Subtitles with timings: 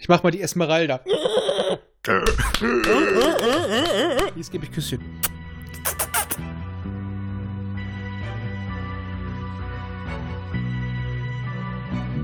[0.00, 1.00] Ich mach mal die Esmeralda.
[4.34, 5.20] Jetzt gebe ich Küsschen.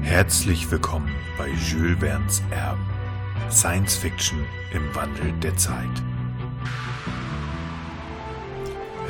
[0.00, 2.88] Herzlich willkommen bei Jules Verne's Erben.
[3.51, 5.85] Science Fiction im Wandel der Zeit.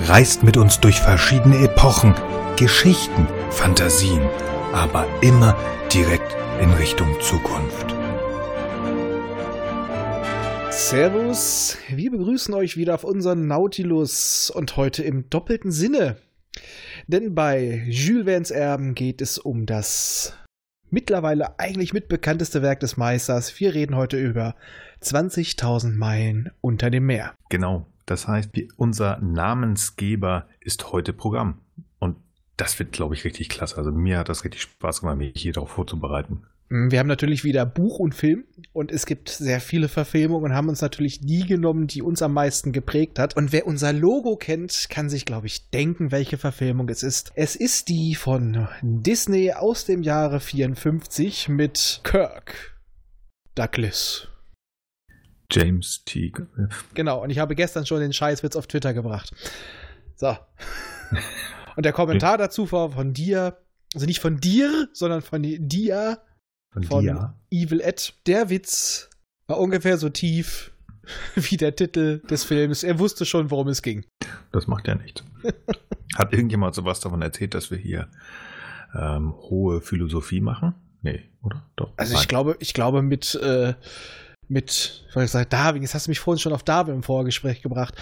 [0.01, 2.17] Reist mit uns durch verschiedene Epochen,
[2.57, 4.29] Geschichten, Fantasien,
[4.73, 5.57] aber immer
[5.93, 7.96] direkt in Richtung Zukunft.
[10.89, 16.17] Servus, wir begrüßen euch wieder auf unseren Nautilus und heute im doppelten Sinne.
[17.09, 20.39] Denn bei Jules Verne's Erben geht es um das
[20.89, 23.59] mittlerweile eigentlich mitbekannteste Werk des Meisters.
[23.59, 24.55] Wir reden heute über
[25.03, 27.35] 20.000 Meilen unter dem Meer.
[27.49, 31.63] Genau, das heißt, unser Namensgeber ist heute Programm.
[31.99, 32.17] Und
[32.57, 33.77] das wird, glaube ich, richtig klasse.
[33.77, 36.45] Also mir hat das richtig Spaß gemacht, mich hier darauf vorzubereiten.
[36.69, 40.57] Mm, wir haben natürlich wieder Buch und Film und es gibt sehr viele Verfilmungen und
[40.57, 43.37] haben uns natürlich die genommen, die uns am meisten geprägt hat.
[43.37, 47.33] Und wer unser Logo kennt, kann sich, glaube ich, denken, welche Verfilmung es ist.
[47.35, 52.77] Es ist die von Disney aus dem Jahre 54 mit Kirk
[53.55, 54.29] Douglas.
[55.51, 56.33] James T.
[56.95, 59.33] Genau, und ich habe gestern schon den Scheißwitz auf Twitter gebracht.
[60.17, 60.37] So.
[61.77, 63.59] Und der Kommentar dazu war von dir,
[63.95, 66.21] also nicht von dir, sondern von dir,
[66.73, 67.35] Von, von dir.
[67.51, 68.15] Evil Ed.
[68.27, 69.11] Der Witz
[69.47, 70.73] war ungefähr so tief
[71.35, 72.83] wie der Titel des Films.
[72.83, 74.05] Er wusste schon, worum es ging.
[74.53, 75.25] Das macht ja nichts.
[76.17, 78.09] Hat irgendjemand sowas davon erzählt, dass wir hier
[78.95, 80.75] ähm, hohe Philosophie machen?
[81.03, 81.63] Nee, oder?
[81.77, 81.93] Doch.
[81.97, 82.23] Also Nein.
[82.23, 83.75] ich glaube, ich glaube mit, äh,
[84.49, 87.63] mit, ich wollte sagen, Darwin, jetzt hast du mich vorhin schon auf Darwin im Vorgespräch
[87.63, 87.95] gebracht.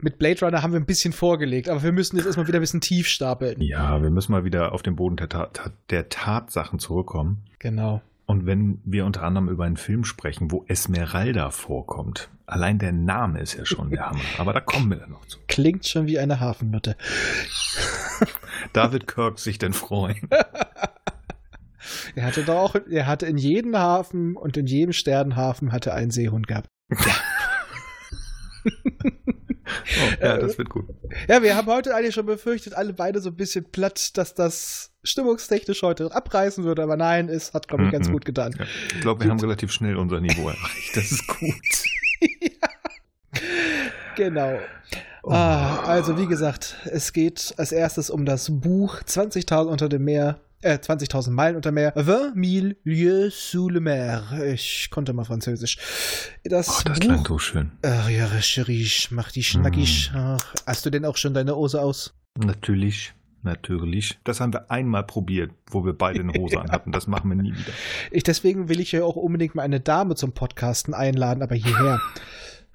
[0.00, 2.62] Mit Blade Runner haben wir ein bisschen vorgelegt, aber wir müssen jetzt erstmal wieder ein
[2.62, 3.60] bisschen tief stapeln.
[3.60, 7.44] Ja, wir müssen mal wieder auf den Boden der, Tat, der Tatsachen zurückkommen.
[7.58, 8.02] Genau.
[8.26, 13.40] Und wenn wir unter anderem über einen Film sprechen, wo Esmeralda vorkommt, allein der Name
[13.40, 14.20] ist ja schon der Hammer.
[14.38, 15.38] Aber da kommen wir dann noch zu.
[15.48, 16.96] Klingt schon wie eine Hafennutte.
[18.72, 20.28] Da wird Kirk sich denn freuen.
[22.14, 26.10] Er hatte doch auch, er hatte in jedem Hafen und in jedem Sternenhafen hatte einen
[26.10, 26.68] Seehund gehabt.
[28.70, 30.86] Oh, ja, das wird gut.
[31.28, 34.92] Ja, wir haben heute eigentlich schon befürchtet, alle beide so ein bisschen platt, dass das
[35.04, 38.12] stimmungstechnisch heute abreißen würde, aber nein, es hat, glaube ich, ganz Mhm.
[38.12, 38.54] gut getan.
[38.58, 40.96] Ja, ich glaube, wir haben relativ schnell unser Niveau erreicht.
[40.96, 41.54] Das ist gut.
[44.16, 44.58] Genau.
[45.22, 45.30] Oh.
[45.32, 50.40] Ah, also wie gesagt, es geht als erstes um das Buch 20.000 unter dem Meer,
[50.62, 51.92] äh, 20.000 Meilen unter Meer.
[51.94, 54.24] 20 lieues sous le mer.
[54.52, 55.78] Ich konnte mal Französisch.
[56.44, 57.06] Das, Oh, das Buch.
[57.06, 57.72] klang so schön.
[57.82, 60.10] Ach ja, Risch, mach die schnackig.
[60.14, 62.14] Ach, hast du denn auch schon deine Hose aus?
[62.36, 64.18] Natürlich, natürlich.
[64.24, 66.92] Das haben wir einmal probiert, wo wir beide eine Hose anhatten.
[66.92, 67.72] Das machen wir nie wieder.
[68.10, 72.00] Ich, deswegen will ich ja auch unbedingt mal eine Dame zum Podcasten einladen, aber hierher.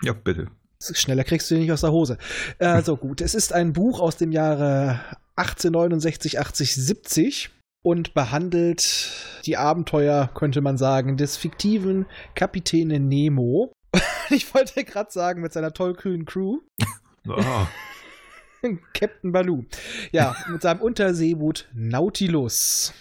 [0.02, 0.48] Ja, bitte.
[0.82, 2.18] Schneller kriegst du die nicht aus der Hose.
[2.60, 5.00] Also gut, es ist ein Buch aus dem Jahre
[5.38, 7.50] 1869, 80, 70
[7.84, 9.12] und behandelt
[9.46, 12.06] die Abenteuer, könnte man sagen, des fiktiven
[12.36, 13.72] Kapitäne Nemo.
[14.30, 16.60] Ich wollte gerade sagen, mit seiner tollkühnen Crew,
[17.28, 17.68] Ah,
[18.94, 19.66] Captain Baloo.
[20.12, 22.94] Ja, mit seinem Unterseeboot Nautilus.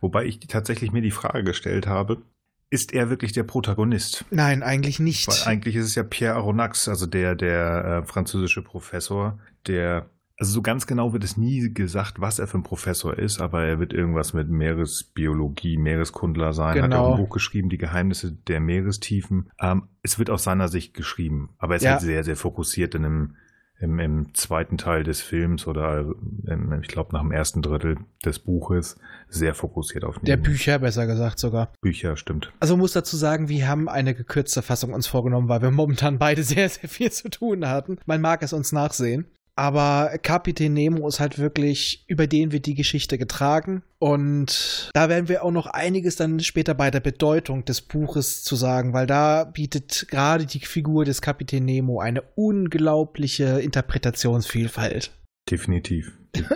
[0.00, 2.22] wobei ich tatsächlich mir die Frage gestellt habe,
[2.70, 4.26] ist er wirklich der Protagonist?
[4.30, 5.26] Nein, eigentlich nicht.
[5.28, 10.52] Weil eigentlich ist es ja Pierre Aronnax, also der, der äh, französische Professor, der, also
[10.52, 13.80] so ganz genau wird es nie gesagt, was er für ein Professor ist, aber er
[13.80, 17.06] wird irgendwas mit Meeresbiologie, Meereskundler sein, hat Genau.
[17.06, 19.50] auch ein Buch geschrieben, die Geheimnisse der Meerestiefen.
[19.60, 21.90] Ähm, es wird aus seiner Sicht geschrieben, aber es ist Ja.
[21.92, 23.36] halt sehr, sehr fokussiert in einem
[23.80, 26.00] im, im zweiten Teil des Films oder
[26.48, 28.96] im, ich glaube nach dem ersten Drittel des Buches
[29.28, 30.36] sehr fokussiert auf Der.
[30.36, 31.72] Bücher, besser gesagt sogar.
[31.80, 32.52] Bücher, stimmt.
[32.58, 36.42] Also muss dazu sagen, wir haben eine gekürzte Fassung uns vorgenommen, weil wir momentan beide
[36.44, 37.98] sehr, sehr viel zu tun hatten.
[38.04, 39.26] Man mag es uns nachsehen.
[39.58, 43.82] Aber Kapitän Nemo ist halt wirklich, über den wird die Geschichte getragen.
[43.98, 48.54] Und da werden wir auch noch einiges dann später bei der Bedeutung des Buches zu
[48.54, 55.10] sagen, weil da bietet gerade die Figur des Kapitän Nemo eine unglaubliche Interpretationsvielfalt.
[55.50, 56.12] Definitiv.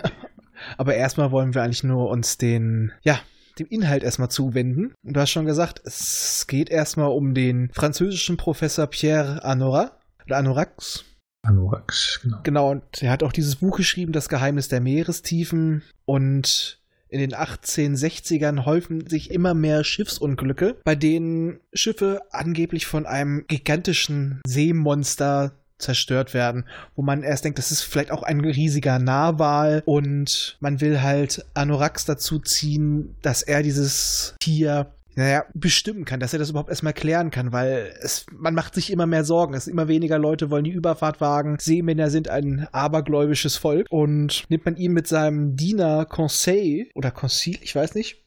[0.77, 3.19] Aber erstmal wollen wir eigentlich nur uns den, ja,
[3.59, 4.93] dem Inhalt erstmal zuwenden.
[5.03, 9.91] Und du hast schon gesagt, es geht erstmal um den französischen Professor Pierre Anorak.
[10.25, 11.03] Oder Anorax.
[11.43, 12.39] Anorax, genau.
[12.43, 15.83] Genau, und er hat auch dieses Buch geschrieben, Das Geheimnis der Meerestiefen.
[16.05, 16.79] Und
[17.09, 24.41] in den 1860ern häufen sich immer mehr Schiffsunglücke, bei denen Schiffe angeblich von einem gigantischen
[24.47, 30.57] Seemonster zerstört werden, wo man erst denkt, das ist vielleicht auch ein riesiger Narwal und
[30.61, 36.39] man will halt Anorax dazu ziehen, dass er dieses Tier naja, bestimmen kann, dass er
[36.39, 39.53] das überhaupt erstmal klären kann, weil es, man macht sich immer mehr Sorgen.
[39.53, 41.57] Es immer weniger Leute wollen die Überfahrt wagen.
[41.59, 47.57] Seemänner sind ein abergläubisches Volk und nimmt man ihn mit seinem Diener Conseil oder Conseil,
[47.61, 48.23] ich weiß nicht,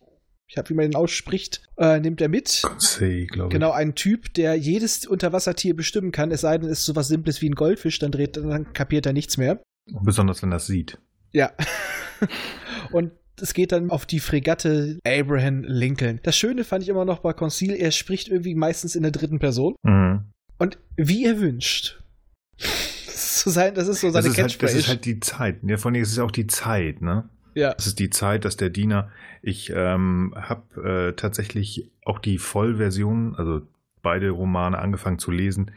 [0.48, 2.62] ich habe, wie man ihn ausspricht, äh, nimmt er mit.
[2.62, 3.52] Conseil, glaube ich.
[3.52, 7.42] Genau, ein Typ, der jedes Unterwassertier bestimmen kann, es sei denn, es ist sowas Simples
[7.42, 9.60] wie ein Goldfisch, dann dreht, dann kapiert er nichts mehr.
[10.02, 10.98] Besonders wenn er es sieht.
[11.32, 11.52] Ja.
[12.92, 13.10] und
[13.40, 16.20] es geht dann auf die Fregatte Abraham Lincoln.
[16.22, 19.38] Das Schöne fand ich immer noch bei Conseil, er spricht irgendwie meistens in der dritten
[19.38, 19.76] Person.
[19.82, 20.24] Mhm.
[20.58, 22.02] Und wie er wünscht.
[22.58, 25.58] Das ist so, sein, das ist so seine Das halt, das ist halt die Zeit.
[25.62, 27.28] Ja, vor allem ist es auch die Zeit, ne?
[27.56, 27.74] ja.
[27.74, 29.10] Das ist die Zeit, dass der Diener,
[29.42, 33.62] ich ähm, habe äh, tatsächlich auch die Vollversion, also
[34.02, 35.72] beide Romane angefangen zu lesen.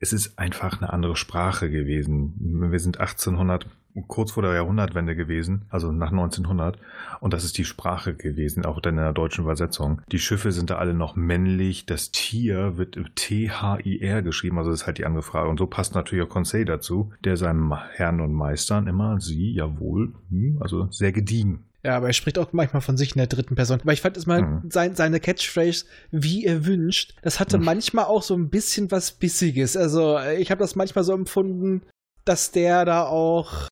[0.00, 2.70] Es ist einfach eine andere Sprache gewesen.
[2.70, 3.66] Wir sind 1800,
[4.06, 6.78] kurz vor der Jahrhundertwende gewesen, also nach 1900.
[7.20, 10.02] Und das ist die Sprache gewesen, auch in der deutschen Übersetzung.
[10.12, 11.84] Die Schiffe sind da alle noch männlich.
[11.86, 15.48] Das Tier wird T-H-I-R geschrieben, also das ist halt die andere Frage.
[15.48, 20.12] Und so passt natürlich auch Conseil dazu, der seinem Herrn und Meistern immer, sie, jawohl,
[20.30, 21.64] hm, also sehr gediegen.
[21.84, 23.80] Ja, aber er spricht auch manchmal von sich in der dritten Person.
[23.80, 24.70] Aber ich fand es mal Mhm.
[24.70, 27.64] sein, seine Catchphrase, wie er wünscht, das hatte Mhm.
[27.64, 29.76] manchmal auch so ein bisschen was Bissiges.
[29.76, 31.82] Also ich habe das manchmal so empfunden,
[32.24, 33.68] dass der da auch.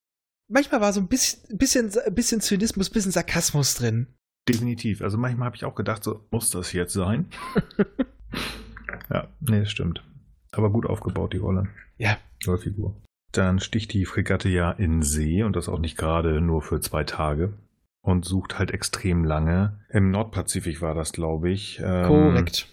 [0.49, 4.07] Manchmal war so ein bisschen, bisschen, bisschen Zynismus, bisschen Sarkasmus drin.
[4.49, 5.03] Definitiv.
[5.03, 7.27] Also manchmal habe ich auch gedacht, so, muss das jetzt sein?
[9.11, 10.05] ja, nee, das stimmt.
[10.53, 11.69] Aber gut aufgebaut, die Rolle.
[11.99, 12.17] Ja.
[12.47, 12.95] Oder Figur.
[13.33, 17.03] Dann sticht die Fregatte ja in See und das auch nicht gerade nur für zwei
[17.05, 17.55] Tage.
[18.01, 19.81] Und sucht halt extrem lange.
[19.91, 21.81] Im Nordpazifik war das, glaube ich.
[21.83, 22.69] ähm, Korrekt.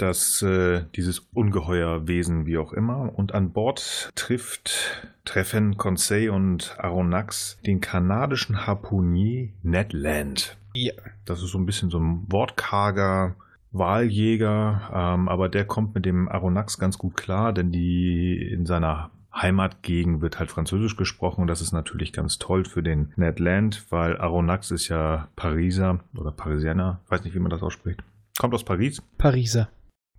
[0.00, 7.58] Dass äh, dieses Ungeheuerwesen, wie auch immer, und an Bord trifft, treffen Conseil und Aronnax
[7.66, 10.56] den kanadischen Harpunier Ned Land.
[10.74, 10.92] Ja.
[11.24, 13.36] Das ist so ein bisschen so ein wortkarger
[13.72, 19.10] Wahljäger, ähm, aber der kommt mit dem Aronnax ganz gut klar, denn die in seiner
[19.32, 23.86] Heimatgegend wird halt Französisch gesprochen und das ist natürlich ganz toll für den Ned Land,
[23.90, 28.02] weil Aronnax ist ja Pariser oder Parisianer, weiß nicht, wie man das ausspricht.
[28.38, 29.02] Kommt aus Paris.
[29.18, 29.68] Pariser.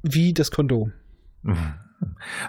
[0.01, 0.93] Wie das Kondom.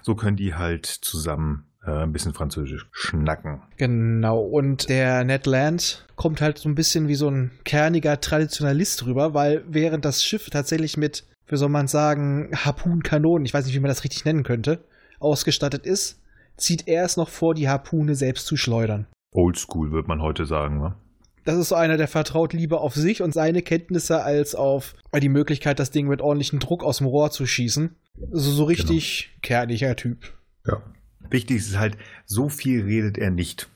[0.02, 3.62] So können die halt zusammen äh, ein bisschen Französisch schnacken.
[3.76, 4.40] Genau.
[4.40, 9.34] Und der Ned Land kommt halt so ein bisschen wie so ein kerniger Traditionalist rüber,
[9.34, 13.80] weil während das Schiff tatsächlich mit, wie soll man sagen, Harpunkanonen, ich weiß nicht, wie
[13.80, 14.84] man das richtig nennen könnte,
[15.20, 16.20] ausgestattet ist,
[16.56, 19.06] zieht er es noch vor, die Harpune selbst zu schleudern.
[19.32, 20.94] Oldschool, würde man heute sagen, ne?
[21.44, 25.28] Das ist so einer, der vertraut lieber auf sich und seine Kenntnisse als auf die
[25.28, 27.96] Möglichkeit, das Ding mit ordentlichem Druck aus dem Rohr zu schießen.
[28.32, 30.32] Also so richtig kerniger Typ.
[30.66, 30.82] Ja.
[31.30, 31.96] Wichtig ist halt,
[32.26, 33.68] so viel redet er nicht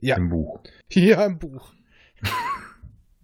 [0.00, 0.16] Ja.
[0.16, 0.60] im Buch.
[0.88, 1.72] Hier im Buch.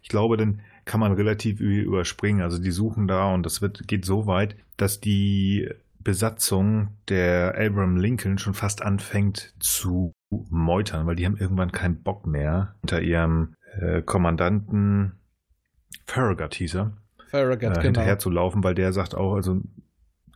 [0.02, 2.40] Ich glaube, dann kann man relativ überspringen.
[2.40, 5.68] Also die suchen da und das wird, geht so weit, dass die
[5.98, 12.26] Besatzung der Abraham Lincoln schon fast anfängt zu meutern, weil die haben irgendwann keinen Bock
[12.26, 15.12] mehr unter ihrem äh, Kommandanten
[16.06, 16.92] Farragut hieß er,
[17.28, 17.80] Farragut, äh, genau.
[17.82, 19.60] hinterher zu laufen, weil der sagt auch, also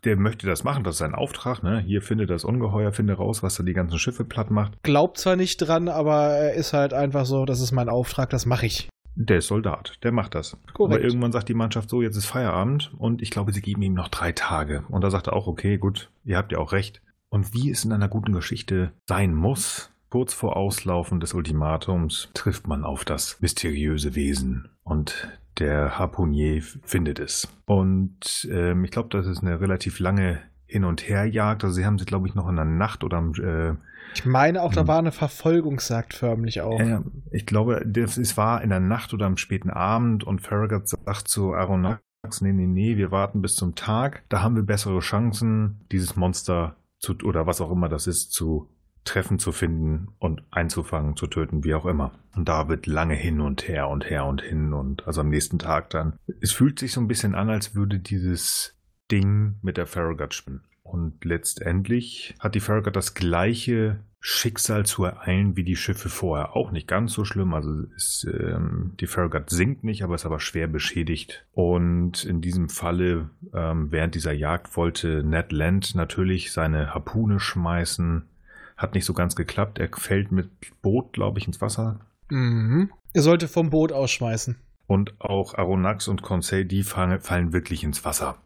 [0.05, 1.81] der möchte das machen, das ist sein Auftrag, ne?
[1.81, 4.83] Hier finde das Ungeheuer, finde raus, was da die ganzen Schiffe platt macht.
[4.83, 8.47] Glaubt zwar nicht dran, aber er ist halt einfach so, das ist mein Auftrag, das
[8.47, 8.89] mache ich.
[9.15, 10.57] Der ist Soldat, der macht das.
[10.73, 10.97] Korrekt.
[10.97, 13.95] Aber irgendwann sagt die Mannschaft so, jetzt ist Feierabend und ich glaube, sie geben ihm
[13.95, 14.85] noch drei Tage.
[14.89, 17.03] Und da sagt er auch, okay, gut, ihr habt ja auch recht.
[17.29, 22.67] Und wie es in einer guten Geschichte sein muss, kurz vor Auslaufen des Ultimatums trifft
[22.67, 25.27] man auf das mysteriöse Wesen und
[25.59, 27.49] der Harpunier findet es.
[27.65, 31.65] Und ähm, ich glaube, das ist eine relativ lange Hin- und Herjagd.
[31.65, 33.73] Also sie haben sie, glaube ich, noch in der Nacht oder am äh,
[34.13, 36.79] Ich meine auch, da war eine Verfolgungsjagd förmlich auch.
[36.79, 37.03] ja.
[37.31, 41.29] ich glaube, das, es war in der Nacht oder am späten Abend und Farragut sagt
[41.29, 42.03] zu Aronnax,
[42.43, 44.25] nee, nee, nee, wir warten bis zum Tag.
[44.29, 48.69] Da haben wir bessere Chancen, dieses Monster zu, oder was auch immer das ist, zu
[49.05, 52.13] treffen, zu finden und einzufangen, zu töten, wie auch immer.
[52.35, 55.59] Und da wird lange hin und her und her und hin und also am nächsten
[55.59, 56.15] Tag dann.
[56.41, 58.79] Es fühlt sich so ein bisschen an, als würde dieses
[59.11, 60.63] Ding mit der Farragut spinnen.
[60.83, 66.55] Und letztendlich hat die Farragut das gleiche Schicksal zu ereilen wie die Schiffe vorher.
[66.55, 67.55] Auch nicht ganz so schlimm.
[67.55, 71.45] Also ist, ähm, die Farragut sinkt nicht, aber ist aber schwer beschädigt.
[71.53, 78.29] Und in diesem Falle, ähm, während dieser Jagd, wollte Ned Land natürlich seine Harpune schmeißen.
[78.77, 79.79] Hat nicht so ganz geklappt.
[79.79, 80.51] Er fällt mit
[80.83, 82.01] Boot, glaube ich, ins Wasser.
[82.31, 82.91] Mhm.
[83.13, 84.57] Er sollte vom Boot ausschmeißen.
[84.87, 88.37] Und auch Aronnax und Conseil, die fallen, fallen wirklich ins Wasser.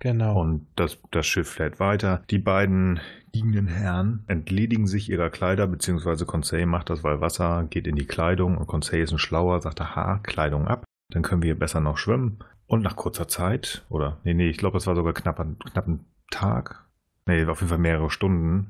[0.00, 0.40] Genau.
[0.40, 2.22] Und das, das Schiff fährt weiter.
[2.30, 3.00] Die beiden
[3.32, 8.06] liegenden Herren entledigen sich ihrer Kleider, beziehungsweise Conseil macht das, weil Wasser geht in die
[8.06, 11.98] Kleidung und Conseil ist ein Schlauer, sagt, aha, Kleidung ab, dann können wir besser noch
[11.98, 12.38] schwimmen.
[12.66, 16.04] Und nach kurzer Zeit, oder nee, nee, ich glaube, es war sogar knapp, knapp ein
[16.30, 16.84] Tag,
[17.26, 18.68] nee, auf jeden Fall mehrere Stunden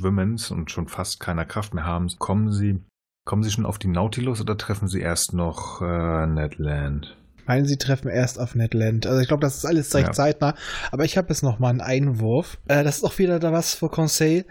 [0.00, 2.82] Schwimmens und schon fast keiner Kraft mehr haben, kommen sie,
[3.24, 7.16] kommen sie schon auf die Nautilus oder treffen sie erst noch äh, Ned Land?
[7.46, 9.06] meinen, sie treffen erst auf Ned Land.
[9.06, 10.12] Also ich glaube, das ist alles recht ja.
[10.12, 10.54] zeitnah.
[10.90, 12.58] Aber ich habe jetzt noch mal einen Einwurf.
[12.68, 14.44] Äh, das ist auch wieder da was für Conseil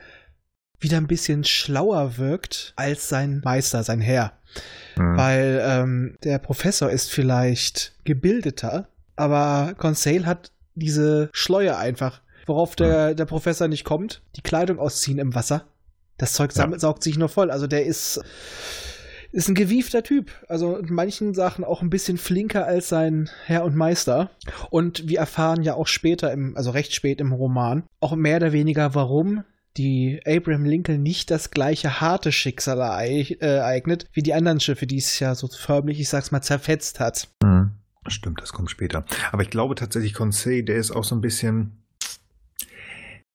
[0.79, 4.33] wieder ein bisschen schlauer wirkt als sein Meister, sein Herr.
[4.97, 5.17] Mhm.
[5.17, 13.15] Weil ähm, der Professor ist vielleicht gebildeter, aber Conseil hat diese Schleue einfach, worauf der,
[13.15, 14.21] der Professor nicht kommt.
[14.35, 15.65] Die Kleidung ausziehen im Wasser.
[16.17, 16.79] Das Zeug ja.
[16.79, 17.51] saugt sich nur voll.
[17.51, 18.21] Also der ist
[19.35, 20.31] ist ein gewiefter Typ.
[20.47, 24.31] Also in manchen Sachen auch ein bisschen flinker als sein Herr und Meister.
[24.69, 28.53] Und wir erfahren ja auch später, im, also recht spät im Roman, auch mehr oder
[28.53, 29.43] weniger, warum
[29.75, 34.97] die Abraham Lincoln nicht das gleiche harte Schicksal äh, ereignet wie die anderen Schiffe, die
[34.97, 37.27] es ja so förmlich, ich sag's mal, zerfetzt hat.
[37.43, 37.71] Mhm.
[38.07, 39.03] Stimmt, das kommt später.
[39.31, 41.81] Aber ich glaube tatsächlich, Conseil, der ist auch so ein bisschen.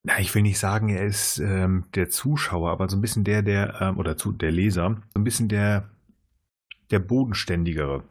[0.03, 3.43] Na, ich will nicht sagen, er ist ähm, der Zuschauer, aber so ein bisschen der,
[3.43, 5.89] der, ähm, oder zu, der Leser, so ein bisschen der,
[6.89, 8.03] der bodenständigere.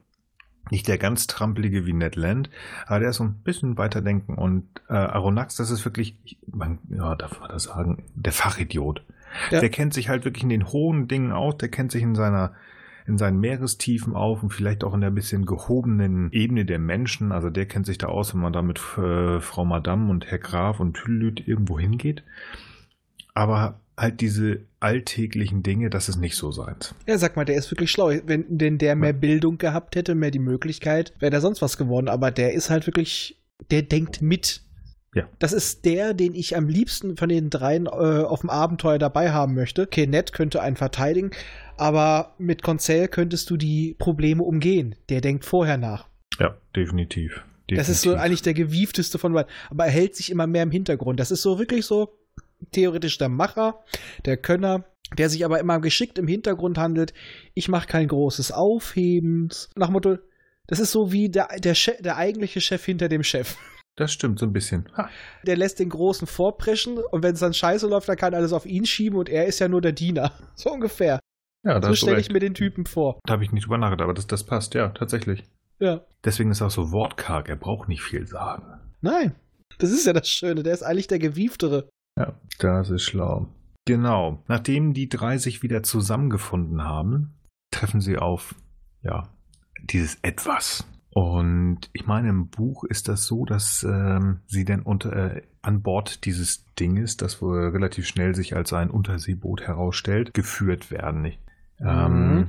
[0.71, 2.49] Nicht der ganz trampelige wie Ned Land,
[2.87, 4.35] aber der ist so ein bisschen weiterdenken.
[4.35, 9.03] Und äh, Aronax, das ist wirklich, man, ja, darf man das sagen, der Fachidiot.
[9.51, 9.59] Ja.
[9.59, 12.53] Der kennt sich halt wirklich in den hohen Dingen aus, der kennt sich in seiner
[13.11, 17.33] in seinen Meerestiefen auf und vielleicht auch in der bisschen gehobenen Ebene der Menschen.
[17.33, 20.39] Also der kennt sich da aus, wenn man da mit äh, Frau Madame und Herr
[20.39, 22.23] Graf und Tüllüt irgendwo hingeht.
[23.35, 26.95] Aber halt diese alltäglichen Dinge, das ist nicht so seins.
[27.07, 28.11] Ja, sag mal, der ist wirklich schlau.
[28.25, 32.09] Wenn denn der mehr Bildung gehabt hätte, mehr die Möglichkeit, wäre der sonst was geworden.
[32.09, 33.41] Aber der ist halt wirklich,
[33.71, 34.63] der denkt mit.
[35.15, 35.29] Ja.
[35.41, 39.33] Das ist der, den ich am liebsten von den dreien äh, auf dem Abenteuer dabei
[39.33, 39.83] haben möchte.
[39.83, 41.33] Okay, Ned könnte einen verteidigen,
[41.81, 44.97] aber mit Conseil könntest du die Probleme umgehen.
[45.09, 46.09] Der denkt vorher nach.
[46.39, 47.43] Ja, definitiv.
[47.71, 47.79] definitiv.
[47.79, 49.51] Das ist so eigentlich der gewiefteste von beiden.
[49.71, 51.19] Aber er hält sich immer mehr im Hintergrund.
[51.19, 52.19] Das ist so wirklich so,
[52.73, 53.83] theoretisch der Macher,
[54.27, 54.85] der Könner,
[55.17, 57.15] der sich aber immer geschickt im Hintergrund handelt.
[57.55, 59.49] Ich mache kein großes Aufheben.
[59.75, 60.19] Nach Motto,
[60.67, 63.57] das ist so wie der, der, Chef, der eigentliche Chef hinter dem Chef.
[63.97, 64.87] Das stimmt, so ein bisschen.
[64.99, 65.09] Ha.
[65.47, 68.67] Der lässt den Großen vorpreschen und wenn es dann scheiße läuft, dann kann alles auf
[68.67, 70.33] ihn schieben und er ist ja nur der Diener.
[70.55, 71.21] So ungefähr.
[71.63, 73.21] Ja, so stelle ich mir den Typen vor.
[73.25, 75.45] Da habe ich nicht drüber nachgedacht, aber das, das passt, ja, tatsächlich.
[75.79, 76.03] Ja.
[76.25, 78.81] Deswegen ist er auch so wortkarg, er braucht nicht viel sagen.
[79.01, 79.35] Nein,
[79.79, 81.89] das ist ja das Schöne, der ist eigentlich der Gewieftere.
[82.19, 83.49] Ja, das ist schlau.
[83.87, 84.43] Genau.
[84.47, 87.35] Nachdem die drei sich wieder zusammengefunden haben,
[87.71, 88.55] treffen sie auf,
[89.03, 89.29] ja,
[89.83, 90.87] dieses Etwas.
[91.13, 95.83] Und ich meine, im Buch ist das so, dass ähm, sie dann unter, äh, an
[95.83, 101.25] Bord dieses Dinges, das wohl relativ schnell sich als ein Unterseeboot herausstellt, geführt werden.
[101.25, 101.41] Ich,
[101.85, 102.49] ähm, mhm.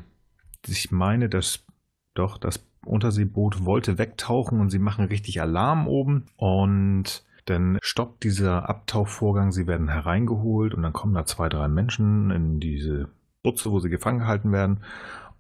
[0.67, 1.65] ich meine, dass
[2.13, 8.69] doch das Unterseeboot wollte wegtauchen und sie machen richtig Alarm oben und dann stoppt dieser
[8.69, 13.09] Abtauchvorgang, sie werden hereingeholt und dann kommen da zwei, drei Menschen in diese
[13.43, 14.81] Butze, wo sie gefangen gehalten werden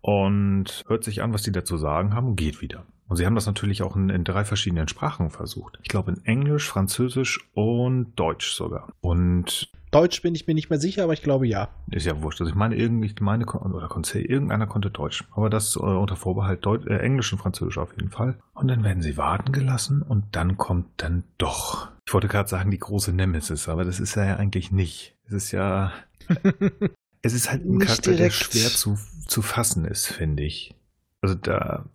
[0.01, 2.83] und hört sich an, was die dazu sagen haben, geht wieder.
[3.07, 5.77] Und sie haben das natürlich auch in, in, drei verschiedenen Sprachen versucht.
[5.83, 8.87] Ich glaube in Englisch, Französisch und Deutsch sogar.
[9.01, 11.69] Und Deutsch bin ich mir nicht mehr sicher, aber ich glaube ja.
[11.91, 12.39] Ist ja wurscht.
[12.39, 15.25] Also ich meine, irgendwie, meine, oder Conseil, irgendeiner konnte Deutsch.
[15.31, 18.39] Aber das äh, unter Vorbehalt Deut äh, Englisch und Französisch auf jeden Fall.
[18.53, 21.89] Und dann werden sie warten gelassen und dann kommt dann doch.
[22.07, 25.15] Ich wollte gerade sagen, die große Nemesis, aber das ist er ja eigentlich nicht.
[25.25, 25.91] Es ist ja.
[27.21, 30.73] es ist halt ein Charakter, der schwer zu, zu fassen ist, finde ich.
[31.19, 31.85] Also da.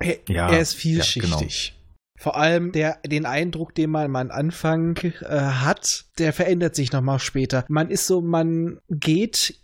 [0.00, 1.30] Er, ja, er ist vielschichtig.
[1.30, 1.83] Ja, genau.
[2.24, 7.18] Vor allem der, den Eindruck, den man am Anfang äh, hat, der verändert sich nochmal
[7.18, 7.66] später.
[7.68, 9.60] Man ist so, man geht,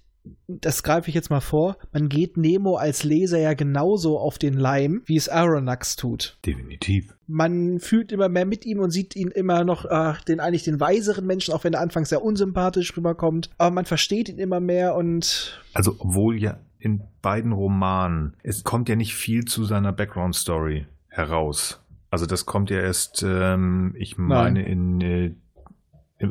[0.46, 4.52] das greife ich jetzt mal vor, man geht Nemo als Leser ja genauso auf den
[4.52, 6.36] Leim, wie es Aronnax tut.
[6.44, 7.14] Definitiv.
[7.26, 10.80] Man fühlt immer mehr mit ihm und sieht ihn immer noch, äh, den eigentlich den
[10.80, 13.48] weiseren Menschen, auch wenn er anfangs sehr unsympathisch rüberkommt.
[13.56, 15.58] Aber man versteht ihn immer mehr und.
[15.72, 21.80] Also, obwohl ja in beiden Romanen, es kommt ja nicht viel zu seiner Background-Story heraus.
[22.10, 25.34] Also das kommt ja erst, ähm, ich meine, in äh,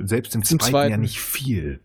[0.03, 1.81] selbst im, zweiten, zweiten, ja nicht viel.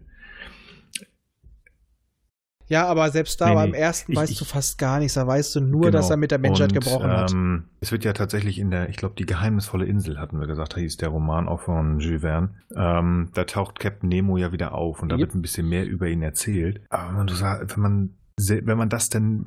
[2.67, 5.15] Ja, aber selbst da nee, beim ersten ich, weißt ich, du fast gar nichts.
[5.15, 5.99] Da weißt du nur, genau.
[5.99, 7.31] dass er mit der Menschheit und, gebrochen hat.
[7.33, 10.75] Ähm, es wird ja tatsächlich in der, ich glaube, die geheimnisvolle Insel hatten wir gesagt,
[10.75, 12.55] da hieß der Roman auch von Jules Verne.
[12.75, 15.29] Ähm, da taucht Captain Nemo ja wieder auf und da yep.
[15.29, 16.81] wird ein bisschen mehr über ihn erzählt.
[16.89, 17.29] Aber wenn man,
[17.69, 19.47] wenn man, wenn man das denn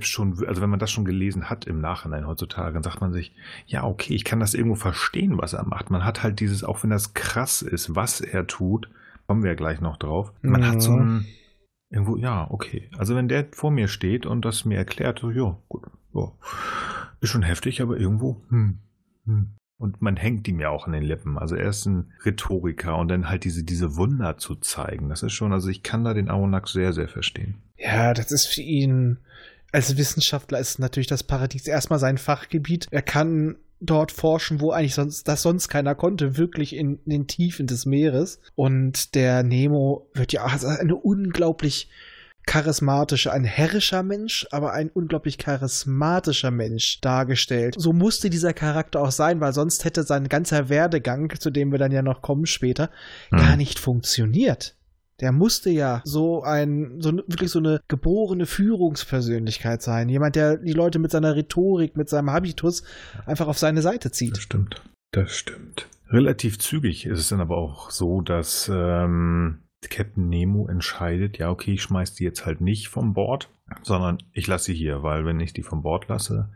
[0.00, 3.32] schon, also wenn man das schon gelesen hat im Nachhinein heutzutage, dann sagt man sich,
[3.66, 5.90] ja, okay, ich kann das irgendwo verstehen, was er macht.
[5.90, 8.90] Man hat halt dieses, auch wenn das krass ist, was er tut,
[9.26, 10.32] kommen wir ja gleich noch drauf.
[10.42, 10.68] Man ja.
[10.68, 11.26] hat so ein,
[11.90, 12.90] irgendwo, ja, okay.
[12.98, 16.32] Also wenn der vor mir steht und das mir erklärt, so, ja, gut, ja,
[17.20, 18.80] ist schon heftig, aber irgendwo, hm,
[19.26, 19.56] Hm.
[19.76, 21.36] Und man hängt ihm ja auch an den Lippen.
[21.36, 25.08] Also er ist ein Rhetoriker und dann halt diese, diese Wunder zu zeigen.
[25.08, 27.56] Das ist schon, also ich kann da den Aronax sehr, sehr verstehen.
[27.76, 29.18] Ja, das ist für ihn
[29.74, 32.86] als Wissenschaftler ist natürlich das Paradies erstmal sein Fachgebiet.
[32.90, 37.26] Er kann dort forschen, wo eigentlich sonst das sonst keiner konnte, wirklich in, in den
[37.26, 38.40] Tiefen des Meeres.
[38.54, 41.90] Und der Nemo wird ja als eine unglaublich
[42.46, 47.74] charismatische, ein herrischer Mensch, aber ein unglaublich charismatischer Mensch dargestellt.
[47.76, 51.78] So musste dieser Charakter auch sein, weil sonst hätte sein ganzer Werdegang, zu dem wir
[51.78, 52.90] dann ja noch kommen später,
[53.30, 53.38] hm.
[53.38, 54.76] gar nicht funktioniert.
[55.20, 60.08] Der musste ja so ein, so wirklich so eine geborene Führungspersönlichkeit sein.
[60.08, 62.82] Jemand, der die Leute mit seiner Rhetorik, mit seinem Habitus
[63.26, 64.32] einfach auf seine Seite zieht.
[64.32, 64.82] Das stimmt.
[65.12, 65.88] Das stimmt.
[66.08, 71.74] Relativ zügig ist es dann aber auch so, dass ähm, Captain Nemo entscheidet, ja, okay,
[71.74, 73.50] ich schmeiß die jetzt halt nicht vom Bord,
[73.82, 76.50] sondern ich lasse sie hier, weil wenn ich die vom Bord lasse,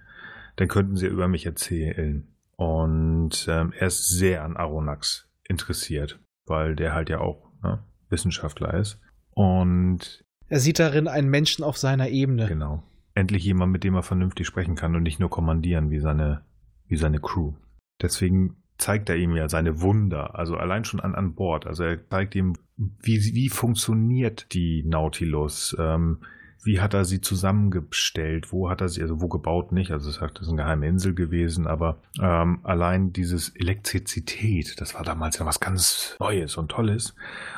[0.57, 2.27] dann könnten sie über mich erzählen.
[2.57, 7.79] Und ähm, er ist sehr an Aronax interessiert, weil der halt ja auch ne,
[8.11, 9.01] Wissenschaftler ist.
[9.31, 12.47] Und er sieht darin einen Menschen auf seiner Ebene.
[12.47, 12.83] Genau.
[13.15, 16.43] Endlich jemand, mit dem er vernünftig sprechen kann und nicht nur kommandieren wie seine,
[16.87, 17.53] wie seine Crew.
[18.01, 21.67] Deswegen zeigt er ihm ja seine Wunder, also allein schon an, an Bord.
[21.67, 26.19] Also er zeigt ihm, wie, wie funktioniert die Nautilus, ähm,
[26.63, 30.17] wie hat er sie zusammengestellt, wo hat er sie, also wo gebaut nicht, also es
[30.17, 35.39] sagt, das ist eine geheime Insel gewesen, aber ähm, allein dieses Elektrizität, das war damals
[35.39, 37.15] ja was ganz Neues und Tolles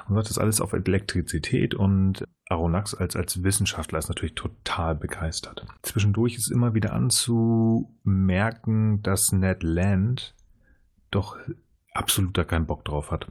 [0.08, 5.64] und hat das alles auf Elektrizität und Aronax als, als Wissenschaftler ist natürlich total begeistert.
[5.82, 10.34] Zwischendurch ist immer wieder anzumerken, dass Ned Land
[11.10, 11.36] doch
[11.92, 13.30] absolut da keinen Bock drauf hat.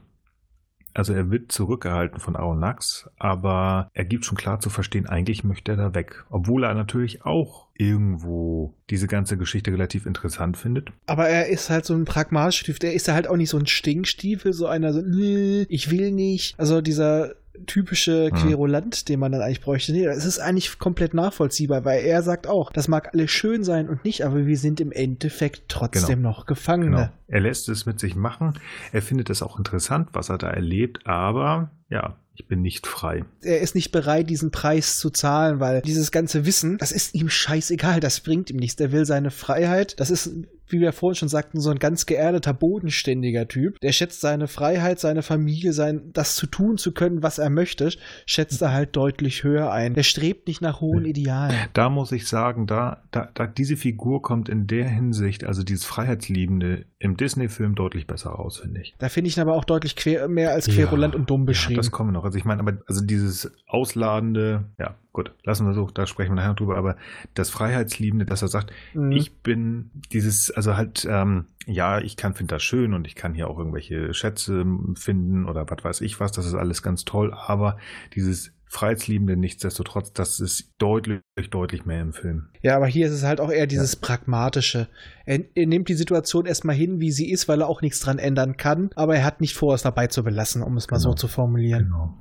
[0.94, 5.72] Also er wird zurückgehalten von Aonax, aber er gibt schon klar zu verstehen, eigentlich möchte
[5.72, 6.26] er da weg.
[6.30, 10.90] Obwohl er natürlich auch irgendwo diese ganze Geschichte relativ interessant findet.
[11.06, 12.80] Aber er ist halt so ein pragmatischer Typ.
[12.80, 16.60] Der ist halt auch nicht so ein Stinkstiefel, so einer so, ich will nicht.
[16.60, 18.38] Also dieser typische hm.
[18.38, 19.92] Querulant, den man dann eigentlich bräuchte.
[19.92, 23.90] Nee, es ist eigentlich komplett nachvollziehbar, weil er sagt auch, das mag alles schön sein
[23.90, 26.30] und nicht, aber wir sind im Endeffekt trotzdem genau.
[26.30, 26.96] noch Gefangene.
[26.96, 27.10] Genau.
[27.28, 28.54] Er lässt es mit sich machen.
[28.92, 33.26] Er findet es auch interessant, was er da erlebt, aber ja, ich bin nicht frei.
[33.42, 37.30] Er ist nicht bereit, diesen Preis zu zahlen, weil dieses ganze Wissen, das ist ihm
[37.30, 38.78] scheißegal, das bringt ihm nichts.
[38.78, 40.00] Der will seine Freiheit.
[40.00, 40.32] Das ist
[40.72, 43.80] wie wir vorhin schon sagten, so ein ganz geerdeter, bodenständiger Typ.
[43.80, 47.90] Der schätzt seine Freiheit, seine Familie, sein, das zu tun zu können, was er möchte,
[48.26, 49.94] schätzt er halt deutlich höher ein.
[49.94, 51.56] Der strebt nicht nach hohen Idealen.
[51.74, 55.86] Da muss ich sagen, da, da, da diese Figur kommt in der Hinsicht, also dieses
[55.86, 58.94] Freiheitsliebende, im Disney-Film deutlich besser raus, finde ich.
[58.98, 61.76] Da finde ich ihn aber auch deutlich quer, mehr als querulant ja, und dumm beschrieben.
[61.76, 62.26] Ja, das kommen wir noch.
[62.26, 66.36] Also ich meine, aber also dieses ausladende, ja, gut, lassen wir so, da sprechen wir
[66.36, 66.98] nachher drüber, aber
[67.36, 69.14] das Freiheitsliebende, dass er sagt, mhm.
[69.14, 73.34] ich bin dieses, also halt, ähm, ja, ich kann finde das schön und ich kann
[73.34, 77.34] hier auch irgendwelche Schätze finden oder was weiß ich was, das ist alles ganz toll,
[77.34, 77.78] aber
[78.14, 82.50] dieses Freiheitsliebende nichtsdestotrotz, das ist deutlich, deutlich mehr im Film.
[82.62, 84.00] Ja, aber hier ist es halt auch eher dieses ja.
[84.02, 84.90] Pragmatische.
[85.26, 88.20] Er, er, nimmt die Situation erstmal hin, wie sie ist, weil er auch nichts dran
[88.20, 91.12] ändern kann, aber er hat nicht vor, es dabei zu belassen, um es mal genau.
[91.12, 91.86] so zu formulieren.
[91.86, 92.18] Genau.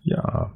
[0.00, 0.54] Ja.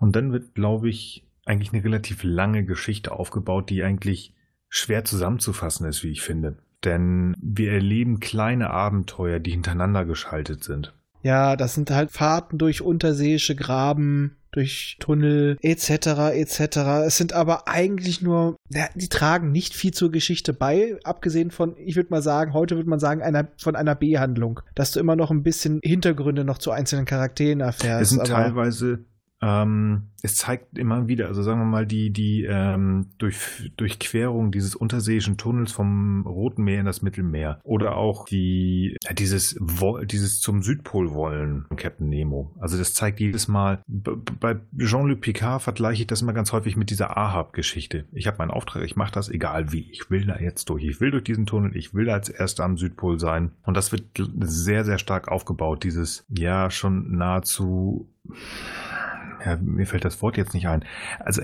[0.00, 4.34] Und dann wird, glaube ich, eigentlich eine relativ lange Geschichte aufgebaut, die eigentlich
[4.68, 6.58] schwer zusammenzufassen ist, wie ich finde.
[6.84, 10.94] Denn wir erleben kleine Abenteuer, die hintereinander geschaltet sind.
[11.22, 16.34] Ja, das sind halt Fahrten durch unterseeische Graben, durch Tunnel etc.
[16.34, 16.76] etc.
[17.06, 21.74] Es sind aber eigentlich nur, ja, die tragen nicht viel zur Geschichte bei, abgesehen von,
[21.78, 25.16] ich würde mal sagen, heute würde man sagen, einer, von einer B-Handlung, dass du immer
[25.16, 28.02] noch ein bisschen Hintergründe noch zu einzelnen Charakteren erfährst.
[28.02, 29.00] Es sind teilweise
[29.44, 34.74] ähm, es zeigt immer wieder, also sagen wir mal, die, die ähm, durch, Durchquerung dieses
[34.74, 39.60] unterseeischen Tunnels vom Roten Meer in das Mittelmeer oder auch die, dieses,
[40.04, 42.54] dieses zum Südpol wollen von Captain Nemo.
[42.58, 46.88] Also das zeigt jedes Mal, bei Jean-Luc Picard vergleiche ich das immer ganz häufig mit
[46.88, 48.06] dieser Ahab-Geschichte.
[48.12, 49.90] Ich habe meinen Auftrag, ich mache das egal wie.
[49.90, 50.84] Ich will da jetzt durch.
[50.84, 53.50] Ich will durch diesen Tunnel, ich will als Erster am Südpol sein.
[53.64, 54.04] Und das wird
[54.40, 58.08] sehr, sehr stark aufgebaut, dieses, ja, schon nahezu
[59.44, 60.84] ja, mir fällt das Wort jetzt nicht ein.
[61.20, 61.42] Also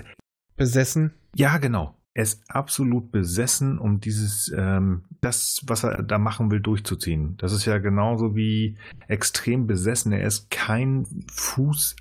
[0.56, 1.12] besessen.
[1.34, 1.96] Ja, genau.
[2.12, 7.36] Er ist absolut besessen, um dieses, ähm, das, was er da machen will, durchzuziehen.
[7.38, 10.12] Das ist ja genauso wie extrem besessen.
[10.12, 11.94] Er ist kein Fuß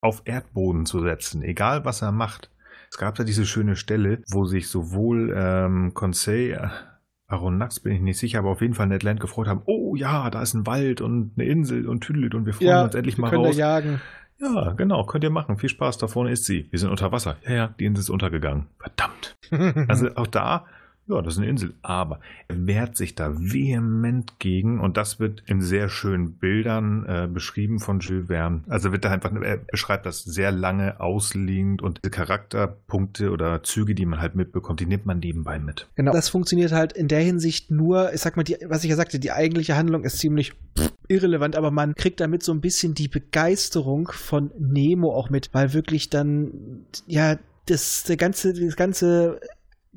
[0.00, 2.50] auf Erdboden zu setzen, egal was er macht.
[2.90, 6.68] Es gab da diese schöne Stelle, wo sich sowohl ähm, Conseil, äh,
[7.28, 9.62] Aronax bin ich nicht sicher, aber auf jeden Fall Ned Land gefreut haben.
[9.66, 12.84] Oh ja, da ist ein Wald und eine Insel und Tüdelüt und wir freuen ja,
[12.84, 13.56] uns endlich mal raus.
[13.56, 14.00] jagen.
[14.38, 15.56] Ja, genau, könnt ihr machen.
[15.56, 16.68] Viel Spaß, da vorne ist sie.
[16.70, 17.36] Wir sind unter Wasser.
[17.46, 18.66] Ja, ja, die Insel ist untergegangen.
[18.78, 19.36] Verdammt.
[19.88, 20.66] also auch da
[21.08, 21.74] ja, das ist eine Insel.
[21.82, 27.28] Aber er wehrt sich da vehement gegen und das wird in sehr schönen Bildern äh,
[27.32, 28.62] beschrieben von Jules Verne.
[28.68, 33.94] Also wird da einfach, er beschreibt das sehr lange ausliegend und diese Charakterpunkte oder Züge,
[33.94, 35.86] die man halt mitbekommt, die nimmt man nebenbei mit.
[35.94, 36.12] Genau.
[36.12, 39.18] Das funktioniert halt in der Hinsicht nur, ich sag mal, die, was ich ja sagte,
[39.18, 40.54] die eigentliche Handlung ist ziemlich
[41.08, 45.72] irrelevant, aber man kriegt damit so ein bisschen die Begeisterung von Nemo auch mit, weil
[45.72, 49.40] wirklich dann, ja, das, der ganze, das ganze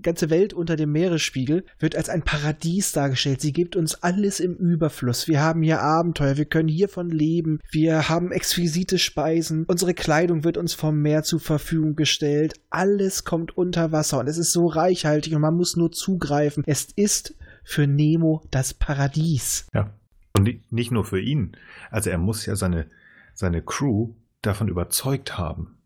[0.02, 3.42] ganze Welt unter dem Meeresspiegel wird als ein Paradies dargestellt.
[3.42, 5.28] Sie gibt uns alles im Überfluss.
[5.28, 10.58] Wir haben hier Abenteuer, wir können hiervon leben, wir haben exquisite Speisen, unsere Kleidung wird
[10.58, 15.34] uns vom Meer zur Verfügung gestellt, alles kommt unter Wasser und es ist so reichhaltig
[15.36, 16.64] und man muss nur zugreifen.
[16.66, 19.68] Es ist für Nemo das Paradies.
[19.74, 19.94] Ja.
[20.38, 21.52] Und nicht nur für ihn.
[21.92, 22.88] Also er muss ja seine,
[23.34, 25.79] seine Crew davon überzeugt haben.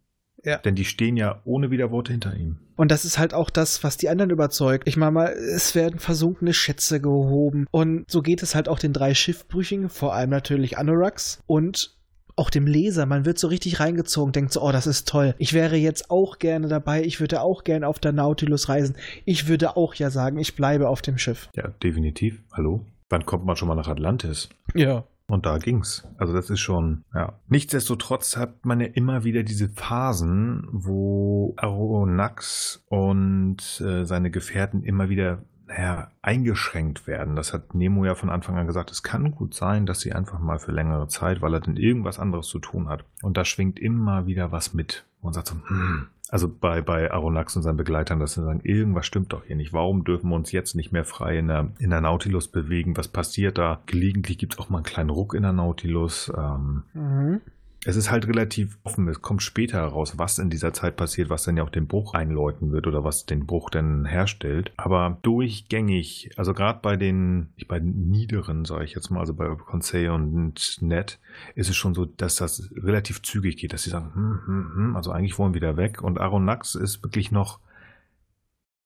[0.43, 0.57] Ja.
[0.57, 2.57] Denn die stehen ja ohne Widerworte hinter ihm.
[2.75, 4.87] Und das ist halt auch das, was die anderen überzeugt.
[4.87, 7.67] Ich meine mal, es werden versunkene Schätze gehoben.
[7.71, 11.97] Und so geht es halt auch den drei Schiffbrüchigen, vor allem natürlich Anorax und
[12.35, 15.35] auch dem Leser, man wird so richtig reingezogen, denkt so, oh, das ist toll.
[15.37, 18.95] Ich wäre jetzt auch gerne dabei, ich würde auch gerne auf der Nautilus reisen.
[19.25, 21.49] Ich würde auch ja sagen, ich bleibe auf dem Schiff.
[21.55, 22.41] Ja, definitiv.
[22.51, 22.85] Hallo?
[23.09, 24.49] Wann kommt man schon mal nach Atlantis?
[24.73, 25.05] Ja.
[25.27, 26.07] Und da ging's.
[26.17, 27.39] Also das ist schon, ja.
[27.47, 35.09] Nichtsdestotrotz hat man ja immer wieder diese Phasen, wo Aronax und äh, seine Gefährten immer
[35.09, 37.35] wieder naja, eingeschränkt werden.
[37.35, 38.91] Das hat Nemo ja von Anfang an gesagt.
[38.91, 42.19] Es kann gut sein, dass sie einfach mal für längere Zeit, weil er denn irgendwas
[42.19, 43.05] anderes zu tun hat.
[43.21, 45.05] Und da schwingt immer wieder was mit.
[45.21, 49.05] Und sagt so, hm, also bei, bei Aronax und seinen Begleitern, dass sie sagen, irgendwas
[49.05, 49.71] stimmt doch hier nicht.
[49.71, 52.97] Warum dürfen wir uns jetzt nicht mehr frei in der, in der Nautilus bewegen?
[52.97, 53.81] Was passiert da?
[53.85, 56.33] Gelegentlich gibt es auch mal einen kleinen Ruck in der Nautilus.
[56.35, 57.41] Ähm, mhm.
[57.85, 59.07] Es ist halt relativ offen.
[59.07, 62.13] Es kommt später heraus, was in dieser Zeit passiert, was dann ja auch den Bruch
[62.13, 64.71] einläuten wird oder was den Bruch dann herstellt.
[64.77, 69.47] Aber durchgängig, also gerade bei den, bei den niederen, sage ich jetzt mal, also bei
[69.55, 71.19] Conseil und Net,
[71.55, 74.95] ist es schon so, dass das relativ zügig geht, dass sie sagen, hm, hm, hm,
[74.95, 76.01] also eigentlich wollen wir wieder weg.
[76.01, 77.59] Und Aronax ist wirklich noch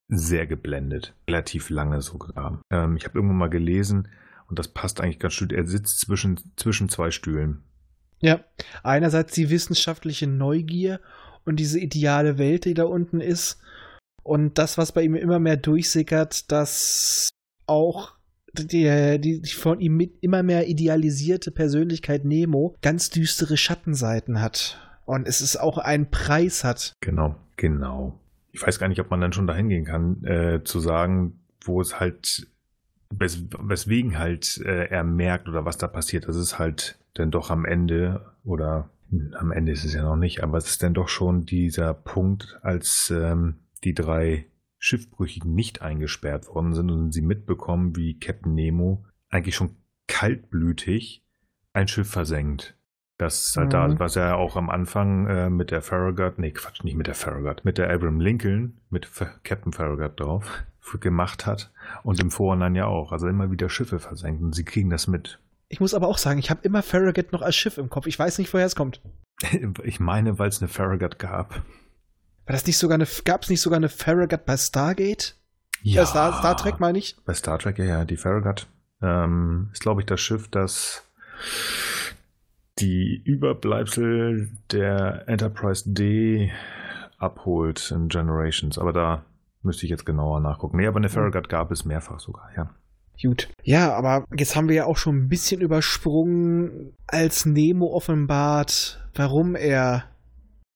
[0.08, 1.14] sehr geblendet.
[1.28, 2.62] Relativ lange sogar.
[2.72, 4.08] Ähm, ich habe irgendwann mal gelesen,
[4.48, 7.64] und das passt eigentlich ganz schön, er sitzt zwischen, zwischen zwei Stühlen.
[8.20, 8.40] Ja,
[8.84, 11.00] einerseits die wissenschaftliche Neugier
[11.46, 13.60] und diese ideale Welt, die da unten ist.
[14.24, 17.30] Und das, was bei ihm immer mehr durchsickert, dass
[17.68, 18.18] auch
[18.54, 24.80] die, die, die von ihm mit immer mehr idealisierte Persönlichkeit Nemo ganz düstere Schattenseiten hat.
[25.06, 26.94] Und es ist auch einen Preis hat.
[27.00, 28.20] Genau, genau.
[28.52, 31.80] Ich weiß gar nicht, ob man dann schon dahin gehen kann, äh, zu sagen, wo
[31.80, 32.48] es halt,
[33.14, 36.28] wes weswegen halt äh, er merkt oder was da passiert.
[36.28, 38.90] Das ist halt denn doch am Ende oder
[39.34, 42.60] am Ende ist es ja noch nicht, aber es ist dann doch schon dieser Punkt,
[42.62, 44.48] als ähm, die drei
[44.80, 49.76] Schiffbrüchigen nicht eingesperrt worden sind und sie mitbekommen, wie Captain Nemo eigentlich schon
[50.08, 51.24] kaltblütig
[51.74, 52.76] ein Schiff versenkt.
[53.18, 53.72] Das halt mhm.
[53.72, 57.16] da, was er auch am Anfang äh, mit der Farragut, nee, Quatsch, nicht mit der
[57.16, 59.10] Farragut, mit der Abraham Lincoln, mit
[59.44, 60.64] Captain Farragut drauf,
[61.00, 61.74] gemacht hat.
[62.04, 63.12] Und im Vorhinein ja auch.
[63.12, 65.40] Also immer wieder Schiffe versenkt und sie kriegen das mit.
[65.70, 68.08] Ich muss aber auch sagen, ich habe immer Farragut noch als Schiff im Kopf.
[68.08, 69.02] Ich weiß nicht, woher es kommt.
[69.84, 71.58] Ich meine, weil es eine Farragut gab.
[72.48, 75.36] War das nicht sogar eine, gab es nicht sogar eine Farragut bei Stargate?
[75.84, 76.02] Ja.
[76.02, 77.18] Bei Star, Star Trek meine ich?
[77.24, 78.06] Bei Star Trek, ja, ja.
[78.06, 78.68] Die Farragut
[79.02, 81.04] ähm, ist, glaube ich, das Schiff, das
[82.80, 86.52] die Überbleibsel der Enterprise D
[87.18, 88.78] abholt in Generations.
[88.78, 89.26] Aber da
[89.62, 90.78] müsste ich jetzt genauer nachgucken.
[90.78, 92.70] Nee, aber eine Farragut gab es mehrfach sogar, ja.
[93.22, 93.50] Gut.
[93.64, 99.56] Ja, aber jetzt haben wir ja auch schon ein bisschen übersprungen, als Nemo offenbart, warum
[99.56, 100.06] er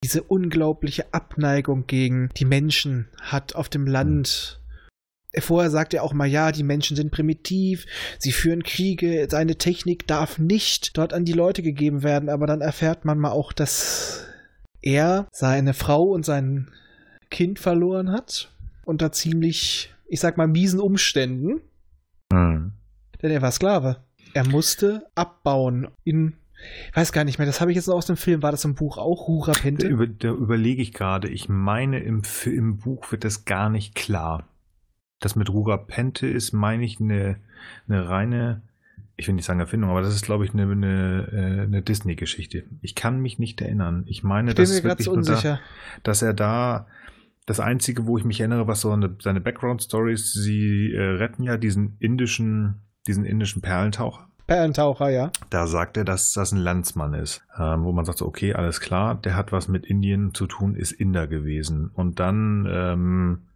[0.03, 4.59] diese unglaubliche Abneigung gegen die Menschen hat auf dem Land.
[5.37, 7.85] Vorher sagt er auch mal, ja, die Menschen sind primitiv,
[8.17, 12.61] sie führen Kriege, seine Technik darf nicht dort an die Leute gegeben werden, aber dann
[12.61, 14.25] erfährt man mal auch, dass
[14.81, 16.71] er seine Frau und sein
[17.29, 18.51] Kind verloren hat
[18.83, 21.61] unter ziemlich, ich sag mal, miesen Umständen.
[22.31, 22.71] Mhm.
[23.21, 23.97] Denn er war Sklave.
[24.33, 26.33] Er musste abbauen in
[26.89, 28.43] ich weiß gar nicht mehr, das habe ich jetzt aus dem Film.
[28.43, 29.87] War das im Buch auch Hura Pente?
[29.87, 31.27] Da, über, da überlege ich gerade.
[31.27, 34.47] Ich meine, im, im Buch wird das gar nicht klar.
[35.19, 37.37] Das mit Rura Pente ist, meine ich, eine,
[37.87, 38.61] eine reine,
[39.17, 42.63] ich will nicht sagen Erfindung, aber das ist, glaube ich, eine, eine, äh, eine Disney-Geschichte.
[42.81, 44.03] Ich kann mich nicht erinnern.
[44.07, 45.55] Ich meine, ich bin mir wirklich unsicher.
[45.55, 46.87] Da, dass er da
[47.45, 51.57] das Einzige, wo ich mich erinnere, was so eine, seine Background-Stories, sie äh, retten ja
[51.57, 54.27] diesen indischen, diesen indischen Perlentaucher.
[54.47, 55.31] Perlentaucher, ja.
[55.49, 58.79] Da sagt er, dass das ein Landsmann ist, ähm, wo man sagt, so, okay, alles
[58.81, 61.89] klar, der hat was mit Indien zu tun, ist Inder gewesen.
[61.93, 63.47] Und dann ähm,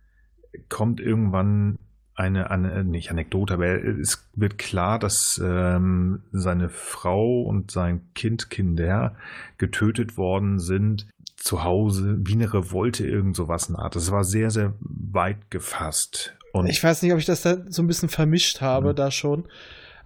[0.69, 1.79] kommt irgendwann
[2.15, 8.49] eine, eine nicht Anekdote, aber es wird klar, dass ähm, seine Frau und sein Kind,
[8.49, 9.15] Kinder
[9.57, 13.95] getötet worden sind zu Hause, wie eine Revolte, irgend sowas in Art.
[13.95, 16.35] Das war sehr, sehr weit gefasst.
[16.53, 18.95] Und ich weiß nicht, ob ich das da so ein bisschen vermischt habe, mhm.
[18.95, 19.47] da schon.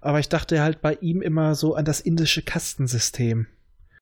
[0.00, 3.46] Aber ich dachte halt bei ihm immer so an das indische Kastensystem.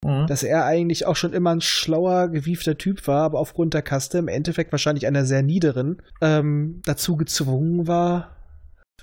[0.04, 0.26] Mhm.
[0.26, 4.18] Dass er eigentlich auch schon immer ein schlauer, gewiefter Typ war, aber aufgrund der Kaste
[4.18, 8.37] im Endeffekt wahrscheinlich einer sehr niederen, ähm, dazu gezwungen war,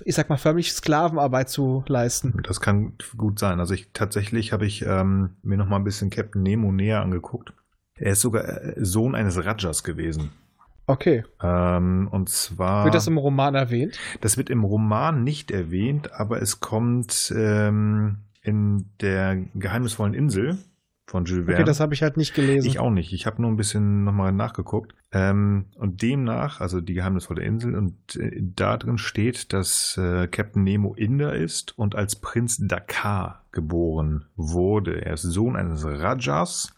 [0.04, 2.40] ich sag mal, förmlich Sklavenarbeit zu leisten.
[2.42, 3.60] Das kann gut sein.
[3.60, 7.52] Also ich tatsächlich habe ich ähm, mir noch mal ein bisschen Captain Nemo näher angeguckt.
[7.98, 10.32] Er ist sogar äh, Sohn eines Rajas gewesen.
[10.86, 11.24] Okay.
[11.42, 12.84] Ähm, und zwar.
[12.84, 13.98] Wird das im Roman erwähnt?
[14.20, 20.58] Das wird im Roman nicht erwähnt, aber es kommt ähm, in der geheimnisvollen Insel
[21.06, 21.60] von Jules Verne.
[21.60, 22.66] Okay, das habe ich halt nicht gelesen.
[22.66, 23.12] Ich auch nicht.
[23.12, 24.94] Ich habe nur ein bisschen nochmal nachgeguckt.
[25.12, 30.64] Ähm, und demnach, also die geheimnisvolle Insel, und äh, da drin steht, dass äh, Captain
[30.64, 35.04] Nemo Inder ist und als Prinz Dakar geboren wurde.
[35.04, 36.72] Er ist Sohn eines Rajas.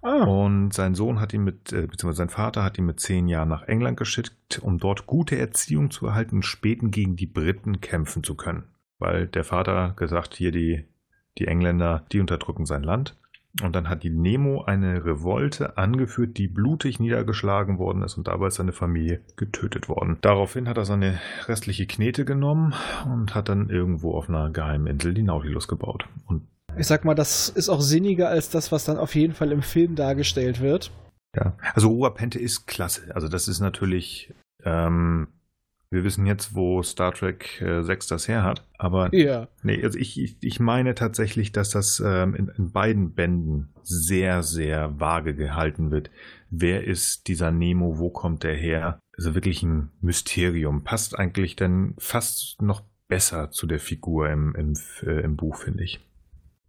[0.00, 0.24] Ah.
[0.24, 3.48] Und sein Sohn hat ihn mit, äh, beziehungsweise sein Vater hat ihn mit zehn Jahren
[3.48, 8.22] nach England geschickt, um dort gute Erziehung zu erhalten und späten gegen die Briten kämpfen
[8.22, 8.64] zu können.
[8.98, 10.84] Weil der Vater gesagt, hier die
[11.38, 13.16] die Engländer, die unterdrücken sein Land.
[13.62, 18.48] Und dann hat die Nemo eine Revolte angeführt, die blutig niedergeschlagen worden ist und dabei
[18.48, 20.18] ist seine Familie getötet worden.
[20.22, 22.74] Daraufhin hat er seine restliche Knete genommen
[23.06, 26.08] und hat dann irgendwo auf einer geheimen Insel die Nautilus gebaut.
[26.26, 29.52] Und ich sag mal, das ist auch sinniger als das, was dann auf jeden Fall
[29.52, 30.90] im Film dargestellt wird.
[31.36, 33.14] Ja, also Oberpente ist klasse.
[33.14, 35.28] Also das ist natürlich ähm,
[35.94, 38.66] wir wissen jetzt, wo Star Trek äh, 6 das her hat.
[38.76, 39.48] Aber ja.
[39.62, 44.42] nee, also ich, ich, ich meine tatsächlich, dass das ähm, in, in beiden Bänden sehr,
[44.42, 46.10] sehr vage gehalten wird.
[46.50, 47.98] Wer ist dieser Nemo?
[47.98, 48.98] Wo kommt der her?
[49.16, 50.82] Also wirklich ein Mysterium.
[50.82, 54.74] Passt eigentlich dann fast noch besser zu der Figur im, im,
[55.06, 56.00] äh, im Buch, finde ich.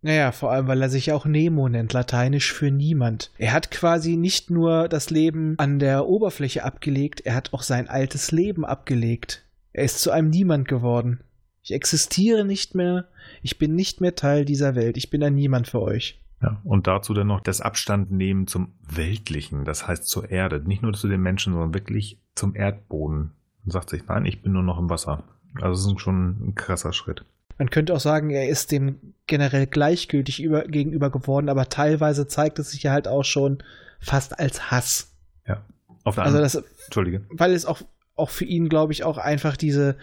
[0.05, 3.31] Naja, vor allem, weil er sich auch Nemo nennt, lateinisch für niemand.
[3.39, 7.89] Er hat quasi nicht nur das Leben an der Oberfläche abgelegt, er hat auch sein
[7.89, 9.47] altes Leben abgelegt.
[9.73, 11.21] Er ist zu einem Niemand geworden.
[11.63, 13.07] Ich existiere nicht mehr,
[13.41, 16.21] ich bin nicht mehr Teil dieser Welt, ich bin ein Niemand für euch.
[16.39, 20.83] Ja, und dazu dann noch das Abstand nehmen zum Weltlichen, das heißt zur Erde, nicht
[20.83, 23.31] nur zu den Menschen, sondern wirklich zum Erdboden.
[23.65, 25.23] Und sagt sich, nein, ich bin nur noch im Wasser.
[25.55, 27.25] Also das ist schon ein krasser Schritt.
[27.57, 32.59] Man könnte auch sagen, er ist dem generell gleichgültig über, gegenüber geworden, aber teilweise zeigt
[32.59, 33.63] es sich ja halt auch schon
[33.99, 35.15] fast als Hass.
[35.47, 35.65] Ja.
[36.03, 37.25] Auf der also das, Entschuldige.
[37.29, 37.81] Weil es auch,
[38.15, 39.97] auch für ihn, glaube ich, auch einfach diese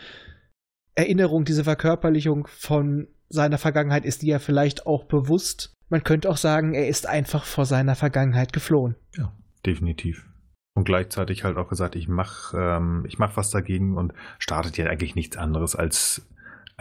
[0.94, 5.74] Erinnerung, diese Verkörperlichung von seiner Vergangenheit ist, die er vielleicht auch bewusst.
[5.88, 8.96] Man könnte auch sagen, er ist einfach vor seiner Vergangenheit geflohen.
[9.16, 9.32] Ja,
[9.64, 10.26] definitiv.
[10.74, 14.86] Und gleichzeitig halt auch gesagt, ich mach, ähm, ich mach was dagegen und startet ja
[14.86, 16.26] eigentlich nichts anderes als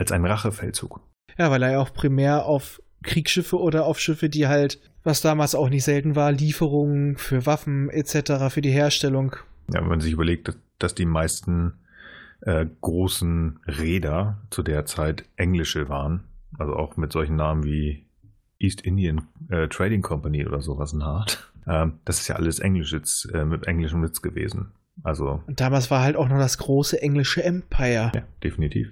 [0.02, 1.00] als ein Rachefeldzug.
[1.38, 5.56] Ja, weil er ja auch primär auf Kriegsschiffe oder auf Schiffe, die halt, was damals
[5.56, 8.50] auch nicht selten war, Lieferungen für Waffen etc.
[8.50, 9.36] für die Herstellung.
[9.74, 11.74] Ja, wenn man sich überlegt, dass die meisten
[12.42, 16.24] äh, großen Räder zu der Zeit englische waren,
[16.58, 18.06] also auch mit solchen Namen wie
[18.60, 21.52] East Indian äh, Trading Company oder sowas in Art.
[21.68, 24.72] Ähm, das ist ja alles Englisch jetzt, äh, mit englischem Witz gewesen.
[25.04, 25.42] Also.
[25.48, 28.12] Und damals war halt auch noch das große englische Empire.
[28.14, 28.92] Ja, definitiv.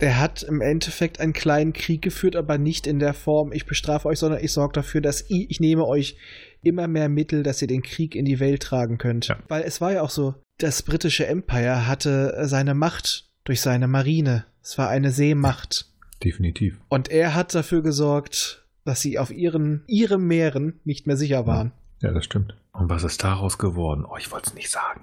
[0.00, 4.08] Der hat im Endeffekt einen kleinen Krieg geführt, aber nicht in der Form, ich bestrafe
[4.08, 6.16] euch, sondern ich sorge dafür, dass ich, ich nehme euch
[6.62, 9.28] immer mehr Mittel, dass ihr den Krieg in die Welt tragen könnt.
[9.28, 9.38] Ja.
[9.48, 14.46] Weil es war ja auch so, das britische Empire hatte seine Macht durch seine Marine.
[14.62, 15.86] Es war eine Seemacht.
[16.22, 16.78] Definitiv.
[16.88, 21.72] Und er hat dafür gesorgt, dass sie auf ihren, ihren Meeren nicht mehr sicher waren.
[22.00, 22.56] Ja, das stimmt.
[22.72, 24.04] Und was ist daraus geworden?
[24.04, 25.02] Oh, ich wollte es nicht sagen.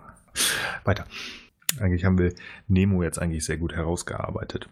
[0.84, 1.06] Weiter.
[1.80, 2.34] Eigentlich haben wir
[2.68, 4.68] Nemo jetzt eigentlich sehr gut herausgearbeitet.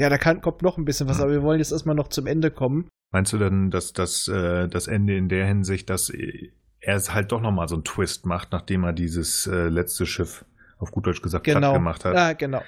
[0.00, 2.26] Ja, da kann, kommt noch ein bisschen was, aber wir wollen jetzt erstmal noch zum
[2.26, 2.88] Ende kommen.
[3.12, 7.32] Meinst du denn, dass das, äh, das Ende in der Hinsicht, dass er es halt
[7.32, 10.46] doch nochmal so einen Twist macht, nachdem er dieses äh, letzte Schiff
[10.78, 11.74] auf gut Deutsch gesagt genau.
[11.74, 12.14] gemacht hat?
[12.14, 12.62] Ja, genau.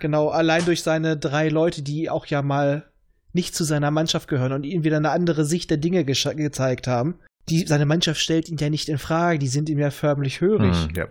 [0.00, 2.86] Genau, allein durch seine drei Leute, die auch ja mal
[3.34, 6.86] nicht zu seiner Mannschaft gehören und ihm wieder eine andere Sicht der Dinge ge gezeigt
[6.86, 7.16] haben.
[7.50, 10.86] Die, seine Mannschaft stellt ihn ja nicht in Frage, die sind ihm ja förmlich hörig.
[10.86, 11.04] Hm, ja.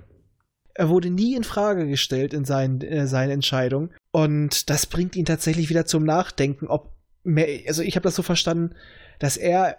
[0.78, 3.94] Er wurde nie in Frage gestellt in seinen, äh, seinen Entscheidungen.
[4.12, 8.22] Und das bringt ihn tatsächlich wieder zum Nachdenken, ob mehr, also ich habe das so
[8.22, 8.76] verstanden,
[9.18, 9.78] dass er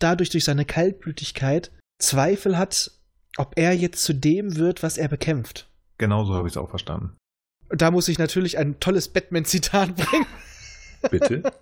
[0.00, 2.90] dadurch durch seine Kaltblütigkeit Zweifel hat,
[3.36, 5.70] ob er jetzt zu dem wird, was er bekämpft.
[5.96, 7.16] Genauso habe ich es auch verstanden.
[7.68, 10.26] Da muss ich natürlich ein tolles Batman-Zitat bringen.
[11.08, 11.52] Bitte?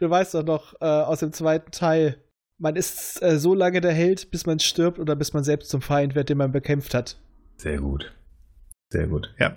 [0.00, 2.20] Du weißt doch noch äh, aus dem zweiten Teil,
[2.58, 5.80] man ist äh, so lange der Held, bis man stirbt oder bis man selbst zum
[5.80, 7.18] Feind wird, den man bekämpft hat.
[7.56, 8.12] Sehr gut.
[8.90, 9.54] Sehr gut, ja.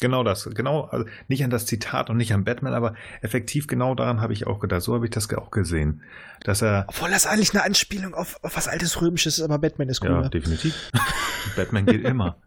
[0.00, 3.96] Genau das, genau, also nicht an das Zitat und nicht an Batman, aber effektiv genau
[3.96, 4.82] daran habe ich auch gedacht.
[4.82, 6.02] So habe ich das auch gesehen,
[6.44, 6.84] dass er.
[6.86, 10.22] Obwohl das eigentlich eine Anspielung auf, auf was altes Römisches ist, aber Batman ist cooler.
[10.22, 10.92] Ja, definitiv.
[11.56, 12.40] Batman geht immer.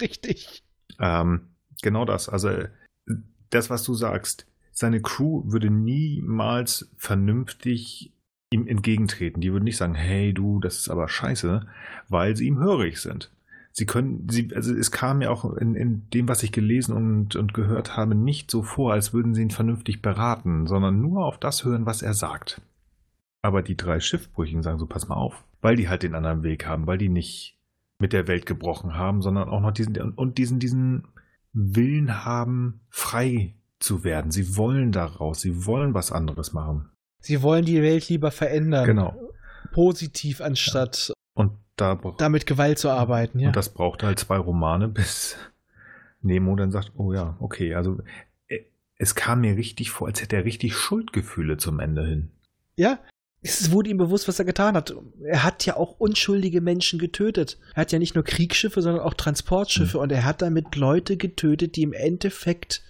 [0.00, 0.64] Richtig.
[0.98, 1.50] Ähm,
[1.82, 2.28] genau das.
[2.28, 2.50] Also
[3.50, 8.12] das, was du sagst, seine Crew würde niemals vernünftig
[8.50, 9.40] ihm entgegentreten.
[9.40, 11.66] Die würden nicht sagen, hey du, das ist aber scheiße,
[12.08, 13.30] weil sie ihm hörig sind
[13.76, 17.36] sie können, sie, also es kam ja auch in, in dem, was ich gelesen und,
[17.36, 21.38] und gehört habe, nicht so vor, als würden sie ihn vernünftig beraten, sondern nur auf
[21.38, 22.62] das hören, was er sagt.
[23.42, 26.66] Aber die drei Schiffbrüchigen sagen so, pass mal auf, weil die halt den anderen Weg
[26.66, 27.58] haben, weil die nicht
[27.98, 31.08] mit der Welt gebrochen haben, sondern auch noch diesen, und diesen, diesen
[31.52, 34.30] Willen haben, frei zu werden.
[34.30, 36.88] Sie wollen daraus, sie wollen was anderes machen.
[37.20, 38.86] Sie wollen die Welt lieber verändern.
[38.86, 39.14] Genau.
[39.72, 41.12] Positiv anstatt
[41.76, 43.48] da damit Gewalt zu arbeiten, ja.
[43.48, 45.36] Und das braucht halt zwei Romane, bis
[46.22, 47.98] Nemo dann sagt, oh ja, okay, also
[48.48, 48.60] äh,
[48.96, 52.30] es kam mir richtig vor, als hätte er richtig Schuldgefühle zum Ende hin.
[52.76, 52.98] Ja,
[53.42, 54.94] es wurde ihm bewusst, was er getan hat.
[55.22, 57.58] Er hat ja auch unschuldige Menschen getötet.
[57.74, 59.94] Er hat ja nicht nur Kriegsschiffe, sondern auch Transportschiffe.
[59.94, 60.00] Hm.
[60.00, 62.82] Und er hat damit Leute getötet, die im Endeffekt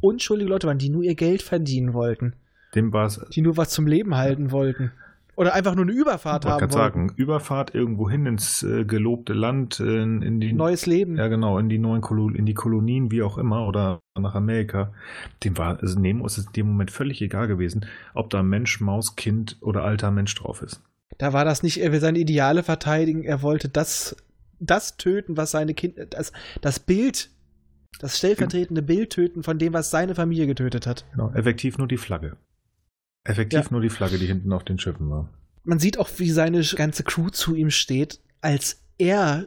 [0.00, 2.34] unschuldige Leute waren, die nur ihr Geld verdienen wollten.
[2.74, 3.24] Dem war's.
[3.32, 4.92] Die nur was zum Leben halten wollten.
[5.36, 6.70] Oder einfach nur eine Überfahrt ich haben wollen.
[6.70, 11.16] sagen, Überfahrt irgendwo hin ins äh, gelobte Land, äh, in, in die neues Leben.
[11.16, 14.92] Ja, genau, in die neuen Kolo in die Kolonien, wie auch immer, oder nach Amerika.
[15.44, 18.80] Dem war also Nemo ist es in dem Moment völlig egal gewesen, ob da Mensch,
[18.80, 20.80] Maus, Kind oder alter Mensch drauf ist.
[21.18, 24.16] Da war das nicht, er will seine Ideale verteidigen, er wollte das,
[24.58, 27.30] das töten, was seine Kinder, das, das Bild,
[28.00, 31.04] das stellvertretende Bild töten von dem, was seine Familie getötet hat.
[31.12, 32.36] Genau, effektiv nur die Flagge.
[33.26, 33.66] Effektiv ja.
[33.70, 35.28] nur die Flagge, die hinten auf den Schiffen war.
[35.64, 39.46] Man sieht auch, wie seine ganze Crew zu ihm steht, als er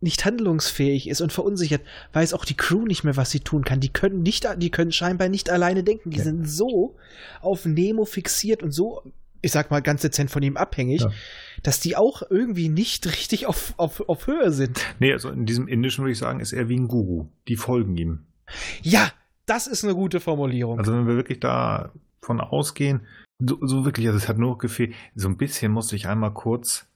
[0.00, 3.80] nicht handlungsfähig ist und verunsichert, weiß auch die Crew nicht mehr, was sie tun kann.
[3.80, 6.10] Die können nicht, die können scheinbar nicht alleine denken.
[6.10, 6.24] Die ja.
[6.24, 6.96] sind so
[7.40, 9.02] auf Nemo fixiert und so,
[9.42, 11.10] ich sag mal, ganz dezent von ihm abhängig, ja.
[11.62, 14.80] dass die auch irgendwie nicht richtig auf, auf, auf Höhe sind.
[15.00, 17.26] Nee, also in diesem Indischen würde ich sagen, ist er wie ein Guru.
[17.48, 18.20] Die folgen ihm.
[18.82, 19.10] Ja,
[19.46, 20.78] das ist eine gute Formulierung.
[20.78, 21.90] Also wenn wir wirklich da
[22.28, 23.00] von ausgehen.
[23.40, 24.94] So, so wirklich, also es hat nur gefehlt.
[25.14, 26.86] So ein bisschen musste ich einmal kurz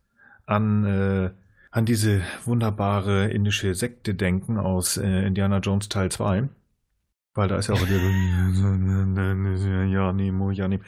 [0.46, 1.30] an, äh,
[1.70, 6.48] an diese wunderbare indische Sekte denken aus äh, Indiana Jones Teil 2.
[7.34, 7.98] Weil da ist ja auch der
[9.88, 10.84] ja, Nemo, ja, Nemo.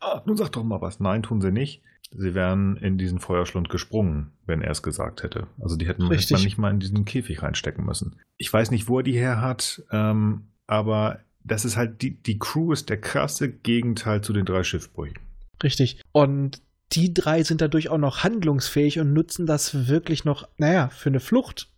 [0.00, 1.00] Ah, nun sag doch mal was.
[1.00, 1.82] Nein, tun sie nicht.
[2.10, 5.48] Sie wären in diesen Feuerschlund gesprungen, wenn er es gesagt hätte.
[5.60, 8.16] Also die hätten hätte man nicht mal in diesen Käfig reinstecken müssen.
[8.36, 12.38] Ich weiß nicht, wo er die her hat, ähm, aber das ist halt, die, die
[12.38, 15.18] Crew ist der krasse Gegenteil zu den drei Schiffbrüchen.
[15.62, 16.00] Richtig.
[16.12, 21.10] Und die drei sind dadurch auch noch handlungsfähig und nutzen das wirklich noch, naja, für
[21.10, 21.70] eine Flucht.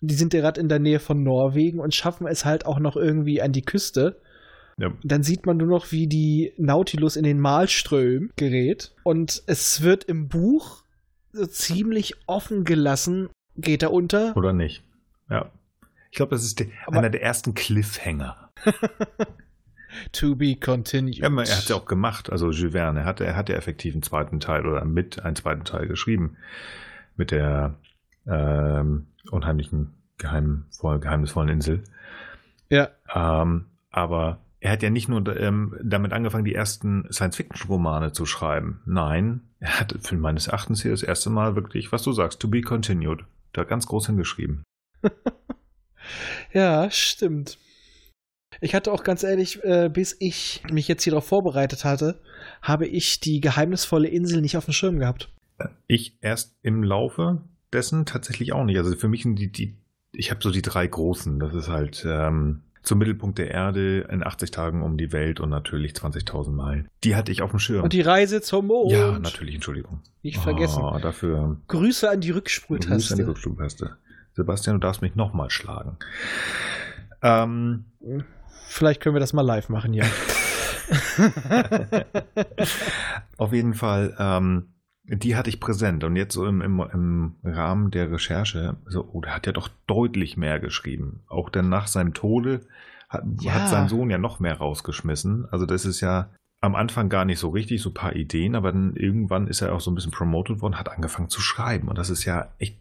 [0.00, 3.40] Die sind gerade in der Nähe von Norwegen und schaffen es halt auch noch irgendwie
[3.40, 4.20] an die Küste.
[4.78, 4.92] Ja.
[5.04, 8.94] Dann sieht man nur noch, wie die Nautilus in den Malström gerät.
[9.04, 10.82] Und es wird im Buch
[11.32, 14.36] so ziemlich offen gelassen, geht er unter.
[14.36, 14.82] Oder nicht.
[15.30, 15.52] Ja.
[16.10, 18.41] Ich glaube, das ist die, einer der ersten Cliffhanger.
[20.12, 21.18] to be continued.
[21.18, 23.00] Ja, er hat es ja auch gemacht, also Jules Verne.
[23.00, 26.36] Er hatte, er hatte effektiv einen zweiten Teil oder mit einen zweiten Teil geschrieben.
[27.16, 27.74] Mit der
[28.26, 31.84] ähm, unheimlichen, geheimvoll, geheimnisvollen Insel.
[32.68, 32.88] Ja.
[33.14, 38.80] Ähm, aber er hat ja nicht nur ähm, damit angefangen, die ersten Science-Fiction-Romane zu schreiben.
[38.86, 42.48] Nein, er hat für meines Erachtens hier das erste Mal wirklich, was du sagst, to
[42.48, 43.24] be continued.
[43.52, 44.62] Da ganz groß hingeschrieben.
[46.52, 47.58] ja, stimmt.
[48.60, 52.20] Ich hatte auch ganz ehrlich, äh, bis ich mich jetzt hier darauf vorbereitet hatte,
[52.60, 55.30] habe ich die geheimnisvolle Insel nicht auf dem Schirm gehabt.
[55.86, 58.78] Ich erst im Laufe dessen tatsächlich auch nicht.
[58.78, 59.76] Also für mich sind die, die
[60.12, 61.38] ich habe so die drei großen.
[61.40, 65.48] Das ist halt ähm, zum Mittelpunkt der Erde in 80 Tagen um die Welt und
[65.48, 66.88] natürlich 20.000 Meilen.
[67.04, 67.84] Die hatte ich auf dem Schirm.
[67.84, 68.92] Und die Reise zum Mond.
[68.92, 70.00] Ja, natürlich, Entschuldigung.
[70.22, 70.82] Nicht vergessen.
[70.82, 71.56] Oh, dafür.
[71.68, 72.94] Grüße an die Rückspultaste.
[72.94, 73.96] Grüße an die Rückspultaste.
[74.34, 75.96] Sebastian, du darfst mich nochmal schlagen.
[77.22, 77.84] Ähm,
[78.72, 80.06] Vielleicht können wir das mal live machen, ja.
[83.36, 84.72] Auf jeden Fall, ähm,
[85.04, 89.20] die hatte ich präsent und jetzt so im, im, im Rahmen der Recherche, so, oh,
[89.20, 91.20] der hat ja doch deutlich mehr geschrieben.
[91.26, 92.62] Auch dann nach seinem Tode
[93.10, 93.52] hat, ja.
[93.52, 95.46] hat sein Sohn ja noch mehr rausgeschmissen.
[95.50, 96.30] Also das ist ja
[96.62, 99.74] am Anfang gar nicht so richtig, so ein paar Ideen, aber dann irgendwann ist er
[99.74, 101.88] auch so ein bisschen promoted worden, hat angefangen zu schreiben.
[101.88, 102.78] Und das ist ja echt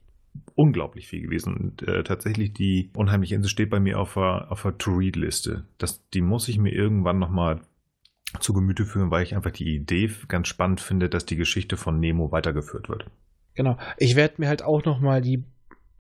[0.55, 1.55] unglaublich viel gewesen.
[1.55, 5.65] Und äh, tatsächlich die Unheimliche Insel steht bei mir auf der, auf der To-Read-Liste.
[6.13, 7.61] Die muss ich mir irgendwann nochmal
[8.39, 11.99] zu Gemüte führen, weil ich einfach die Idee ganz spannend finde, dass die Geschichte von
[11.99, 13.05] Nemo weitergeführt wird.
[13.55, 13.77] Genau.
[13.97, 15.43] Ich werde mir halt auch nochmal die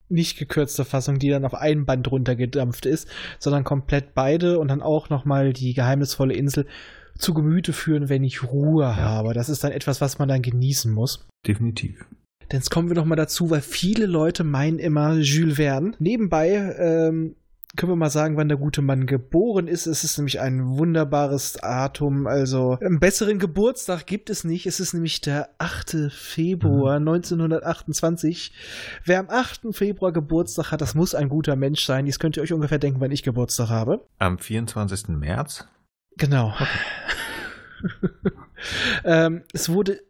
[0.07, 3.09] nicht gekürzte Fassung, die dann auf ein Band runtergedampft ist,
[3.39, 6.67] sondern komplett beide und dann auch nochmal die geheimnisvolle Insel
[7.17, 8.95] zu Gemüte führen, wenn ich Ruhe ja.
[8.95, 9.33] habe.
[9.33, 11.27] Das ist dann etwas, was man dann genießen muss.
[11.47, 12.05] Definitiv.
[12.51, 15.93] Denn jetzt kommen wir nochmal dazu, weil viele Leute meinen immer Jules Verne.
[15.99, 17.35] Nebenbei ähm,
[17.77, 19.85] können wir mal sagen, wann der gute Mann geboren ist.
[19.85, 22.27] Es ist nämlich ein wunderbares Datum.
[22.27, 24.65] Also einen besseren Geburtstag gibt es nicht.
[24.65, 26.11] Es ist nämlich der 8.
[26.11, 27.07] Februar mhm.
[27.07, 28.51] 1928.
[29.05, 29.67] Wer am 8.
[29.71, 32.05] Februar Geburtstag hat, das muss ein guter Mensch sein.
[32.05, 34.05] Jetzt könnt ihr euch ungefähr denken, wann ich Geburtstag habe.
[34.19, 35.07] Am 24.
[35.07, 35.67] März?
[36.17, 36.49] Genau.
[36.49, 36.65] Okay.
[39.05, 40.01] ähm, es wurde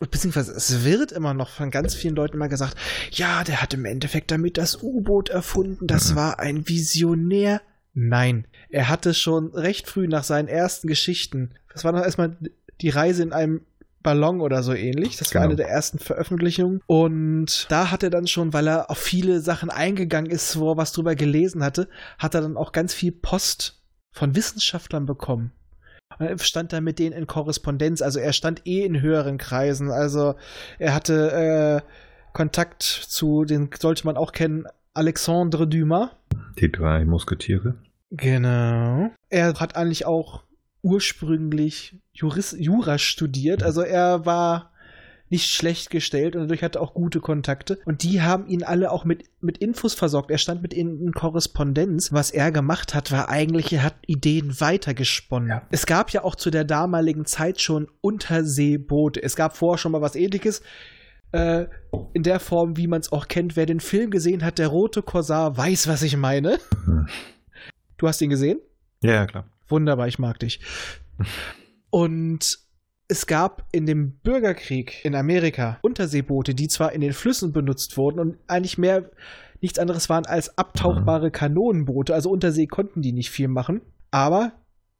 [0.00, 2.76] beziehungsweise es wird immer noch von ganz vielen Leuten mal gesagt,
[3.10, 6.16] ja, der hat im Endeffekt damit das U-Boot erfunden, das mhm.
[6.16, 7.60] war ein Visionär.
[7.92, 12.36] Nein, er hatte schon recht früh nach seinen ersten Geschichten, das war noch erstmal
[12.80, 13.62] die Reise in einem
[14.02, 15.16] Ballon oder so ähnlich.
[15.16, 15.52] Das war genau.
[15.52, 16.82] eine der ersten Veröffentlichungen.
[16.86, 20.76] Und da hat er dann schon, weil er auf viele Sachen eingegangen ist, wo er
[20.76, 21.88] was drüber gelesen hatte,
[22.18, 23.82] hat er dann auch ganz viel Post
[24.12, 25.52] von Wissenschaftlern bekommen
[26.36, 28.02] stand da mit denen in Korrespondenz.
[28.02, 29.90] Also er stand eh in höheren Kreisen.
[29.90, 30.34] Also
[30.78, 31.88] er hatte äh,
[32.32, 36.10] Kontakt zu, den sollte man auch kennen, Alexandre Dumas.
[36.58, 37.74] Die drei Musketiere.
[38.10, 39.10] Genau.
[39.28, 40.44] Er hat eigentlich auch
[40.82, 43.62] ursprünglich Juris, Jura studiert.
[43.62, 44.70] Also er war
[45.30, 47.78] nicht schlecht gestellt und dadurch hatte er auch gute Kontakte.
[47.84, 50.30] Und die haben ihn alle auch mit, mit Infos versorgt.
[50.30, 52.12] Er stand mit ihnen in Korrespondenz.
[52.12, 55.48] Was er gemacht hat, war eigentlich, er hat Ideen weitergesponnen.
[55.48, 55.62] Ja.
[55.70, 59.22] Es gab ja auch zu der damaligen Zeit schon Unterseeboote.
[59.22, 60.62] Es gab vorher schon mal was ähnliches.
[61.32, 61.66] Äh,
[62.12, 63.56] in der Form, wie man es auch kennt.
[63.56, 66.58] Wer den Film gesehen hat, der rote Korsar, weiß, was ich meine.
[67.96, 68.60] Du hast ihn gesehen?
[69.02, 69.48] Ja, klar.
[69.66, 70.60] Wunderbar, ich mag dich.
[71.90, 72.58] Und
[73.08, 78.18] es gab in dem Bürgerkrieg in Amerika Unterseeboote, die zwar in den Flüssen benutzt wurden
[78.18, 79.10] und eigentlich mehr
[79.60, 82.14] nichts anderes waren als abtauchbare Kanonenboote.
[82.14, 84.52] Also Untersee konnten die nicht viel machen, aber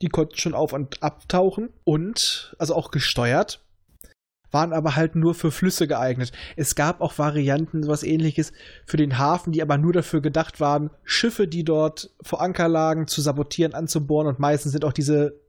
[0.02, 3.64] die konnten schon auf und abtauchen und also auch gesteuert,
[4.50, 6.32] waren aber halt nur für Flüsse geeignet.
[6.56, 8.52] Es gab auch Varianten, sowas ähnliches
[8.86, 13.06] für den Hafen, die aber nur dafür gedacht waren, Schiffe, die dort vor Anker lagen,
[13.06, 15.40] zu sabotieren, anzubohren und meistens sind auch diese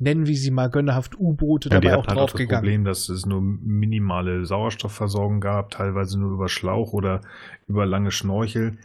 [0.00, 2.50] nennen wir sie mal gönnerhaft U-Boote ja, dabei auch halt draufgegangen.
[2.50, 7.20] Das Problem, dass es nur minimale Sauerstoffversorgung gab, teilweise nur über Schlauch oder
[7.68, 8.78] über lange Schnorchel.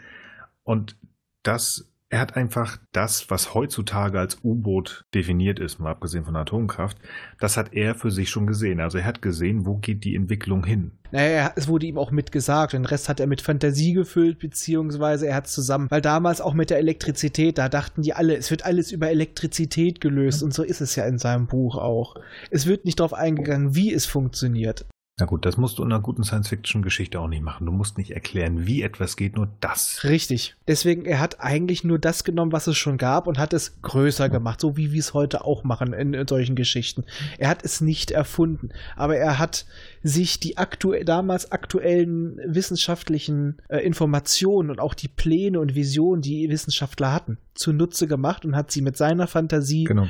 [0.64, 0.98] Und
[1.44, 6.98] das er hat einfach das, was heutzutage als U-Boot definiert ist, mal abgesehen von Atomkraft,
[7.42, 8.80] das hat er für sich schon gesehen.
[8.80, 10.92] Also er hat gesehen, wo geht die Entwicklung hin.
[11.12, 12.72] Naja, es wurde ihm auch mitgesagt.
[12.72, 15.92] Den Rest hat er mit Fantasie gefüllt, beziehungsweise er hat es zusammen.
[15.92, 20.00] Weil damals auch mit der Elektrizität, da dachten die alle, es wird alles über Elektrizität
[20.00, 20.42] gelöst.
[20.42, 22.16] Und so ist es ja in seinem Buch auch.
[22.50, 24.86] Es wird nicht darauf eingegangen, wie es funktioniert.
[25.18, 27.66] Na gut, das musst du in einer guten Science-Fiction-Geschichte auch nicht machen.
[27.66, 30.04] Du musst nicht erklären, wie etwas geht, nur das.
[30.04, 30.56] Richtig.
[30.68, 34.28] Deswegen, er hat eigentlich nur das genommen, was es schon gab und hat es größer
[34.28, 37.06] gemacht, so wie wir es heute auch machen in, in, solchen Geschichten.
[37.38, 39.66] Er hat es nicht erfunden, aber er hat
[40.04, 46.50] sich die aktuell, damals aktuellen wissenschaftlichen äh, Informationen und auch die Pläne und Visionen, die
[46.50, 50.10] Wissenschaftler hatten, zunutze gemacht und hat sie mit seiner Fantasie genau.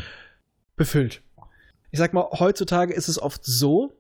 [0.76, 1.22] befüllt.
[1.92, 3.94] Ich sag mal, heutzutage ist es oft so,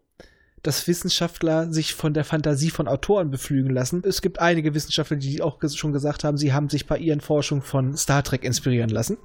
[0.65, 4.01] dass Wissenschaftler sich von der Fantasie von Autoren beflügen lassen.
[4.05, 7.61] Es gibt einige Wissenschaftler, die auch schon gesagt haben, sie haben sich bei ihren Forschungen
[7.61, 9.17] von Star Trek inspirieren lassen.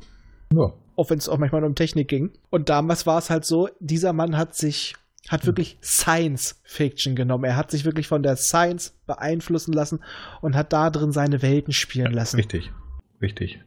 [0.53, 0.73] Ja.
[0.97, 2.33] Auch wenn es auch manchmal um Technik ging.
[2.51, 4.95] Und damals war es halt so, dieser Mann hat sich
[5.29, 7.45] hat wirklich Science Fiction genommen.
[7.45, 10.01] Er hat sich wirklich von der Science beeinflussen lassen
[10.41, 12.37] und hat da drin seine Welten spielen lassen.
[12.37, 12.73] Richtig,
[13.21, 13.61] richtig.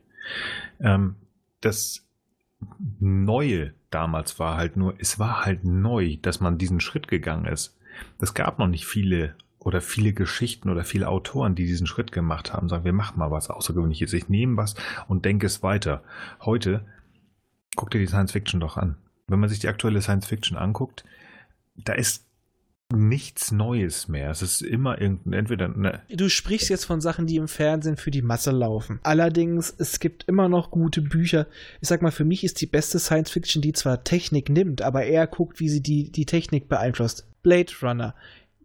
[0.79, 1.15] Ähm,
[1.61, 2.03] das
[2.99, 7.77] Neue damals war halt nur, es war halt neu, dass man diesen Schritt gegangen ist.
[8.19, 12.53] Es gab noch nicht viele oder viele Geschichten oder viele Autoren, die diesen Schritt gemacht
[12.53, 14.13] haben, sagen, wir machen mal was Außergewöhnliches.
[14.13, 14.75] Ich nehme was
[15.07, 16.03] und denke es weiter.
[16.41, 16.85] Heute,
[17.75, 18.95] guck dir die Science Fiction doch an.
[19.27, 21.05] Wenn man sich die aktuelle Science Fiction anguckt,
[21.75, 22.25] da ist
[22.95, 24.31] nichts Neues mehr.
[24.31, 25.67] Es ist immer irgendein, entweder.
[25.67, 26.01] Ne.
[26.09, 28.99] Du sprichst jetzt von Sachen, die im Fernsehen für die Masse laufen.
[29.03, 31.47] Allerdings, es gibt immer noch gute Bücher.
[31.81, 35.03] Ich sag mal, für mich ist die beste Science Fiction, die zwar Technik nimmt, aber
[35.03, 37.27] eher guckt, wie sie die, die Technik beeinflusst.
[37.41, 38.15] Blade Runner.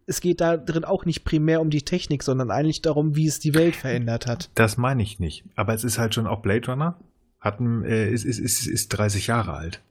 [0.05, 3.39] Es geht da drin auch nicht primär um die Technik, sondern eigentlich darum, wie es
[3.39, 4.49] die Welt verändert hat.
[4.55, 5.43] Das meine ich nicht.
[5.55, 6.99] Aber es ist halt schon auch Blade Runner.
[7.39, 9.81] Hat, äh, ist, ist, ist, ist 30 Jahre alt.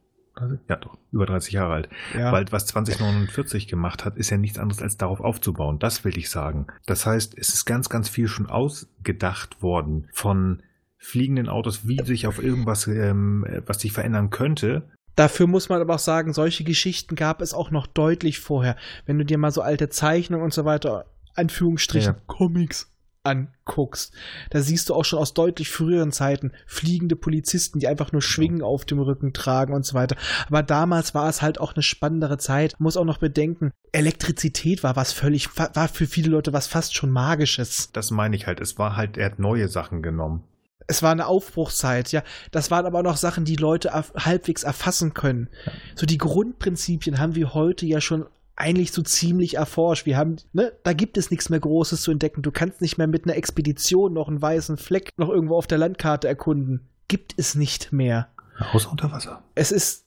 [0.68, 1.88] Ja, doch, über 30 Jahre alt.
[2.16, 2.32] Ja.
[2.32, 5.78] Weil was 2049 gemacht hat, ist ja nichts anderes als darauf aufzubauen.
[5.78, 6.66] Das will ich sagen.
[6.86, 10.62] Das heißt, es ist ganz, ganz viel schon ausgedacht worden von
[10.98, 14.90] fliegenden Autos, wie sich auf irgendwas, ähm, was sich verändern könnte.
[15.14, 18.76] Dafür muss man aber auch sagen, solche Geschichten gab es auch noch deutlich vorher.
[19.06, 22.20] Wenn du dir mal so alte Zeichnungen und so weiter, Anführungsstrichen, ja.
[22.26, 22.92] Comics
[23.22, 24.12] anguckst,
[24.50, 28.62] da siehst du auch schon aus deutlich früheren Zeiten fliegende Polizisten, die einfach nur Schwingen
[28.62, 30.16] auf dem Rücken tragen und so weiter.
[30.46, 32.74] Aber damals war es halt auch eine spannendere Zeit.
[32.78, 37.10] Muss auch noch bedenken, Elektrizität war was völlig, war für viele Leute was fast schon
[37.10, 37.90] magisches.
[37.92, 38.60] Das meine ich halt.
[38.60, 40.44] Es war halt, er hat neue Sachen genommen.
[40.90, 42.22] Es war eine Aufbruchszeit, ja.
[42.50, 45.48] Das waren aber noch Sachen, die Leute halbwegs erfassen können.
[45.94, 48.24] So die Grundprinzipien haben wir heute ja schon
[48.58, 50.04] eigentlich so ziemlich erforscht.
[50.04, 52.42] Wir haben, ne, da gibt es nichts mehr Großes zu entdecken.
[52.42, 55.78] Du kannst nicht mehr mit einer Expedition noch einen weißen Fleck noch irgendwo auf der
[55.78, 56.88] Landkarte erkunden.
[57.06, 58.28] Gibt es nicht mehr.
[58.72, 59.44] Außer unter Wasser.
[59.54, 60.06] Es ist,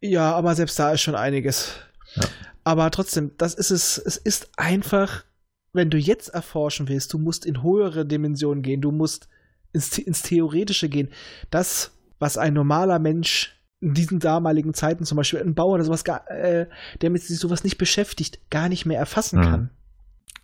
[0.00, 1.72] ja, aber selbst da ist schon einiges.
[2.14, 2.24] Ja.
[2.64, 5.24] Aber trotzdem, das ist es, es ist einfach,
[5.72, 9.28] wenn du jetzt erforschen willst, du musst in höhere Dimensionen gehen, du musst
[9.72, 11.08] ins, ins Theoretische gehen.
[11.50, 16.04] Das, was ein normaler Mensch in diesen damaligen Zeiten zum Beispiel ein Bauer oder sowas,
[16.04, 16.68] gar, äh,
[17.00, 19.44] der mit sich sowas nicht beschäftigt, gar nicht mehr erfassen mhm.
[19.44, 19.70] kann.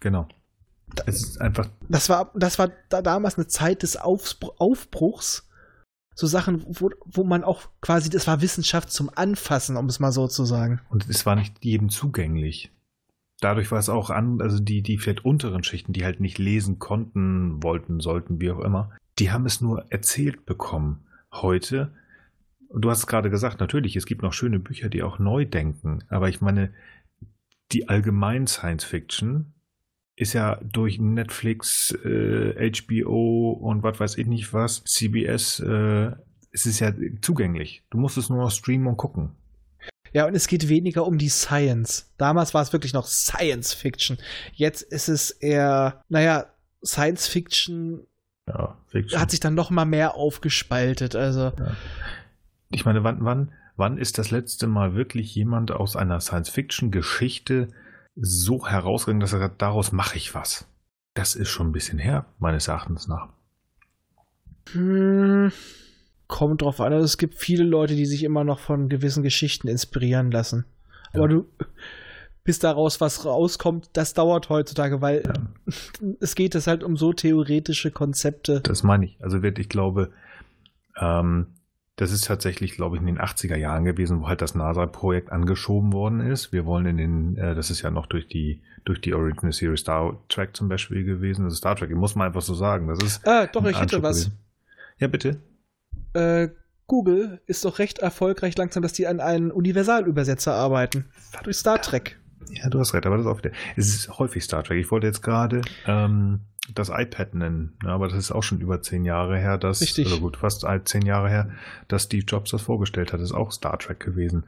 [0.01, 0.29] Genau.
[1.07, 1.69] Es ist einfach.
[1.89, 5.49] Das war, das war da damals eine Zeit des Aufbruchs.
[6.15, 10.13] So Sachen, wo, wo man auch quasi, das war Wissenschaft zum Anfassen, um es mal
[10.13, 10.81] so zu sagen.
[10.89, 12.71] Und es war nicht jedem zugänglich.
[13.41, 16.79] Dadurch war es auch an, also die, die vielleicht unteren Schichten, die halt nicht lesen
[16.79, 21.05] konnten, wollten, sollten, wie auch immer, die haben es nur erzählt bekommen.
[21.33, 21.93] Heute
[22.81, 26.05] du hast es gerade gesagt, natürlich, es gibt noch schöne Bücher, die auch neu denken,
[26.09, 26.73] aber ich meine,
[27.73, 29.55] die allgemein Science Fiction
[30.17, 36.13] ist ja durch Netflix, äh, HBO und was weiß ich nicht was, CBS, äh,
[36.53, 37.83] es ist ja zugänglich.
[37.91, 39.33] Du musst es nur noch streamen und gucken.
[40.13, 42.13] Ja, und es geht weniger um die Science.
[42.17, 44.19] Damals war es wirklich noch Science Fiction.
[44.53, 46.47] Jetzt ist es eher, naja,
[46.85, 48.07] Science Fiction,
[48.47, 49.21] ja, Fiction.
[49.21, 51.17] hat sich dann noch mal mehr aufgespaltet.
[51.17, 51.77] Also ja
[52.75, 57.69] ich meine, wann, wann, wann ist das letzte Mal wirklich jemand aus einer Science-Fiction-Geschichte
[58.17, 60.69] so herausgegangen, dass er sagt, daraus mache ich was?
[61.15, 63.29] Das ist schon ein bisschen her, meines Erachtens nach.
[64.73, 65.53] Hm,
[66.27, 66.93] kommt drauf an.
[66.93, 70.65] Also es gibt viele Leute, die sich immer noch von gewissen Geschichten inspirieren lassen.
[71.13, 71.21] Ja.
[71.21, 71.47] Aber du,
[72.43, 75.33] bis daraus was rauskommt, das dauert heutzutage, weil ja.
[76.21, 78.61] es geht es halt um so theoretische Konzepte.
[78.63, 79.23] Das meine ich.
[79.23, 80.11] Also wirklich, ich glaube,
[81.01, 81.47] ähm,
[81.97, 85.93] das ist tatsächlich, glaube ich, in den 80er Jahren gewesen, wo halt das NASA-Projekt angeschoben
[85.93, 86.53] worden ist.
[86.53, 89.81] Wir wollen in den, äh, das ist ja noch durch die, durch die Original Series
[89.81, 91.45] Star Trek zum Beispiel gewesen.
[91.45, 92.89] Also Star Trek, muss man einfach so sagen.
[92.89, 93.27] Das ist.
[93.27, 94.25] Ah, doch, ich hätte was.
[94.25, 94.39] Gewesen.
[94.99, 95.41] Ja, bitte.
[96.15, 96.49] Äh,
[96.87, 101.07] Google ist doch recht erfolgreich langsam, dass die an einen Universalübersetzer arbeiten.
[101.45, 102.19] Durch Star Trek.
[102.51, 103.53] Ja, du hast recht, aber das ist auch wieder.
[103.77, 104.79] Es ist häufig Star Trek.
[104.79, 106.41] Ich wollte jetzt gerade ähm,
[106.73, 107.77] das iPad nennen.
[107.83, 110.07] Ja, aber das ist auch schon über zehn Jahre her, dass, Richtig.
[110.07, 111.51] oder gut, fast zehn Jahre her,
[111.89, 113.21] dass Steve Jobs das vorgestellt hat.
[113.21, 114.45] Das ist auch Star Trek gewesen.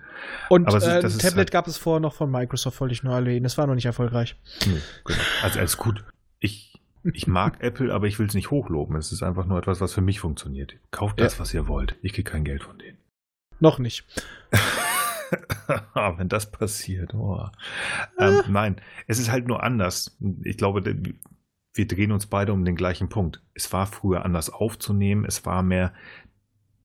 [0.48, 3.14] Und aber äh, ein Tablet halt, gab es vorher noch von Microsoft, wollte ich nur
[3.14, 3.42] erwähnen.
[3.42, 4.36] Das war noch nicht erfolgreich.
[4.66, 5.20] Nee, genau.
[5.42, 6.04] Also alles gut.
[6.38, 8.96] Ich, ich mag Apple, aber ich will es nicht hochloben.
[8.96, 10.74] Es ist einfach nur etwas, was für mich funktioniert.
[10.90, 11.40] Kauft das, ja.
[11.40, 11.96] was ihr wollt.
[12.00, 12.96] Ich kriege kein Geld von denen.
[13.60, 14.06] Noch nicht.
[15.94, 17.48] Wenn das passiert, oh.
[18.18, 18.76] ähm, nein,
[19.08, 20.16] es ist halt nur anders.
[20.44, 20.82] Ich glaube,
[21.76, 23.42] wir drehen uns beide um den gleichen Punkt.
[23.54, 25.92] Es war früher anders aufzunehmen, es war mehr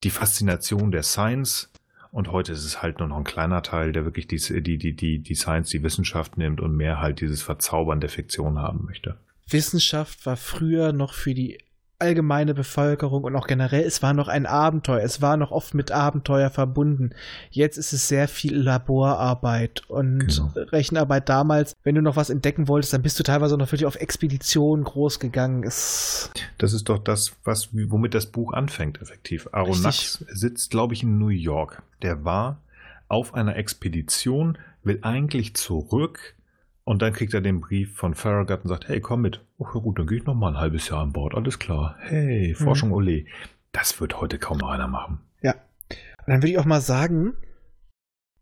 [0.03, 1.71] die Faszination der Science
[2.11, 4.93] und heute ist es halt nur noch ein kleiner Teil, der wirklich die, die, die,
[4.93, 9.17] die, die Science, die Wissenschaft nimmt und mehr halt dieses Verzaubern der Fiktion haben möchte.
[9.47, 11.57] Wissenschaft war früher noch für die
[12.01, 15.91] allgemeine Bevölkerung und auch generell, es war noch ein Abenteuer, es war noch oft mit
[15.91, 17.11] Abenteuer verbunden.
[17.49, 20.51] Jetzt ist es sehr viel Laborarbeit und genau.
[20.55, 21.75] Rechenarbeit damals.
[21.83, 25.19] Wenn du noch was entdecken wolltest, dann bist du teilweise noch wirklich auf Expeditionen groß
[25.19, 25.63] gegangen.
[25.63, 29.47] Es das ist doch das, was, womit das Buch anfängt, effektiv.
[29.51, 31.81] Aronnax sitzt, glaube ich, in New York.
[32.01, 32.57] Der war
[33.07, 36.33] auf einer Expedition, will eigentlich zurück,
[36.83, 39.41] und dann kriegt er den Brief von Farragut und sagt, hey, komm mit.
[39.57, 41.35] Oh, ja gut, dann gehe ich noch mal ein halbes Jahr an Bord.
[41.35, 41.95] Alles klar.
[41.99, 42.95] Hey, Forschung mhm.
[42.95, 43.25] ole.
[43.71, 45.19] Das wird heute kaum noch einer machen.
[45.41, 45.53] Ja.
[45.91, 47.33] Und dann würde ich auch mal sagen,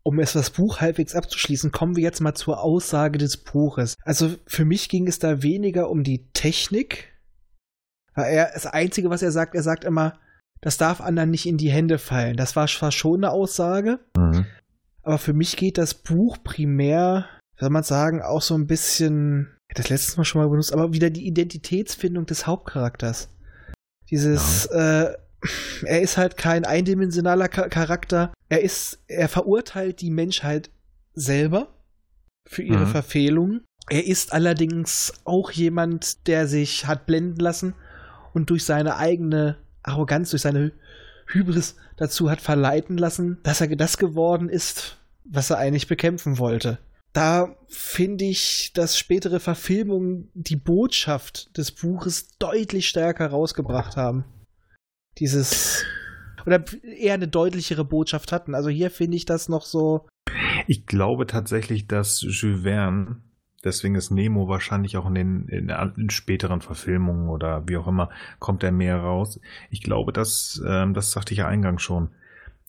[0.02, 3.96] um es das Buch halbwegs abzuschließen, kommen wir jetzt mal zur Aussage des Buches.
[4.02, 7.12] Also für mich ging es da weniger um die Technik.
[8.14, 10.18] Er, das Einzige, was er sagt, er sagt immer,
[10.62, 12.36] das darf anderen nicht in die Hände fallen.
[12.36, 14.46] Das war zwar schon eine Aussage, mhm.
[15.02, 17.26] aber für mich geht das Buch primär
[17.60, 20.94] soll man sagen, auch so ein bisschen, ich das letztes Mal schon mal benutzt, aber
[20.94, 23.28] wieder die Identitätsfindung des Hauptcharakters.
[24.10, 25.02] Dieses, ja.
[25.02, 25.16] äh,
[25.84, 28.32] er ist halt kein eindimensionaler Charakter.
[28.48, 30.70] Er ist, er verurteilt die Menschheit
[31.14, 31.68] selber
[32.48, 32.90] für ihre mhm.
[32.90, 33.64] Verfehlungen.
[33.90, 37.74] Er ist allerdings auch jemand, der sich hat blenden lassen
[38.32, 40.72] und durch seine eigene Arroganz, durch seine
[41.26, 46.78] Hybris dazu hat verleiten lassen, dass er das geworden ist, was er eigentlich bekämpfen wollte.
[47.12, 54.24] Da finde ich, dass spätere Verfilmungen die Botschaft des Buches deutlich stärker rausgebracht haben.
[55.18, 55.84] Dieses
[56.46, 58.54] oder eher eine deutlichere Botschaft hatten.
[58.54, 60.08] Also hier finde ich das noch so.
[60.66, 63.16] Ich glaube tatsächlich, dass Jules Verne,
[63.64, 68.10] deswegen ist Nemo wahrscheinlich auch in den in, in späteren Verfilmungen oder wie auch immer,
[68.38, 69.40] kommt er mehr raus.
[69.70, 72.10] Ich glaube, dass, ähm, das sagte ich ja eingangs schon,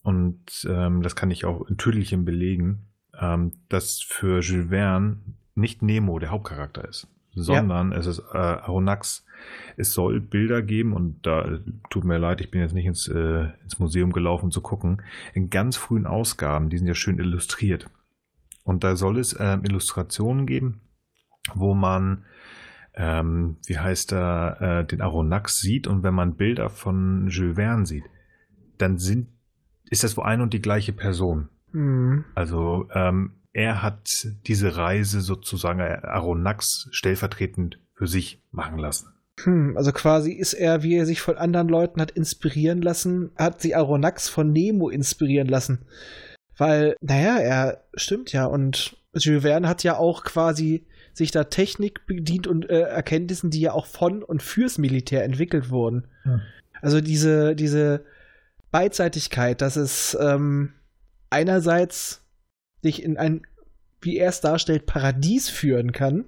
[0.04, 2.91] und ähm, das kann ich auch in Tüdelchen belegen,
[3.22, 5.18] ähm, dass für Jules Verne
[5.56, 7.98] nicht Nemo der Hauptcharakter ist, sondern ja.
[8.00, 9.26] es ist äh, Aronnax.
[9.76, 11.60] Es soll Bilder geben und da
[11.90, 15.02] tut mir leid, ich bin jetzt nicht ins, äh, ins Museum gelaufen zu gucken.
[15.34, 17.90] In ganz frühen Ausgaben, die sind ja schön illustriert.
[18.64, 20.82] Und da soll es äh, Illustrationen geben,
[21.56, 22.26] wo man,
[22.94, 27.86] ähm, wie heißt er, äh, den Aronnax sieht und wenn man Bilder von Jules Verne
[27.88, 28.06] sieht,
[28.78, 29.30] dann sind,
[29.90, 31.50] ist das wohl eine und die gleiche Person.
[31.72, 32.26] Mhm.
[32.36, 39.14] Also ähm, er hat diese Reise sozusagen äh, Aronnax stellvertretend für sich machen lassen.
[39.44, 43.62] Hm, also quasi ist er, wie er sich von anderen Leuten hat inspirieren lassen, hat
[43.62, 45.86] sie Aronnax von Nemo inspirieren lassen.
[46.58, 52.06] Weil, naja, er stimmt ja und Jules Verne hat ja auch quasi sich da Technik
[52.06, 56.08] bedient und äh, Erkenntnissen, die ja auch von und fürs Militär entwickelt wurden.
[56.24, 56.42] Hm.
[56.82, 58.06] Also diese, diese
[58.72, 60.74] Beidseitigkeit, dass es ähm,
[61.32, 62.24] einerseits
[62.84, 63.42] dich in ein,
[64.02, 66.26] wie er es darstellt, Paradies führen kann,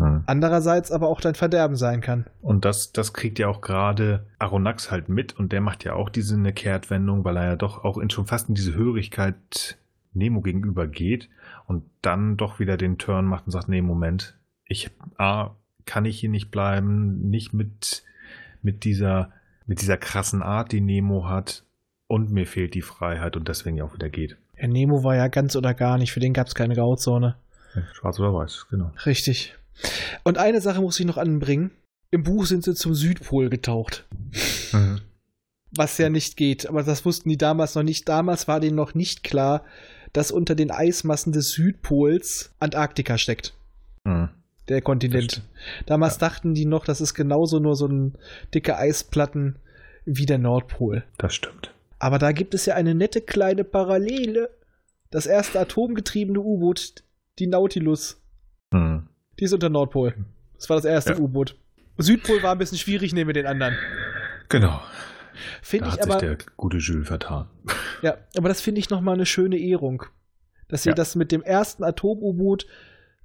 [0.00, 0.24] hm.
[0.26, 2.26] andererseits aber auch dein Verderben sein kann.
[2.40, 6.08] Und das, das kriegt ja auch gerade Aronax halt mit und der macht ja auch
[6.08, 9.78] diese eine Kehrtwendung, weil er ja doch auch in schon fast in diese Hörigkeit
[10.14, 11.28] Nemo gegenüber geht
[11.66, 15.50] und dann doch wieder den Turn macht und sagt, nee, Moment, ich A,
[15.84, 18.02] kann ich hier nicht bleiben, nicht mit,
[18.62, 19.32] mit dieser,
[19.66, 21.65] mit dieser krassen Art, die Nemo hat
[22.08, 24.36] und mir fehlt die Freiheit und deswegen ja auch wieder geht.
[24.58, 27.36] Ja, Nemo war ja ganz oder gar nicht, für den gab es keine Grauzone.
[27.92, 28.90] Schwarz oder weiß, genau.
[29.04, 29.54] Richtig.
[30.24, 31.70] Und eine Sache muss ich noch anbringen.
[32.10, 34.06] Im Buch sind sie zum Südpol getaucht.
[34.72, 35.00] Mhm.
[35.72, 38.08] Was ja nicht geht, aber das wussten die damals noch nicht.
[38.08, 39.64] Damals war denen noch nicht klar,
[40.12, 43.52] dass unter den Eismassen des Südpols Antarktika steckt.
[44.04, 44.30] Mhm.
[44.68, 45.42] Der Kontinent.
[45.84, 46.20] Damals ja.
[46.20, 48.16] dachten die noch, das ist genauso nur so ein
[48.54, 49.56] dicke Eisplatten
[50.06, 51.04] wie der Nordpol.
[51.18, 51.72] Das stimmt.
[51.98, 54.50] Aber da gibt es ja eine nette kleine Parallele.
[55.10, 57.04] Das erste atomgetriebene U-Boot,
[57.38, 58.20] die Nautilus.
[58.72, 59.08] Hm.
[59.38, 60.14] Die ist unter Nordpol.
[60.54, 61.18] Das war das erste ja.
[61.18, 61.56] U-Boot.
[61.98, 63.76] Südpol war ein bisschen schwierig neben den anderen.
[64.48, 64.80] Genau.
[65.62, 67.48] Finde ich hat aber, sich der gute Jules vertan.
[68.02, 70.04] Ja, aber das finde ich nochmal eine schöne Ehrung.
[70.68, 70.94] Dass sie ja.
[70.94, 72.66] das mit dem ersten Atom-U-Boot,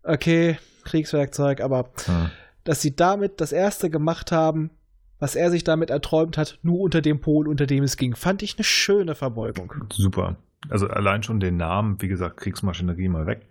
[0.03, 2.31] okay, Kriegswerkzeug, aber hm.
[2.63, 4.71] dass sie damit das erste gemacht haben,
[5.21, 8.15] was er sich damit erträumt hat, nur unter dem Pol, unter dem es ging.
[8.15, 9.71] Fand ich eine schöne Verbeugung.
[9.93, 10.35] Super.
[10.67, 13.45] Also allein schon den Namen, wie gesagt, Kriegsmaschinerie mal weg.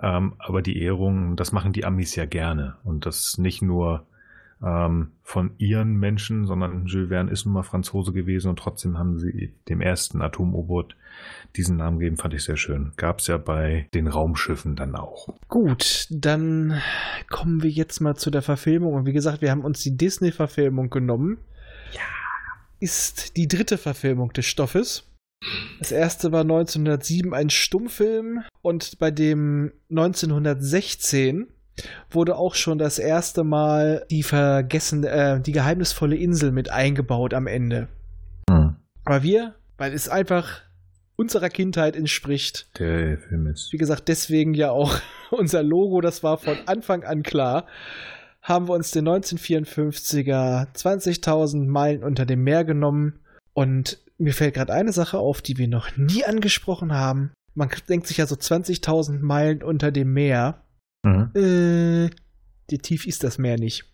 [0.00, 2.74] Ähm, aber die Ehrung, das machen die Amis ja gerne.
[2.82, 4.04] Und das nicht nur
[4.64, 9.18] ähm, von ihren Menschen, sondern Jules Verne ist nun mal Franzose gewesen und trotzdem haben
[9.18, 10.96] sie dem ersten Atom-U-Boot
[11.56, 12.92] diesen Namen gegeben, fand ich sehr schön.
[12.96, 15.28] Gab es ja bei den Raumschiffen dann auch.
[15.48, 16.80] Gut, dann
[17.28, 18.94] kommen wir jetzt mal zu der Verfilmung.
[18.94, 21.38] Und wie gesagt, wir haben uns die Disney-Verfilmung genommen.
[21.92, 22.00] Ja.
[22.80, 25.04] Ist die dritte Verfilmung des Stoffes.
[25.78, 31.48] Das erste war 1907 ein Stummfilm und bei dem 1916
[32.10, 37.46] wurde auch schon das erste Mal die vergessen, äh, die geheimnisvolle Insel mit eingebaut am
[37.46, 37.88] Ende.
[38.50, 38.76] Hm.
[39.04, 40.62] Aber wir, weil es einfach
[41.16, 42.68] unserer Kindheit entspricht.
[42.78, 43.72] Der Film ist.
[43.72, 44.98] Wie gesagt, deswegen ja auch
[45.30, 47.66] unser Logo, das war von Anfang an klar.
[48.42, 53.20] Haben wir uns den 1954er 20.000 Meilen unter dem Meer genommen
[53.54, 57.32] und mir fällt gerade eine Sache auf, die wir noch nie angesprochen haben.
[57.54, 60.62] Man denkt sich ja so 20.000 Meilen unter dem Meer.
[61.02, 61.30] Mhm.
[61.34, 62.10] Äh,
[62.68, 63.84] wie tief ist das Meer nicht.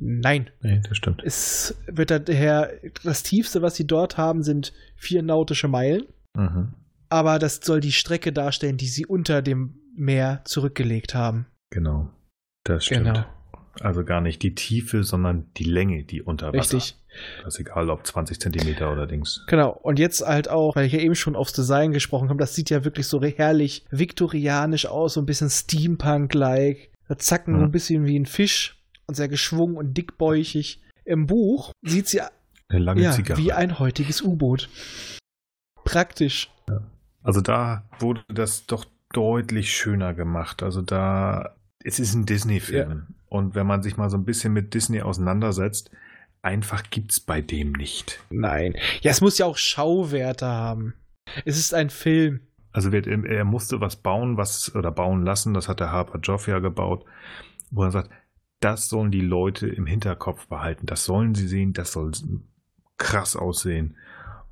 [0.00, 0.50] Nein.
[0.60, 1.22] Nee, das stimmt.
[1.24, 2.72] Es wird daher,
[3.02, 6.04] das tiefste, was sie dort haben, sind vier nautische Meilen.
[6.36, 6.74] Mhm.
[7.08, 11.46] Aber das soll die Strecke darstellen, die sie unter dem Meer zurückgelegt haben.
[11.70, 12.10] Genau.
[12.64, 13.06] Das stimmt.
[13.06, 13.24] Genau.
[13.80, 16.76] Also gar nicht die Tiefe, sondern die Länge, die unter Wasser.
[16.76, 16.96] Richtig.
[17.42, 19.44] Das ist egal, ob 20 Zentimeter oder Dings.
[19.46, 19.70] Genau.
[19.70, 22.70] Und jetzt halt auch, weil ich ja eben schon aufs Design gesprochen habe, das sieht
[22.70, 26.90] ja wirklich so herrlich viktorianisch aus, so ein bisschen Steampunk-like.
[27.08, 27.64] Da zacken hm.
[27.64, 30.82] ein bisschen wie ein Fisch und sehr geschwungen und dickbäuchig.
[31.04, 32.30] Im Buch sieht sie ja,
[32.68, 34.68] wie ein heutiges U-Boot.
[35.84, 36.50] Praktisch.
[37.22, 40.62] Also da wurde das doch deutlich schöner gemacht.
[40.62, 42.90] Also da, es ist ein Disney-Film.
[42.90, 43.14] Ja.
[43.28, 45.90] Und wenn man sich mal so ein bisschen mit Disney auseinandersetzt,
[46.44, 48.20] einfach gibt's bei dem nicht.
[48.30, 48.74] Nein.
[49.00, 50.94] Ja, es muss ja auch Schauwerte haben.
[51.44, 52.40] Es ist ein Film.
[52.72, 56.58] Also wird, er musste was bauen, was oder bauen lassen, das hat der Harper Joffia
[56.58, 57.04] gebaut,
[57.70, 58.10] wo er sagt,
[58.58, 62.12] das sollen die Leute im Hinterkopf behalten, das sollen sie sehen, das soll
[62.98, 63.96] krass aussehen.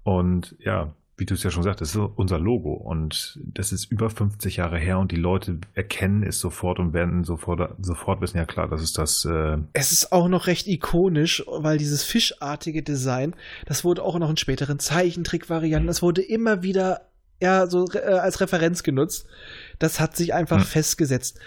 [0.05, 3.91] Und ja, wie du es ja schon sagst, das ist unser Logo und das ist
[3.93, 8.39] über 50 Jahre her und die Leute erkennen es sofort und werden sofort, sofort wissen,
[8.39, 9.25] ja klar, das ist das.
[9.25, 13.35] Äh es ist auch noch recht ikonisch, weil dieses fischartige Design,
[13.67, 18.41] das wurde auch noch in späteren Zeichentrickvarianten, das wurde immer wieder ja, so äh, als
[18.41, 19.27] Referenz genutzt.
[19.79, 20.65] Das hat sich einfach hm.
[20.65, 21.39] festgesetzt.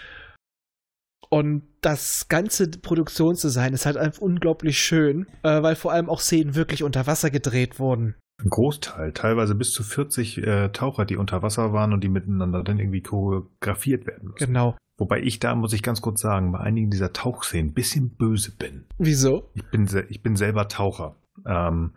[1.28, 6.54] Und das ganze Produktionsdesign ist halt einfach unglaublich schön, äh, weil vor allem auch Szenen
[6.54, 8.14] wirklich unter Wasser gedreht wurden.
[8.42, 12.62] Ein Großteil, teilweise bis zu 40 äh, Taucher, die unter Wasser waren und die miteinander
[12.62, 14.46] dann irgendwie choreografiert werden müssen.
[14.46, 14.76] Genau.
[14.98, 18.52] Wobei ich da, muss ich ganz kurz sagen, bei einigen dieser Tauchszenen ein bisschen böse
[18.52, 18.84] bin.
[18.98, 19.50] Wieso?
[19.54, 21.16] Ich bin, ich bin selber Taucher.
[21.46, 21.92] Ähm,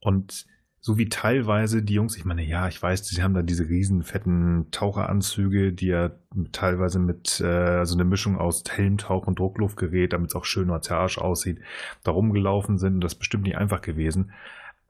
[0.00, 0.46] und
[0.84, 4.02] so wie teilweise die Jungs, ich meine, ja, ich weiß, sie haben da diese riesen
[4.02, 6.10] fetten Taucheranzüge, die ja
[6.50, 11.18] teilweise mit äh, so eine Mischung aus Helmtauch und Druckluftgerät, damit es auch schön martialisch
[11.18, 11.60] aussieht,
[12.02, 13.00] da rumgelaufen sind.
[13.00, 14.32] Das ist bestimmt nicht einfach gewesen.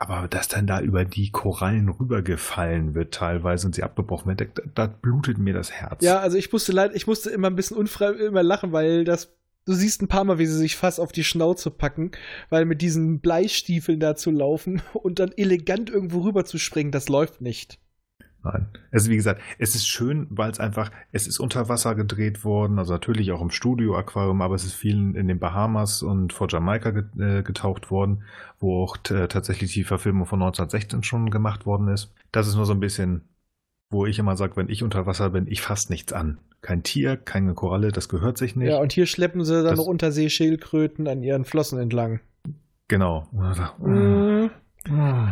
[0.03, 4.63] Aber dass dann da über die Korallen rübergefallen wird teilweise und sie abgebrochen wird, da,
[4.75, 6.03] da blutet mir das Herz.
[6.03, 9.33] Ja, also ich musste leid, ich musste immer ein bisschen unfrei immer lachen, weil das
[9.65, 12.11] du siehst ein paar Mal, wie sie sich fast auf die Schnauze packen,
[12.51, 17.09] weil mit diesen Bleistiefeln da zu laufen und dann elegant irgendwo rüber zu springen, das
[17.09, 17.79] läuft nicht.
[18.45, 18.66] Nein.
[18.90, 22.78] Also wie gesagt, es ist schön, weil es einfach, es ist unter Wasser gedreht worden,
[22.78, 26.90] also natürlich auch im Studio-Aquarium, aber es ist vielen in den Bahamas und vor Jamaika
[27.18, 28.24] äh, getaucht worden,
[28.59, 32.12] wo auch tatsächlich die Verfilmung von 1916 schon gemacht worden ist.
[32.32, 33.22] Das ist nur so ein bisschen,
[33.90, 37.16] wo ich immer sage, wenn ich unter Wasser bin, ich fasse nichts an kein Tier,
[37.16, 38.70] keine Koralle, das gehört sich nicht.
[38.70, 42.20] Ja, und hier schleppen sie dann das, noch Unterseeschildkröten an ihren Flossen entlang.
[42.88, 43.26] Genau.
[43.32, 44.51] Mhm.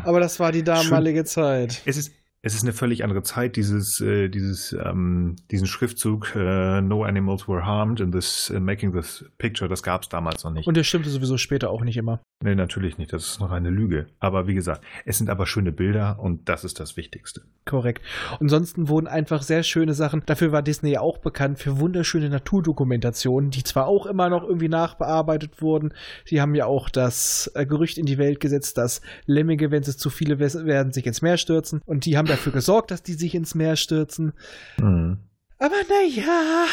[0.04, 1.26] Aber das war die damalige Schön.
[1.26, 1.82] Zeit.
[1.86, 2.12] Es ist,
[2.42, 7.46] es ist eine völlig andere Zeit, dieses, äh, dieses, ähm, diesen Schriftzug äh, No Animals
[7.48, 10.66] were harmed in this uh, making this picture, das gab es damals noch nicht.
[10.66, 12.20] Und das stimmte sowieso später auch nicht immer.
[12.42, 14.06] Nee, natürlich nicht, das ist noch eine Lüge.
[14.20, 17.42] Aber wie gesagt, es sind aber schöne Bilder und das ist das Wichtigste.
[17.70, 18.02] Korrekt.
[18.40, 23.50] ansonsten wurden einfach sehr schöne Sachen, dafür war Disney ja auch bekannt, für wunderschöne Naturdokumentationen,
[23.50, 25.94] die zwar auch immer noch irgendwie nachbearbeitet wurden,
[26.24, 29.96] sie haben ja auch das äh, Gerücht in die Welt gesetzt, dass Lemminge, wenn es
[29.96, 33.36] zu viele werden, sich ins Meer stürzen und die haben dafür gesorgt, dass die sich
[33.36, 34.32] ins Meer stürzen.
[34.80, 35.18] Mhm.
[35.58, 36.66] Aber naja.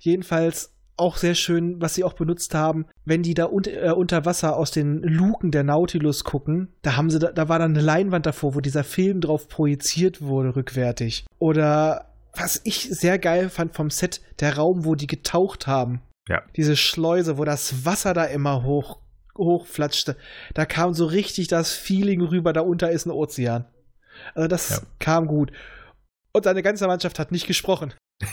[0.00, 4.24] Jedenfalls auch sehr schön, was sie auch benutzt haben, wenn die da un äh, unter
[4.24, 7.84] Wasser aus den Luken der Nautilus gucken, da haben sie da, da war dann eine
[7.84, 11.26] Leinwand davor, wo dieser Film drauf projiziert wurde rückwärtig.
[11.38, 16.02] Oder was ich sehr geil fand vom Set, der Raum, wo die getaucht haben.
[16.28, 16.42] Ja.
[16.56, 18.98] Diese Schleuse, wo das Wasser da immer hoch
[19.36, 20.16] hochflatschte.
[20.54, 23.66] Da kam so richtig das Feeling rüber, da unter ist ein Ozean.
[24.34, 24.78] Also das ja.
[25.00, 25.50] kam gut.
[26.32, 27.94] Und seine ganze Mannschaft hat nicht gesprochen.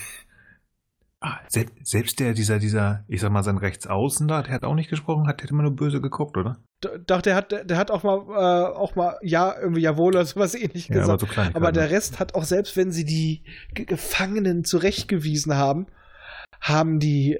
[1.23, 4.89] Ah, selbst, der, dieser, dieser, ich sag mal, sein Rechtsaußen da, der hat auch nicht
[4.89, 6.57] gesprochen, hat, der hat immer nur böse geguckt, oder?
[7.05, 10.55] Doch, der hat, der hat auch mal, äh, auch mal, ja, irgendwie jawohl oder sowas
[10.55, 11.23] ähnlich ja, gesagt.
[11.23, 13.43] Aber, so aber der Rest hat auch, selbst wenn sie die
[13.75, 15.85] Gefangenen zurechtgewiesen haben,
[16.59, 17.39] haben die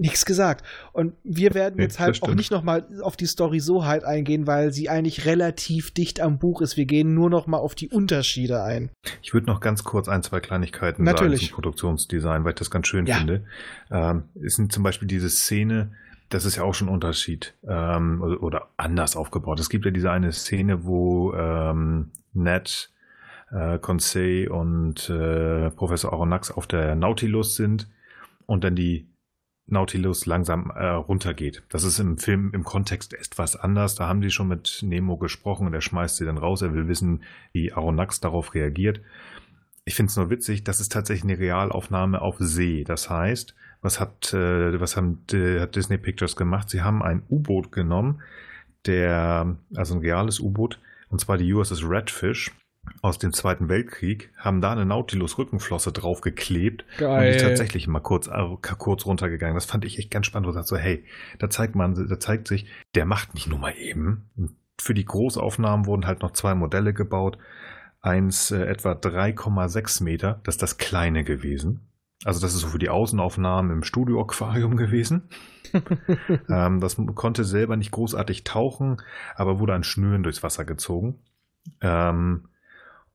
[0.00, 0.66] nichts gesagt.
[0.92, 4.46] Und wir werden nee, jetzt halt auch nicht nochmal auf die Story so halt eingehen,
[4.46, 6.76] weil sie eigentlich relativ dicht am Buch ist.
[6.76, 8.90] Wir gehen nur nochmal auf die Unterschiede ein.
[9.22, 11.40] Ich würde noch ganz kurz ein, zwei Kleinigkeiten Natürlich.
[11.40, 13.16] sagen zum Produktionsdesign, weil ich das ganz schön ja.
[13.16, 13.44] finde.
[13.90, 15.92] Ähm, ist zum Beispiel diese Szene,
[16.30, 19.60] das ist ja auch schon ein Unterschied ähm, oder, anders aufgebaut.
[19.60, 22.90] Es gibt ja diese eine Szene, wo ähm, Ned,
[23.50, 27.88] äh, Conseil und äh, Professor Aronnax auf der Nautilus sind
[28.46, 29.06] und dann die
[29.70, 31.62] Nautilus langsam äh, runtergeht.
[31.68, 33.94] Das ist im Film im Kontext etwas anders.
[33.94, 36.62] Da haben die schon mit Nemo gesprochen und er schmeißt sie dann raus.
[36.62, 39.00] Er will wissen, wie Aronnax darauf reagiert.
[39.84, 42.84] Ich finde es nur witzig, das ist tatsächlich eine Realaufnahme auf See.
[42.84, 46.70] Das heißt, was hat, äh, was haben, äh, hat Disney Pictures gemacht?
[46.70, 48.22] Sie haben ein U-Boot genommen,
[48.86, 52.52] der, also ein reales U-Boot, und zwar die USS Redfish
[53.02, 57.28] aus dem Zweiten Weltkrieg, haben da eine Nautilus-Rückenflosse draufgeklebt Geil.
[57.28, 59.54] und ist tatsächlich mal kurz, äh, kurz runtergegangen.
[59.54, 60.48] Das fand ich echt ganz spannend.
[60.48, 61.04] Und sagt so, hey,
[61.38, 64.30] da zeigt man, da zeigt sich, der macht nicht nur mal eben.
[64.80, 67.38] Für die Großaufnahmen wurden halt noch zwei Modelle gebaut.
[68.02, 71.86] Eins äh, etwa 3,6 Meter, das ist das kleine gewesen.
[72.24, 75.28] Also das ist so für die Außenaufnahmen im Studio-Aquarium gewesen.
[76.48, 78.98] ähm, das konnte selber nicht großartig tauchen,
[79.36, 81.20] aber wurde an Schnüren durchs Wasser gezogen.
[81.80, 82.49] Ähm,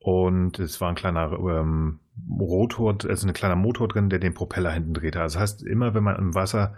[0.05, 1.97] und es war ein kleiner ähm,
[2.39, 5.19] Rotor, also ein kleiner Motor drin, der den Propeller hinten drehte.
[5.19, 6.75] Also das heißt, immer wenn man im Wasser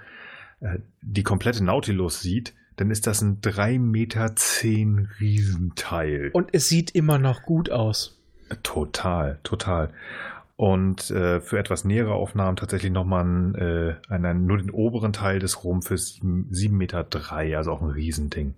[0.62, 4.34] äh, die komplette Nautilus sieht, dann ist das ein 3,10 Meter
[5.20, 6.30] Riesenteil.
[6.32, 8.18] Und es sieht immer noch gut aus.
[8.64, 9.90] Total, total.
[10.56, 15.66] Und äh, für etwas nähere Aufnahmen tatsächlich nochmal äh, einen, nur den oberen Teil des
[15.66, 18.54] Rumpfes, 7,3 Meter, drei, also auch ein Riesending.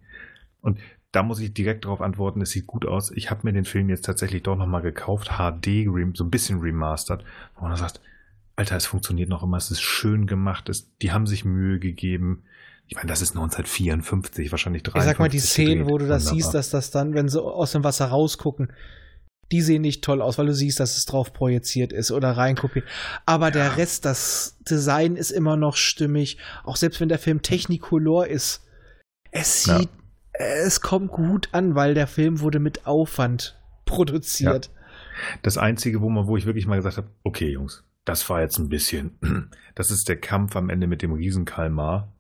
[0.62, 0.78] Und
[1.12, 3.12] da muss ich direkt darauf antworten, es sieht gut aus.
[3.12, 7.24] Ich habe mir den Film jetzt tatsächlich doch nochmal gekauft, HD, so ein bisschen remastered,
[7.58, 8.02] wo man sagt,
[8.56, 12.44] Alter, es funktioniert noch immer, es ist schön gemacht, es, die haben sich Mühe gegeben.
[12.88, 15.00] Ich meine, das ist 1954, wahrscheinlich 53.
[15.00, 16.36] Ich sag mal, die Szenen, wo du das Wunderbar.
[16.36, 18.74] siehst, dass das dann, wenn sie aus dem Wasser rausgucken,
[19.52, 22.86] die sehen nicht toll aus, weil du siehst, dass es drauf projiziert ist oder reinkopiert.
[23.26, 23.52] Aber ja.
[23.52, 26.38] der Rest, das Design ist immer noch stimmig.
[26.64, 28.64] Auch selbst wenn der Film Technicolor ist,
[29.32, 29.99] es sieht, ja.
[30.40, 34.68] Es kommt gut an, weil der Film wurde mit Aufwand produziert.
[34.68, 34.72] Ja.
[35.42, 38.58] Das einzige, wo man, wo ich wirklich mal gesagt habe, okay, Jungs, das war jetzt
[38.58, 39.20] ein bisschen,
[39.76, 42.14] das ist der Kampf am Ende mit dem Riesenkalmar.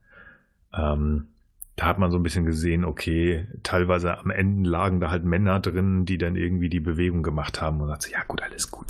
[0.73, 1.29] Ähm,
[1.77, 5.61] da hat man so ein bisschen gesehen, okay, teilweise am Ende lagen da halt Männer
[5.61, 8.87] drin, die dann irgendwie die Bewegung gemacht haben und sagte, ja gut, alles gut.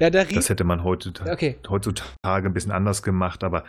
[0.00, 1.56] Ja, das hätte man heutzutage, okay.
[1.68, 3.62] heutzutage ein bisschen anders gemacht, aber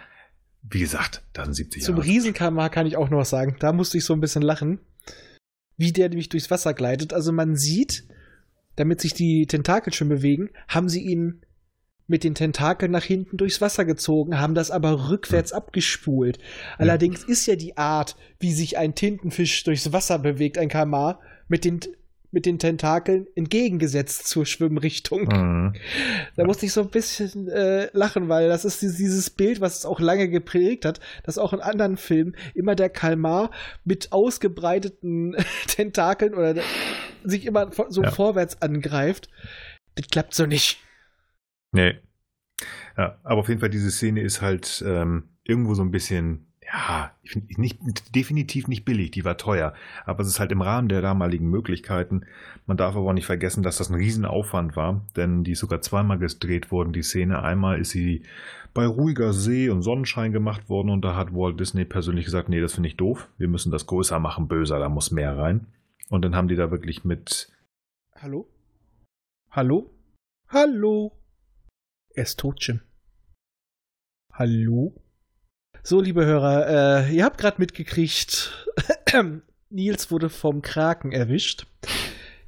[0.64, 2.04] wie gesagt, da sind 70 Zum Jahre.
[2.04, 3.56] Zum Riesenkammer kann ich auch noch was sagen.
[3.60, 4.80] Da musste ich so ein bisschen lachen,
[5.78, 7.14] wie der nämlich durchs Wasser gleitet.
[7.14, 8.06] Also man sieht,
[8.76, 11.42] damit sich die Tentakel schon bewegen, haben sie ihn
[12.08, 16.40] mit den Tentakeln nach hinten durchs Wasser gezogen, haben das aber rückwärts abgespult.
[16.78, 21.20] Allerdings ist ja die Art, wie sich ein Tintenfisch durchs Wasser bewegt, ein Kamar,
[21.50, 21.82] mit den,
[22.32, 25.24] mit den Tentakeln entgegengesetzt zur Schwimmrichtung.
[25.24, 25.74] Mhm.
[26.36, 29.86] Da musste ich so ein bisschen äh, lachen, weil das ist dieses Bild, was es
[29.86, 33.52] auch lange geprägt hat, dass auch in anderen Filmen immer der Kalmar
[33.84, 35.36] mit ausgebreiteten
[35.68, 36.56] Tentakeln oder
[37.24, 38.12] sich immer so ja.
[38.12, 39.30] vorwärts angreift.
[39.96, 40.80] Das klappt so nicht.
[41.72, 42.00] Nee.
[42.98, 46.47] Ja, aber auf jeden Fall, diese Szene ist halt ähm, irgendwo so ein bisschen,
[46.78, 47.12] ja,
[47.58, 49.74] nicht, definitiv nicht billig, die war teuer.
[50.06, 52.22] Aber es ist halt im Rahmen der damaligen Möglichkeiten.
[52.68, 55.82] Man darf aber auch nicht vergessen, dass das ein Riesenaufwand war, denn die ist sogar
[55.82, 57.42] zweimal gedreht worden, die Szene.
[57.42, 58.22] Einmal ist sie
[58.76, 62.62] bei ruhiger See und Sonnenschein gemacht worden und da hat Walt Disney persönlich gesagt, nee,
[62.62, 63.28] das finde ich doof.
[63.40, 65.66] Wir müssen das größer machen, böser, da muss mehr rein.
[66.10, 67.52] Und dann haben die da wirklich mit.
[68.16, 68.48] Hallo?
[69.50, 69.90] Hallo?
[70.50, 71.18] Hallo?
[72.14, 72.82] Er ist tot, Jim.
[74.32, 74.94] Hallo?
[75.90, 78.52] So, liebe Hörer, äh, ihr habt gerade mitgekriegt,
[79.70, 81.66] Nils wurde vom Kraken erwischt.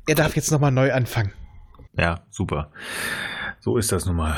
[0.10, 1.32] Er darf jetzt nochmal neu anfangen.
[1.94, 2.70] Ja, super.
[3.62, 4.36] So ist das nun mal,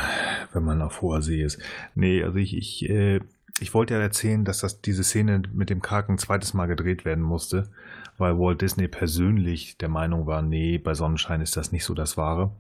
[0.54, 1.60] wenn man auf hoher See ist.
[1.96, 3.22] Nee, also ich, ich, äh,
[3.60, 7.24] ich wollte ja erzählen, dass das, diese Szene mit dem Kraken zweites Mal gedreht werden
[7.24, 7.72] musste,
[8.20, 12.18] weil Walt Disney persönlich der Meinung war, nee, bei Sonnenschein ist das nicht so das
[12.18, 12.52] Wahre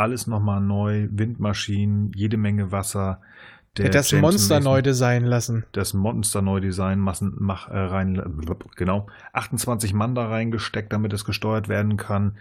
[0.00, 3.20] alles nochmal neu, Windmaschinen, jede Menge Wasser.
[3.76, 5.64] Der Hätte das James Monster Mason, neu designen lassen.
[5.72, 8.20] Das Monster neu designen, Massen, mach, äh, rein,
[8.76, 9.06] genau.
[9.32, 12.36] 28 Mann da reingesteckt, damit es gesteuert werden kann.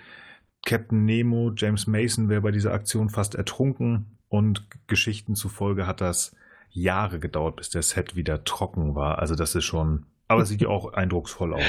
[0.65, 6.35] Captain Nemo, James Mason wäre bei dieser Aktion fast ertrunken und Geschichten zufolge hat das
[6.71, 9.19] Jahre gedauert, bis der Set wieder trocken war.
[9.19, 11.61] Also das ist schon, aber es sieht ja auch eindrucksvoll aus.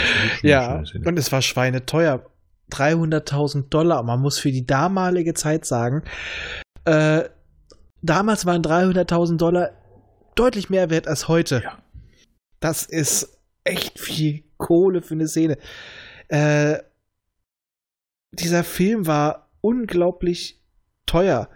[0.42, 2.26] Ja, und es war schweineteuer.
[2.72, 4.02] 300.000 Dollar.
[4.04, 6.04] Man muss für die damalige Zeit sagen,
[6.84, 7.24] äh,
[8.02, 9.70] damals waren 300.000 Dollar
[10.34, 11.62] deutlich mehr wert als heute.
[11.62, 11.78] Ja.
[12.60, 15.58] Das ist echt viel Kohle für eine Szene.
[16.28, 16.78] Äh,
[18.32, 20.60] dieser Film war unglaublich
[21.06, 21.48] teuer.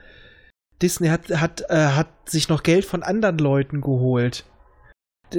[0.83, 4.45] Disney hat, hat, äh, hat sich noch Geld von anderen Leuten geholt.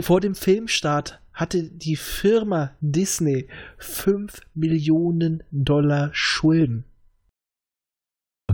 [0.01, 3.47] Vor dem Filmstart hatte die Firma Disney
[3.78, 6.86] 5 Millionen Dollar Schulden.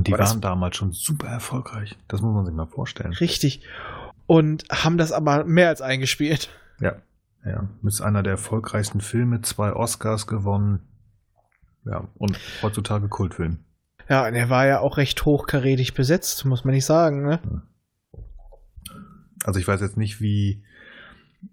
[0.01, 1.95] Und die waren damals schon super erfolgreich.
[2.07, 3.13] Das muss man sich mal vorstellen.
[3.13, 3.61] Richtig.
[4.25, 6.49] Und haben das aber mehr als eingespielt.
[6.79, 6.95] Ja.
[7.45, 7.69] Ja.
[7.83, 10.79] Ist einer der erfolgreichsten Filme, zwei Oscars gewonnen.
[11.85, 12.07] Ja.
[12.17, 13.59] Und heutzutage Kultfilm.
[14.09, 17.39] Ja, und er war ja auch recht hochkarätig besetzt, muss man nicht sagen, ne?
[19.43, 20.63] Also ich weiß jetzt nicht, wie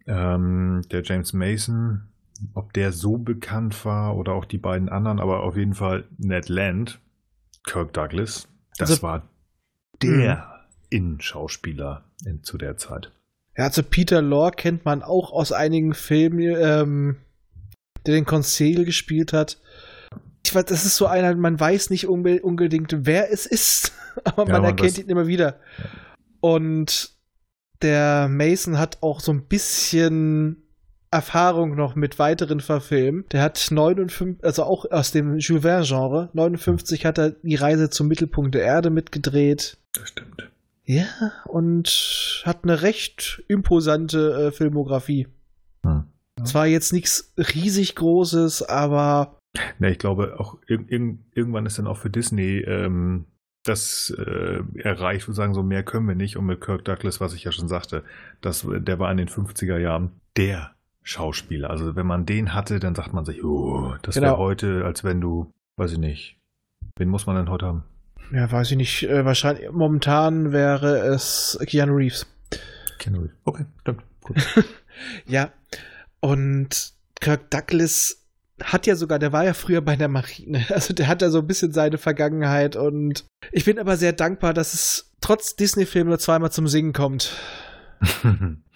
[0.06, 2.08] ähm, der James Mason,
[2.54, 6.48] ob der so bekannt war oder auch die beiden anderen, aber auf jeden Fall Ned
[6.48, 6.98] Land,
[7.64, 9.28] Kirk Douglas, das also, war
[10.02, 10.66] der mh.
[10.90, 13.12] Innenschauspieler in, zu der Zeit.
[13.56, 17.16] Ja, also Peter Lorre kennt man auch aus einigen Filmen, ähm,
[18.06, 19.60] der den Conseil gespielt hat.
[20.46, 23.92] Ich weiß, das ist so einer, man weiß nicht unbedingt, wer es ist,
[24.24, 25.58] aber man ja, erkennt ihn immer wieder.
[25.78, 25.84] Ja.
[26.40, 27.10] Und
[27.82, 30.67] der Mason hat auch so ein bisschen
[31.10, 33.24] Erfahrung noch mit weiteren Verfilmen.
[33.32, 38.08] Der hat 59, also auch aus dem Jules Verne-Genre, 59 hat er die Reise zum
[38.08, 39.78] Mittelpunkt der Erde mitgedreht.
[39.94, 40.50] Das stimmt.
[40.84, 41.06] Ja,
[41.44, 45.28] und hat eine recht imposante äh, Filmografie.
[45.84, 46.04] Hm.
[46.44, 49.38] Zwar jetzt nichts riesig Großes, aber
[49.80, 53.26] Ja, ich glaube, auch ir ir irgendwann ist dann auch für Disney ähm,
[53.64, 56.36] das äh, erreicht, sozusagen so mehr können wir nicht.
[56.36, 58.04] Und mit Kirk Douglas, was ich ja schon sagte,
[58.40, 60.74] das, der war in den 50er Jahren der
[61.08, 61.70] Schauspieler.
[61.70, 64.26] Also wenn man den hatte, dann sagt man sich, oh, das genau.
[64.26, 66.38] wäre heute, als wenn du, weiß ich nicht,
[66.96, 67.84] wen muss man denn heute haben?
[68.30, 69.04] Ja, weiß ich nicht.
[69.04, 72.26] Äh, wahrscheinlich momentan wäre es Keanu Reeves.
[72.98, 73.36] Keanu Reeves.
[73.44, 74.02] Okay, stimmt.
[74.22, 74.64] Gut.
[75.26, 75.50] ja.
[76.20, 78.26] Und Kirk Douglas
[78.62, 80.66] hat ja sogar, der war ja früher bei der Marine.
[80.70, 84.52] Also der hat ja so ein bisschen seine Vergangenheit und ich bin aber sehr dankbar,
[84.52, 87.32] dass es trotz Disney-Film nur zweimal zum Singen kommt.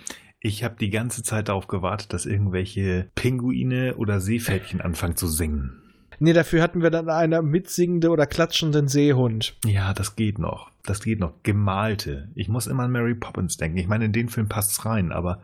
[0.45, 5.81] Ich habe die ganze Zeit darauf gewartet, dass irgendwelche Pinguine oder Seepferdchen anfangen zu singen.
[6.19, 9.55] Nee, dafür hatten wir dann eine mitsingende oder klatschenden Seehund.
[9.65, 10.71] Ja, das geht noch.
[10.85, 11.35] Das geht noch.
[11.45, 12.29] Gemalte.
[12.35, 13.79] Ich muss immer an Mary Poppins denken.
[13.79, 15.43] Ich meine, in den Film passt es rein, aber.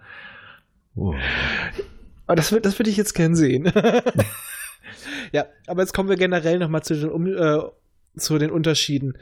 [0.97, 1.15] Oh.
[2.27, 3.73] Aber das, das würde ich jetzt gern sehen.
[5.33, 7.61] ja, aber jetzt kommen wir generell nochmal zu, den, um, äh,
[8.17, 9.17] zu den Unterschieden.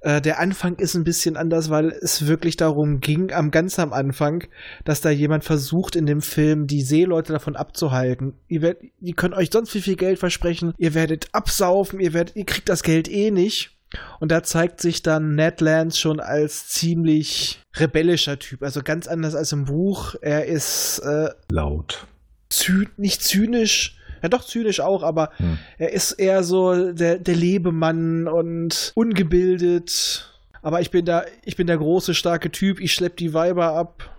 [0.00, 3.92] Äh, der Anfang ist ein bisschen anders, weil es wirklich darum ging, am ganz am
[3.92, 4.44] Anfang,
[4.84, 8.34] dass da jemand versucht in dem Film die Seeleute davon abzuhalten.
[8.48, 12.36] Ihr, werdet, ihr könnt euch sonst wie viel Geld versprechen, ihr werdet absaufen, ihr werdet,
[12.36, 13.74] ihr kriegt das Geld eh nicht.
[14.20, 18.62] Und da zeigt sich dann Ned Land schon als ziemlich rebellischer Typ.
[18.62, 20.14] Also ganz anders als im Buch.
[20.20, 22.06] Er ist äh, laut.
[22.50, 25.58] Zy nicht zynisch, ja doch zynisch auch, aber hm.
[25.78, 30.32] er ist eher so der, der Lebemann und ungebildet.
[30.62, 34.14] Aber ich bin da, ich bin der große, starke Typ, ich schlepp die Weiber ab.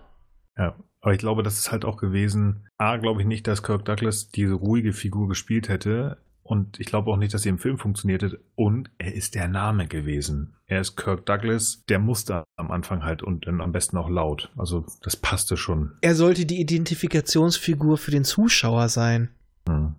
[0.56, 2.66] Ja, aber ich glaube, das ist halt auch gewesen.
[2.78, 6.18] A, glaube ich nicht, dass Kirk Douglas diese ruhige Figur gespielt hätte.
[6.42, 8.32] Und ich glaube auch nicht, dass sie im Film funktioniert hat.
[8.56, 10.56] Und er ist der Name gewesen.
[10.66, 11.84] Er ist Kirk Douglas.
[11.88, 14.50] Der musste am Anfang halt und dann am besten auch laut.
[14.56, 15.92] Also das passte schon.
[16.00, 19.30] Er sollte die Identifikationsfigur für den Zuschauer sein.
[19.68, 19.94] Hm.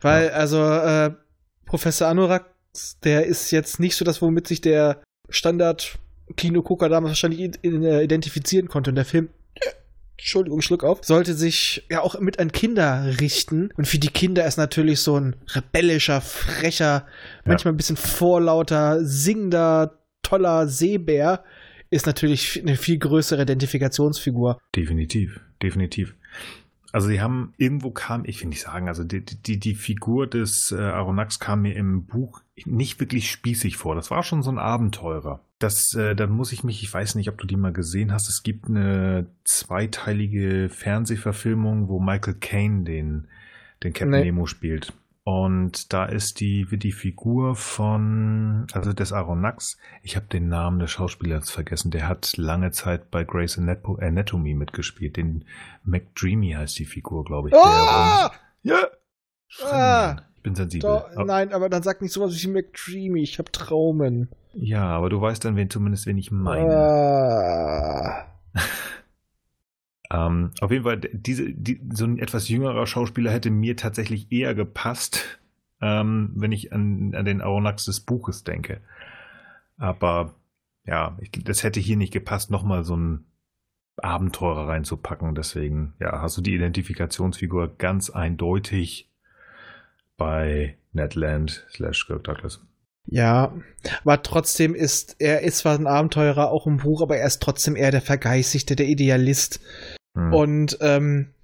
[0.00, 0.32] Weil, ja.
[0.32, 1.12] also, äh,
[1.66, 2.46] Professor Anorak,
[3.04, 8.90] der ist jetzt nicht so das, womit sich der Standard-Kino-Gucker damals wahrscheinlich äh, identifizieren konnte.
[8.90, 9.28] Und der Film
[10.20, 13.70] Entschuldigung, Schluck auf, sollte sich ja auch mit an Kinder richten.
[13.76, 17.06] Und für die Kinder ist natürlich so ein rebellischer, frecher,
[17.46, 21.42] manchmal ein bisschen vorlauter, singender, toller Seebär
[21.88, 24.60] ist natürlich eine viel größere Identifikationsfigur.
[24.76, 26.14] Definitiv, definitiv.
[26.92, 30.72] Also sie haben, irgendwo kam, ich will nicht sagen, also die, die, die Figur des
[30.72, 33.94] äh, Aronnax kam mir im Buch nicht wirklich spießig vor.
[33.94, 35.40] Das war schon so ein Abenteurer.
[35.58, 38.28] Das, äh, dann muss ich mich, ich weiß nicht, ob du die mal gesehen hast.
[38.28, 43.28] Es gibt eine zweiteilige Fernsehverfilmung, wo Michael Caine den,
[43.82, 44.24] den Captain nee.
[44.24, 44.92] Nemo spielt.
[45.32, 50.90] Und da ist die, die Figur von, also des Aronnax, ich habe den Namen des
[50.90, 55.16] Schauspielers vergessen, der hat lange Zeit bei Grey's Anatomy mitgespielt.
[55.16, 55.44] Den
[55.84, 57.54] McDreamy heißt die Figur, glaube ich.
[57.54, 58.32] Ah!
[58.64, 59.66] Der, ja!
[59.70, 60.16] Ah!
[60.34, 61.04] Ich bin sensibel.
[61.14, 64.30] Da, nein, aber dann sag nicht sowas wie McDreamy, ich habe Traumen.
[64.54, 66.74] Ja, aber du weißt dann wen, zumindest, wen ich meine.
[66.74, 68.26] Ah.
[70.12, 74.54] Ähm, auf jeden Fall, diese, die, so ein etwas jüngerer Schauspieler hätte mir tatsächlich eher
[74.54, 75.40] gepasst,
[75.80, 78.80] ähm, wenn ich an, an den Aronnax des Buches denke.
[79.78, 80.34] Aber
[80.84, 83.24] ja, ich, das hätte hier nicht gepasst, nochmal so ein
[83.96, 85.34] Abenteurer reinzupacken.
[85.34, 89.08] Deswegen, ja, hast du die Identifikationsfigur ganz eindeutig
[90.16, 92.60] bei Ned Land slash Kirk Douglas.
[93.06, 93.54] Ja,
[94.02, 97.74] aber trotzdem ist er ist zwar ein Abenteurer auch im Buch, aber er ist trotzdem
[97.74, 99.60] eher der Vergeistigte, der Idealist.
[100.16, 100.32] Hm.
[100.32, 101.34] Und ähm,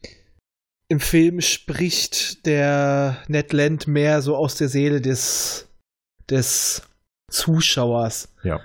[0.89, 5.69] im Film spricht der Ned Land mehr so aus der Seele des,
[6.31, 6.83] des
[7.31, 8.33] Zuschauers.
[8.43, 8.61] Ja.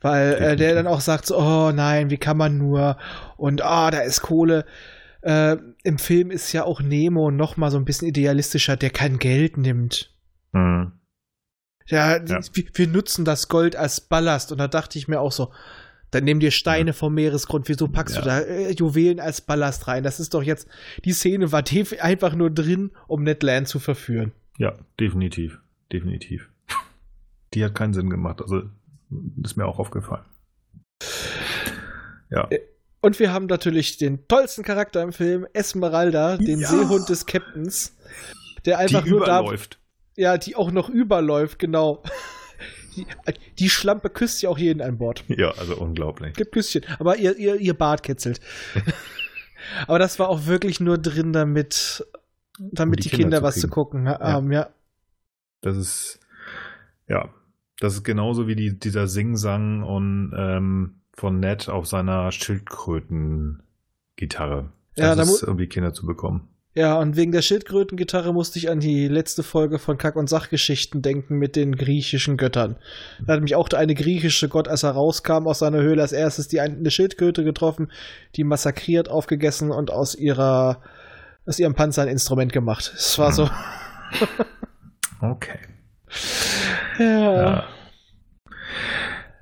[0.00, 2.98] Weil äh, der dann auch sagt so, oh nein, wie kann man nur
[3.36, 4.64] und ah, oh, da ist Kohle.
[5.20, 9.20] Äh, Im Film ist ja auch Nemo noch mal so ein bisschen idealistischer, der kein
[9.20, 10.12] Geld nimmt.
[10.50, 10.92] Mhm.
[11.86, 12.40] Ja, ja.
[12.52, 15.52] Wir, wir nutzen das Gold als Ballast und da dachte ich mir auch so,
[16.12, 16.92] dann nehmen dir Steine ja.
[16.92, 17.68] vom Meeresgrund.
[17.68, 18.20] Wieso packst ja.
[18.20, 20.04] du da äh, Juwelen als Ballast rein?
[20.04, 20.68] Das ist doch jetzt,
[21.04, 21.64] die Szene war
[22.00, 24.32] einfach nur drin, um Ned Land zu verführen.
[24.58, 25.58] Ja, definitiv.
[25.92, 26.48] Definitiv.
[27.54, 28.40] Die hat keinen Sinn gemacht.
[28.40, 28.62] Also,
[29.42, 30.24] ist mir auch aufgefallen.
[32.30, 32.46] Ja.
[32.50, 32.60] Äh,
[33.00, 36.68] und wir haben natürlich den tollsten Charakter im Film, Esmeralda, den ja.
[36.68, 37.96] Seehund des Captains,
[38.64, 39.74] der einfach die nur überläuft.
[39.74, 40.22] da.
[40.22, 42.02] Ja, die auch noch überläuft, genau.
[42.96, 43.06] Die,
[43.58, 45.24] die, Schlampe küsst ja auch jeden an Bord.
[45.28, 46.34] Ja, also unglaublich.
[46.34, 46.82] Gibt Küsschen.
[46.98, 48.40] Aber ihr, ihr, ihr Bart kitzelt.
[49.86, 52.06] aber das war auch wirklich nur drin, damit,
[52.58, 54.60] damit um die, die, Kinder, Kinder was zu gucken haben, ja.
[54.60, 54.70] ja.
[55.62, 56.20] Das ist,
[57.08, 57.30] ja,
[57.78, 64.72] das ist genauso wie die, dieser Singsang und ähm, von Ned auf seiner Schildkröten-Gitarre.
[64.96, 66.48] Das ja, ist, um die Kinder zu bekommen.
[66.74, 71.02] Ja, und wegen der Schildkrötengitarre musste ich an die letzte Folge von Kack- und Sachgeschichten
[71.02, 72.76] denken mit den griechischen Göttern.
[73.26, 76.48] Da hat nämlich auch eine griechische Gott, als er rauskam aus seiner Höhle, als erstes
[76.48, 77.92] die eine Schildkröte getroffen,
[78.36, 80.80] die massakriert, aufgegessen und aus ihrer
[81.44, 82.92] aus ihrem Panzer ein Instrument gemacht.
[82.96, 83.48] Es war so.
[85.24, 85.60] Okay.
[86.98, 87.32] ja.
[87.32, 87.64] Ja.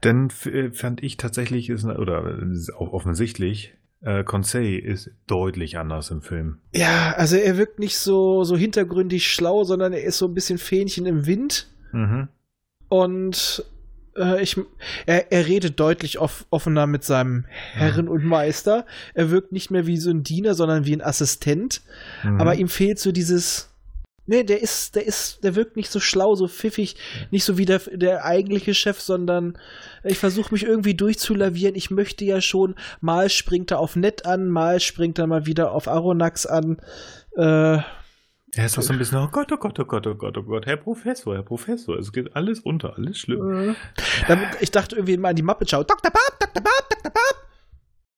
[0.05, 6.11] Denn äh, fand ich tatsächlich, ist, oder ist auch offensichtlich, äh, Conseil ist deutlich anders
[6.11, 6.59] im Film.
[6.75, 10.59] Ja, also er wirkt nicht so, so hintergründig schlau, sondern er ist so ein bisschen
[10.59, 11.69] Fähnchen im Wind.
[11.93, 12.29] Mhm.
[12.89, 13.65] Und
[14.17, 14.57] äh, ich,
[15.07, 18.87] er, er redet deutlich off, offener mit seinem Herren und Meister.
[19.15, 21.83] Er wirkt nicht mehr wie so ein Diener, sondern wie ein Assistent.
[22.23, 22.41] Mhm.
[22.41, 23.70] Aber ihm fehlt so dieses.
[24.31, 26.95] Nee, der ist, der ist, der wirkt nicht so schlau, so pfiffig,
[27.33, 29.59] nicht so wie der, der eigentliche Chef, sondern
[30.05, 31.75] ich versuche mich irgendwie durchzulavieren.
[31.75, 35.73] Ich möchte ja schon, mal springt er auf Nett an, mal springt er mal wieder
[35.73, 36.77] auf Aronax an.
[37.37, 37.85] Äh, Er
[38.67, 40.65] ist auch so ein bisschen, oh Gott, oh Gott, oh Gott, oh Gott, oh Gott,
[40.65, 43.71] Herr Professor, Herr Professor, es geht alles unter, alles schlimm.
[43.71, 43.75] äh,
[44.29, 45.83] damit, ich dachte irgendwie mal an die Mappe Show.
[45.83, 46.13] Dr.
[46.13, 46.63] Bob, Dr.
[46.63, 47.11] Bob, Dr.
[47.13, 47.37] Bob.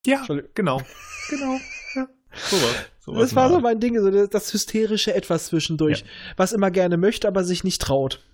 [0.04, 0.82] Ja, genau,
[1.30, 1.58] genau,
[1.94, 2.74] ja, sowas.
[3.04, 6.04] Sowas Das war so mein Ding, so das, das hysterische Etwas zwischendurch,
[6.36, 8.24] was immer gerne möchte, aber sich nicht traut.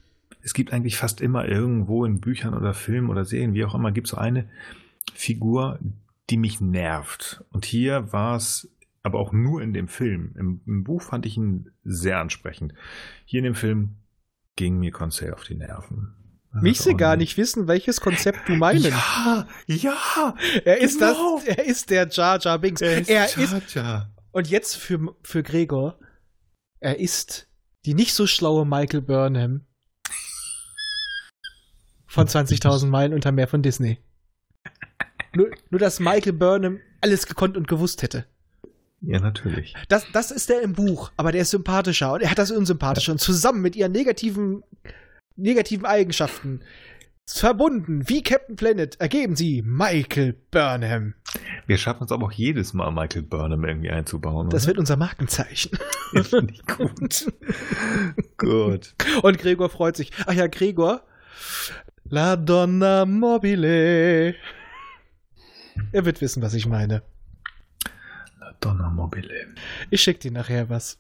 [0.43, 3.93] Es gibt eigentlich fast immer irgendwo in Büchern oder Filmen oder Serien, wie auch immer,
[3.93, 4.49] gibt es so eine
[5.15, 5.79] Figur,
[6.31, 7.45] die mich nervt.
[7.51, 8.69] Und hier war es
[9.03, 10.35] aber auch nur in dem Film.
[10.39, 12.75] Im, Im Buch fand ich ihn sehr ansprechend.
[13.25, 13.97] Hier in dem Film
[14.57, 16.15] ging mir Conseil auf die Nerven.
[16.53, 18.87] Mich sie gar nicht wissen, welches Konzept du meinst.
[18.87, 20.35] Ja, ja.
[20.65, 21.37] er ist genau.
[21.37, 22.81] das, er ist der Jar Jar Binks.
[22.81, 24.11] Er ist, er Jar ist Jar.
[24.33, 25.99] Und jetzt für, für Gregor,
[26.81, 27.49] er ist
[27.85, 29.67] die nicht so schlaue Michael Burnham
[32.07, 33.99] von 20.000 Meilen unter Meer von Disney.
[35.35, 38.27] Nur, nur, dass Michael Burnham alles gekonnt und gewusst hätte.
[39.01, 39.75] Ja, natürlich.
[39.89, 43.13] Das, das ist der im Buch, aber der ist sympathischer und er hat das Unsympathische.
[43.13, 44.65] Und zusammen mit ihren negativen,
[45.37, 46.63] negativen Eigenschaften
[47.37, 51.15] verbunden wie Captain Planet ergeben sie Michael Burnham.
[51.67, 54.49] Wir schaffen es aber auch jedes Mal, Michael Burnham irgendwie einzubauen.
[54.51, 54.69] Das oder?
[54.69, 55.79] wird unser Markenzeichen.
[56.23, 57.33] Finde ich gut.
[58.39, 58.95] gut.
[59.23, 60.13] Und Gregor freut sich.
[60.27, 61.03] Ach ja, Gregor.
[62.09, 64.35] La Donna Mobile.
[65.93, 67.03] Er wird wissen, was ich meine.
[68.61, 69.49] Donna Mobile.
[69.91, 70.99] Ich schick dir nachher was.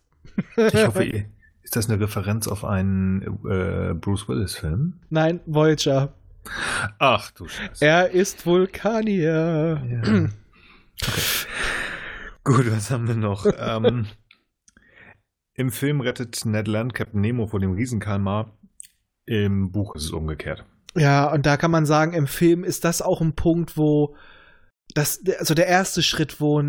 [0.56, 1.26] Ich hoffe,
[1.68, 5.00] ist das eine Referenz auf einen äh, Bruce Willis-Film?
[5.10, 6.14] Nein, Voyager.
[6.98, 7.84] Ach du Scheiße.
[7.84, 9.82] Er ist Vulkanier.
[9.86, 10.28] Ja.
[12.42, 13.44] Gut, was haben wir noch?
[13.58, 14.06] ähm,
[15.52, 18.56] Im Film rettet Ned Land Captain Nemo vor dem Riesenkalmar.
[19.26, 20.64] Im Buch ist es umgekehrt.
[20.96, 24.16] Ja, und da kann man sagen, im Film ist das auch ein Punkt, wo
[24.94, 26.62] das, also der erste Schritt, wo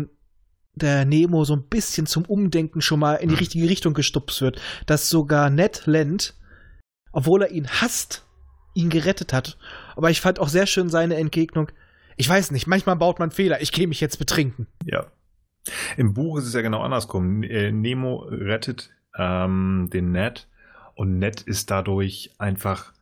[0.74, 3.40] der Nemo so ein bisschen zum Umdenken schon mal in die Mhm.
[3.40, 6.34] richtige Richtung gestupst wird, dass sogar Ned Land,
[7.12, 8.24] obwohl er ihn hasst,
[8.74, 9.58] ihn gerettet hat.
[9.96, 11.70] Aber ich fand auch sehr schön seine Entgegnung.
[12.16, 13.60] Ich weiß nicht, manchmal baut man Fehler.
[13.62, 14.66] Ich gehe mich jetzt betrinken.
[14.84, 15.06] Ja.
[15.96, 17.42] Im Buch ist es ja genau andersrum.
[17.42, 20.48] Äh, Nemo rettet ähm, den Ned
[20.94, 22.92] und Ned ist dadurch einfach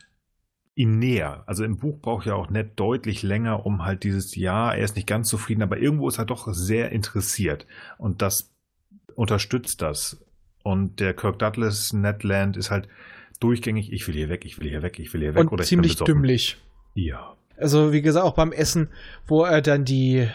[0.79, 1.43] ihm näher.
[1.47, 4.95] Also im Buch braucht ja auch Ned deutlich länger, um halt dieses, ja, er ist
[4.95, 7.67] nicht ganz zufrieden, aber irgendwo ist er doch sehr interessiert
[7.99, 8.55] und das
[9.17, 10.25] unterstützt das.
[10.63, 12.89] Und der Kirk Douglas Ned Land ist halt
[13.41, 15.51] durchgängig, ich will hier weg, ich will hier weg, ich will hier weg.
[15.51, 16.59] Und ich ziemlich dümmlich.
[16.95, 17.35] Ja.
[17.57, 18.89] Also, wie gesagt, auch beim Essen,
[19.27, 20.29] wo er dann die,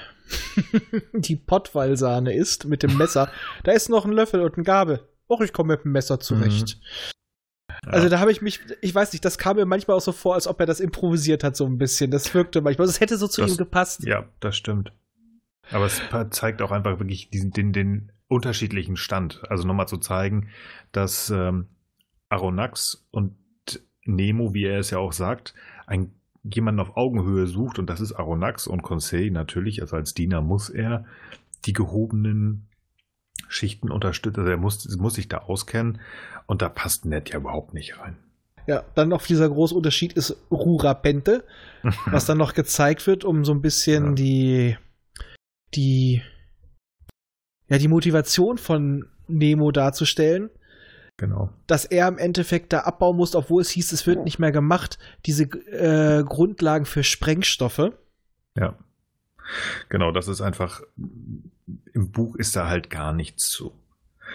[1.14, 3.30] die Pottwallsahne isst mit dem Messer.
[3.64, 5.08] da ist noch ein Löffel und eine Gabel.
[5.30, 6.80] Och, ich komme mit dem Messer zurecht.
[7.86, 10.36] Also da habe ich mich, ich weiß nicht, das kam mir manchmal auch so vor,
[10.36, 12.12] als ob er das improvisiert hat, so ein bisschen.
[12.12, 12.88] Das wirkte manchmal.
[12.88, 14.04] Es hätte so zu Das- ihm gepasst.
[14.06, 14.94] Ja, das stimmt.
[15.72, 16.02] Aber es
[16.32, 19.42] zeigt auch einfach wirklich diesen, den, den unterschiedlichen Stand.
[19.50, 20.50] Also nochmal zu zeigen,
[20.92, 21.68] dass ähm,
[22.30, 23.36] Aronax und
[24.06, 25.54] Nemo, wie er es ja auch sagt,
[25.88, 26.12] ein,
[26.44, 30.70] jemanden auf Augenhöhe sucht und das ist Aronax und Conseil natürlich, also als Diener muss
[30.70, 31.06] er
[31.66, 32.68] die gehobenen
[33.48, 36.00] Schichten unterstützen, also er muss, muss sich da auskennen
[36.46, 38.18] und da passt Ned ja überhaupt nicht rein.
[38.66, 41.44] Ja, dann noch dieser große Unterschied ist Rurapente,
[42.06, 44.14] was dann noch gezeigt wird, um so ein bisschen Ja.
[44.14, 44.78] die,
[45.76, 46.22] die,
[47.68, 50.50] ja, die Motivation von Nemo darzustellen.
[51.18, 51.50] genau.
[51.68, 54.98] dass er im Endeffekt da abbauen muss, obwohl es hieß, es wird nicht mehr gemacht,
[55.26, 57.92] diese äh, Grundlagen für Sprengstoffe.
[58.58, 58.78] Ja.
[59.90, 60.82] Genau, das ist einfach,
[61.94, 63.74] im Buch ist da halt gar nichts zu.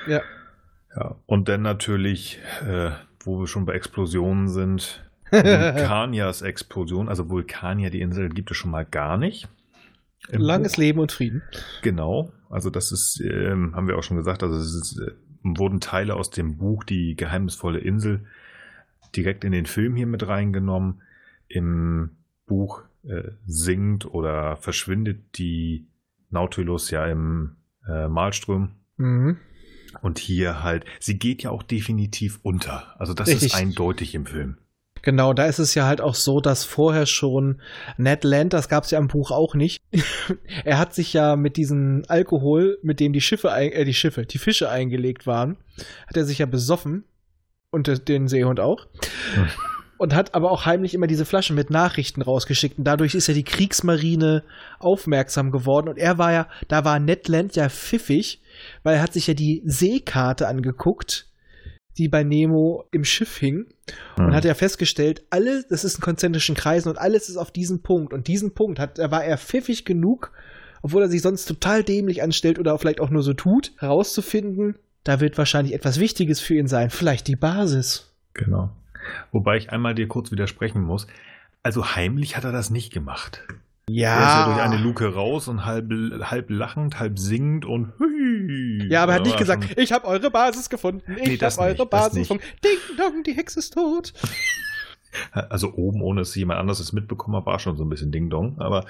[0.06, 0.22] Ja.
[0.96, 1.16] Ja.
[1.26, 2.90] Und dann natürlich, äh,
[3.20, 8.70] wo wir schon bei Explosionen sind, Vulkanias Explosion, also Vulkania, die Insel gibt es schon
[8.70, 9.48] mal gar nicht.
[10.30, 11.42] Im Langes Buch- Leben und Frieden.
[11.82, 15.80] Genau, also das ist, ähm, haben wir auch schon gesagt, also es ist, äh, wurden
[15.80, 18.26] Teile aus dem Buch Die geheimnisvolle Insel
[19.14, 21.02] direkt in den Film hier mit reingenommen.
[21.48, 25.86] Im Buch äh, singt oder verschwindet die
[26.30, 27.56] Nautilus ja im
[27.88, 28.70] äh, Malström.
[28.96, 29.38] Mhm.
[30.02, 32.94] Und hier halt, sie geht ja auch definitiv unter.
[33.00, 33.48] Also das Richtig.
[33.48, 34.58] ist eindeutig im Film.
[35.02, 37.60] Genau, da ist es ja halt auch so, dass vorher schon
[37.96, 39.80] Ned Land, das gab es ja im Buch auch nicht,
[40.64, 44.38] er hat sich ja mit diesem Alkohol, mit dem die Schiffe, äh, die Schiffe, die
[44.38, 45.56] Fische eingelegt waren,
[46.06, 47.04] hat er sich ja besoffen
[47.70, 48.86] und den Seehund auch.
[49.34, 49.48] Hm.
[49.98, 52.78] Und hat aber auch heimlich immer diese Flaschen mit Nachrichten rausgeschickt.
[52.78, 54.44] Und dadurch ist ja die Kriegsmarine
[54.78, 55.88] aufmerksam geworden.
[55.88, 58.40] Und er war ja, da war Ned Land ja pfiffig,
[58.84, 61.28] weil er hat sich ja die Seekarte angeguckt
[61.98, 63.66] die bei Nemo im Schiff hing
[64.16, 64.26] mhm.
[64.26, 67.82] und hat ja festgestellt, alles, das ist ein konzentrischen Kreisen und alles ist auf diesem
[67.82, 68.12] Punkt.
[68.12, 70.32] Und diesen Punkt hat, da war er pfiffig genug,
[70.82, 75.20] obwohl er sich sonst total dämlich anstellt oder vielleicht auch nur so tut, herauszufinden, da
[75.20, 76.90] wird wahrscheinlich etwas Wichtiges für ihn sein.
[76.90, 78.12] Vielleicht die Basis.
[78.34, 78.70] Genau.
[79.32, 81.06] Wobei ich einmal dir kurz widersprechen muss.
[81.62, 83.42] Also heimlich hat er das nicht gemacht.
[83.88, 84.14] Ja.
[84.14, 85.90] Er ist ja durch eine Luke raus und halb,
[86.22, 88.86] halb lachend, halb singend und hui.
[88.88, 91.02] Ja, aber er hat nicht gesagt, ich habe eure Basis gefunden.
[91.16, 92.44] Ich nee, habe eure Basis gefunden.
[92.64, 94.12] Ding dong, die Hexe ist tot.
[95.32, 98.28] Also oben, ohne dass jemand anderes es mitbekommen hat, war schon so ein bisschen Ding
[98.28, 98.84] Dong, aber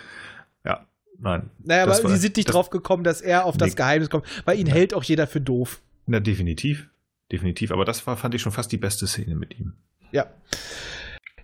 [0.64, 0.84] ja,
[1.20, 1.50] nein.
[1.62, 3.74] Naja, aber war, sie sind nicht das, drauf gekommen, dass er auf das nee.
[3.76, 4.74] Geheimnis kommt, weil ihn ja.
[4.74, 5.80] hält auch jeder für doof.
[6.06, 6.88] Na, definitiv.
[7.30, 7.70] Definitiv.
[7.70, 9.74] Aber das war, fand ich schon fast die beste Szene mit ihm.
[10.12, 10.26] Ja.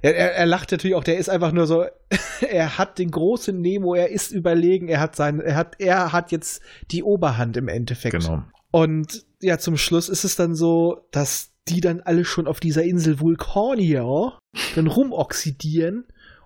[0.03, 1.87] Er, er, er, lacht natürlich auch, der ist einfach nur so,
[2.49, 6.31] er hat den großen Nemo, er ist überlegen, er hat sein, er hat, er hat
[6.31, 8.13] jetzt die Oberhand im Endeffekt.
[8.13, 8.43] Genau.
[8.71, 12.83] Und ja, zum Schluss ist es dann so, dass die dann alle schon auf dieser
[12.83, 14.39] Insel Vulkania
[14.75, 16.05] dann rumoxidieren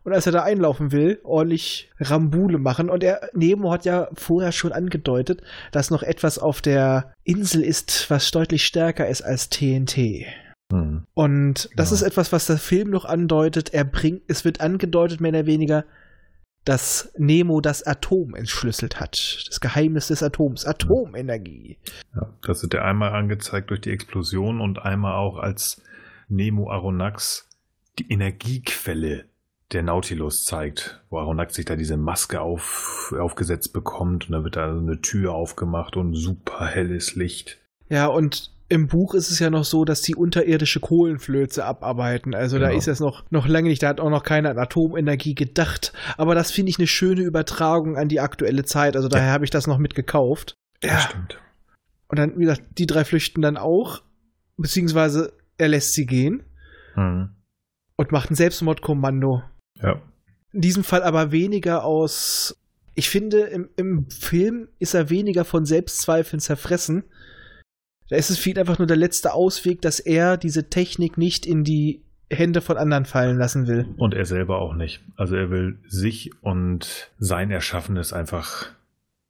[0.09, 2.89] und als er da einlaufen will, ordentlich Rambule machen.
[2.89, 8.09] Und er, Nemo hat ja vorher schon angedeutet, dass noch etwas auf der Insel ist,
[8.09, 10.25] was deutlich stärker ist als TNT.
[10.71, 11.07] Mhm.
[11.15, 11.97] Und das ja.
[11.97, 13.73] ist etwas, was der Film noch andeutet.
[13.73, 15.85] Er bringt, es wird angedeutet, mehr oder weniger,
[16.65, 19.45] dass Nemo das Atom entschlüsselt hat.
[19.49, 20.67] Das Geheimnis des Atoms.
[20.67, 21.79] Atomenergie.
[22.15, 25.81] Ja, das wird ja einmal angezeigt durch die Explosion und einmal auch als
[26.29, 27.49] Nemo Aronnax
[27.99, 29.25] die Energiequelle
[29.73, 34.57] der Nautilus zeigt, wo Aronnax sich da diese Maske auf, aufgesetzt bekommt und dann wird
[34.57, 37.59] da eine Tür aufgemacht und super helles Licht.
[37.89, 42.35] Ja, und im Buch ist es ja noch so, dass die unterirdische Kohlenflöze abarbeiten.
[42.35, 42.69] Also genau.
[42.69, 45.93] da ist es noch, noch lange nicht, da hat auch noch keiner an Atomenergie gedacht.
[46.19, 48.95] Aber das finde ich eine schöne Übertragung an die aktuelle Zeit.
[48.95, 49.33] Also daher ja.
[49.33, 50.55] habe ich das noch mitgekauft.
[50.83, 51.41] Ja, ja, stimmt.
[52.09, 54.03] Und dann, wie gesagt, die drei flüchten dann auch,
[54.57, 56.43] beziehungsweise er lässt sie gehen
[56.95, 57.31] mhm.
[57.97, 59.43] und macht ein Selbstmordkommando.
[59.75, 60.03] Ja.
[60.53, 62.59] In diesem Fall aber weniger aus.
[62.95, 67.05] Ich finde, im, im Film ist er weniger von Selbstzweifeln zerfressen,
[68.09, 71.65] da ist es ihn einfach nur der letzte Ausweg, dass er diese Technik nicht in
[71.65, 73.87] die Hände von anderen fallen lassen will.
[73.97, 75.01] Und er selber auch nicht.
[75.17, 78.67] Also er will sich und sein Erschaffenes einfach.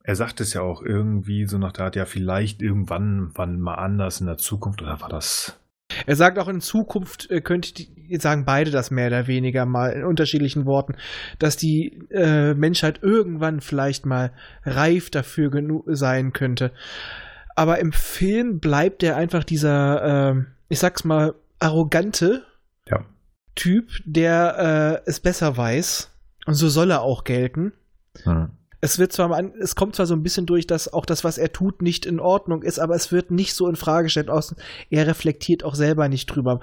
[0.03, 3.75] Er sagt es ja auch irgendwie so nach der Art, ja, vielleicht irgendwann, wann mal
[3.75, 5.59] anders in der Zukunft, oder war das?
[6.05, 7.85] Er sagt auch in Zukunft, äh, könnte
[8.19, 10.95] sagen beide das mehr oder weniger mal in unterschiedlichen Worten,
[11.37, 14.31] dass die äh, Menschheit irgendwann vielleicht mal
[14.63, 16.71] reif dafür genug sein könnte
[17.59, 22.45] aber im Film bleibt er einfach dieser, äh, ich sag's mal, arrogante
[22.89, 23.03] ja.
[23.55, 26.09] Typ, der äh, es besser weiß.
[26.45, 27.73] Und so soll er auch gelten.
[28.23, 28.51] Hm.
[28.79, 31.37] Es wird zwar mal, es kommt zwar so ein bisschen durch, dass auch das, was
[31.37, 34.29] er tut, nicht in Ordnung ist, aber es wird nicht so in Frage gestellt.
[34.89, 36.61] Er reflektiert auch selber nicht drüber.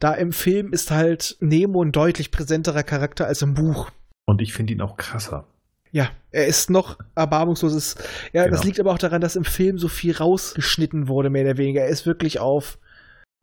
[0.00, 3.92] Da im Film ist halt Nemo ein deutlich präsenterer Charakter als im Buch.
[4.26, 5.46] Und ich finde ihn auch krasser.
[5.92, 7.96] Ja, er ist noch erbarmungsloses.
[8.32, 8.56] Ja, genau.
[8.56, 11.82] das liegt aber auch daran, dass im Film so viel rausgeschnitten wurde, mehr oder weniger.
[11.82, 12.78] Er ist wirklich auf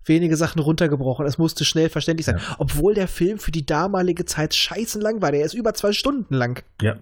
[0.03, 1.27] wenige Sachen runtergebrochen.
[1.27, 2.37] Es musste schnell verständlich sein.
[2.37, 2.55] Ja.
[2.57, 5.31] Obwohl der Film für die damalige Zeit scheiße lang war.
[5.31, 6.63] Der ist über zwei Stunden lang.
[6.81, 6.97] Ja,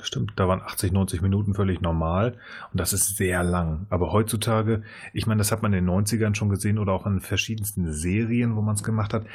[0.00, 2.38] Stimmt, da waren 80, 90 Minuten völlig normal
[2.72, 3.86] und das ist sehr lang.
[3.90, 4.82] Aber heutzutage,
[5.12, 8.56] ich meine, das hat man in den 90ern schon gesehen oder auch in verschiedensten Serien,
[8.56, 9.26] wo man es gemacht hat.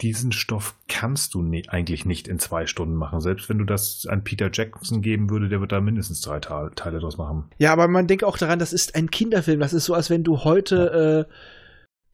[0.00, 3.20] Diesen Stoff kannst du nie, eigentlich nicht in zwei Stunden machen.
[3.20, 6.74] Selbst wenn du das an Peter Jackson geben würde, der wird da mindestens drei Teile,
[6.74, 7.44] Teile draus machen.
[7.58, 9.60] Ja, aber man denkt auch daran, das ist ein Kinderfilm.
[9.60, 11.20] Das ist so, als wenn du heute ja.
[11.20, 11.24] äh,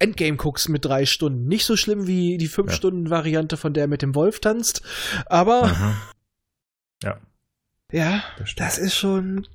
[0.00, 1.46] Endgame guckst mit drei Stunden.
[1.46, 4.82] Nicht so schlimm wie die fünf Stunden Variante, von der mit dem Wolf tanzt,
[5.26, 5.68] aber.
[5.68, 5.94] Mhm.
[7.04, 7.18] Ja.
[7.94, 9.46] Ja, das, das, ist schon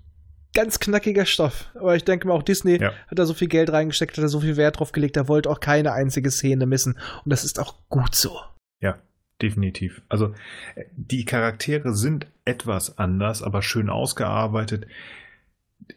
[0.54, 1.70] ganz knackiger Stoff.
[1.76, 2.94] Aber ich denke mal, auch Disney ja.
[3.10, 5.50] hat da so viel Geld reingesteckt, hat da so viel Wert drauf gelegt, da wollte
[5.50, 6.94] auch keine einzige Szene missen.
[6.94, 8.40] Und das ist auch gut so.
[8.80, 8.98] Ja,
[9.42, 10.02] definitiv.
[10.08, 10.34] Also
[10.96, 14.88] die Charaktere sind etwas anders, aber schön ausgearbeitet.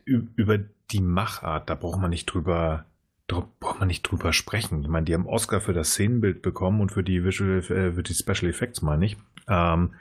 [0.05, 0.59] Über
[0.91, 2.87] die Machart, da braucht man nicht drüber
[3.29, 4.83] da braucht man nicht drüber sprechen.
[4.83, 8.03] Ich meine, die haben Oscar für das Szenenbild bekommen und für die Visual, äh, für
[8.03, 9.17] die Special Effects, meine ich.
[9.49, 9.95] Ähm,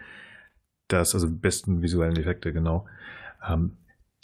[0.94, 2.88] das, also besten visuellen Effekte, genau.
[3.48, 3.78] Ähm,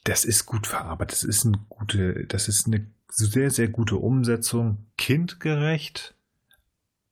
[0.04, 1.18] das ist gut verarbeitet.
[1.18, 4.86] Das ist eine gute, das ist eine sehr, sehr gute Umsetzung.
[4.98, 6.16] Kindgerecht,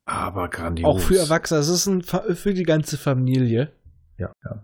[0.06, 0.88] aber grandios.
[0.88, 1.60] Auch für Erwachsene.
[1.60, 3.72] Es ist ein, für die ganze Familie.
[4.18, 4.62] Ja, ja.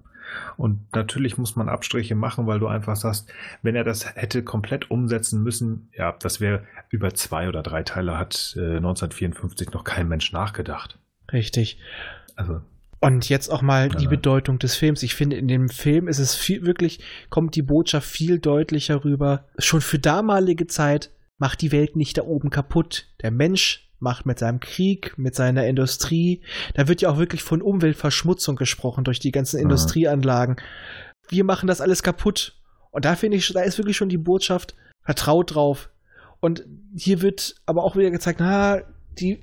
[0.56, 4.90] Und natürlich muss man Abstriche machen, weil du einfach sagst, wenn er das hätte komplett
[4.90, 10.08] umsetzen müssen, ja, das wäre über zwei oder drei Teile hat äh, 1954 noch kein
[10.08, 10.98] Mensch nachgedacht.
[11.32, 11.78] Richtig.
[12.36, 12.62] Also
[13.02, 15.02] und jetzt auch mal die Bedeutung des Films.
[15.02, 17.00] Ich finde, in dem Film ist es viel, wirklich,
[17.30, 19.48] kommt die Botschaft viel deutlicher rüber.
[19.58, 23.08] Schon für damalige Zeit macht die Welt nicht da oben kaputt.
[23.20, 26.42] Der Mensch macht mit seinem Krieg, mit seiner Industrie.
[26.74, 29.64] Da wird ja auch wirklich von Umweltverschmutzung gesprochen durch die ganzen mhm.
[29.64, 30.56] Industrieanlagen.
[31.28, 32.56] Wir machen das alles kaputt.
[32.92, 35.90] Und da finde ich, da ist wirklich schon die Botschaft, vertraut drauf.
[36.38, 36.64] Und
[36.96, 38.82] hier wird aber auch wieder gezeigt, na,
[39.18, 39.42] die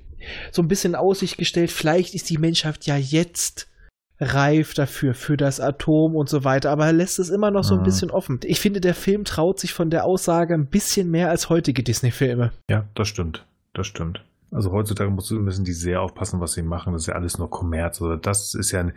[0.52, 3.68] so ein bisschen in Aussicht gestellt, vielleicht ist die Menschheit ja jetzt
[4.20, 7.74] reif dafür, für das Atom und so weiter, aber er lässt es immer noch so
[7.74, 7.84] ein mhm.
[7.84, 8.38] bisschen offen.
[8.44, 12.52] Ich finde, der Film traut sich von der Aussage ein bisschen mehr als heutige Disney-Filme.
[12.68, 13.46] Ja, das stimmt.
[13.72, 14.22] Das stimmt.
[14.50, 16.92] Also heutzutage müssen die sehr aufpassen, was sie machen.
[16.92, 18.00] Das ist ja alles nur Kommerz.
[18.00, 18.92] Oder das ist ja, ein,